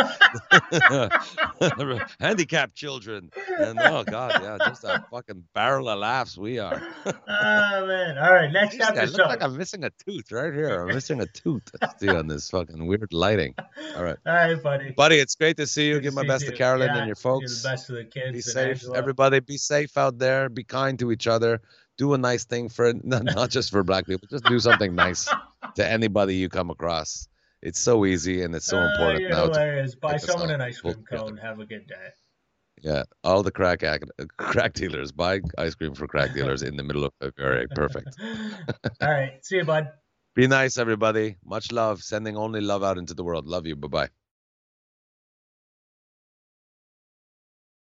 [2.21, 3.31] handicapped children.
[3.59, 6.81] And oh god, yeah, just a fucking barrel of laughs we are.
[7.07, 8.19] oh man!
[8.19, 10.83] All right, next Jeez, I look like I'm missing a tooth right here.
[10.83, 11.69] I'm missing a tooth.
[11.99, 13.55] See on this fucking weird lighting.
[13.97, 14.17] All right.
[14.27, 14.93] All right, buddy.
[14.93, 15.95] Buddy, it's great to see you.
[15.95, 16.53] Good Give my best to.
[16.53, 17.63] Carolyn Yeah, and your you're folks.
[17.63, 18.33] the best of the kids.
[18.33, 18.99] Be safe, Angela.
[18.99, 19.41] everybody.
[19.41, 20.49] Be safe out there.
[20.49, 21.61] Be kind to each other.
[21.99, 24.27] Do a nice thing for not, not just for black people.
[24.31, 25.29] Just do something nice
[25.77, 27.29] to anybody you come across.
[27.63, 29.37] It's so easy and it's so Ah, important you're.
[29.37, 29.95] Hilarious.
[29.95, 31.25] Buy someone an ice cream together.
[31.25, 31.37] cone.
[31.37, 32.09] Have a good day.
[32.83, 34.01] yeah, all the crack ac-
[34.37, 37.69] crack dealers buy ice cream for crack dealers in the middle of February.
[37.69, 38.17] Perfect.
[39.01, 39.45] All right.
[39.45, 39.91] See you, bud.
[40.35, 41.37] Be nice, everybody.
[41.45, 42.03] Much love.
[42.03, 43.47] Sending only love out into the world.
[43.47, 43.77] Love you.
[43.77, 44.22] Bye bye.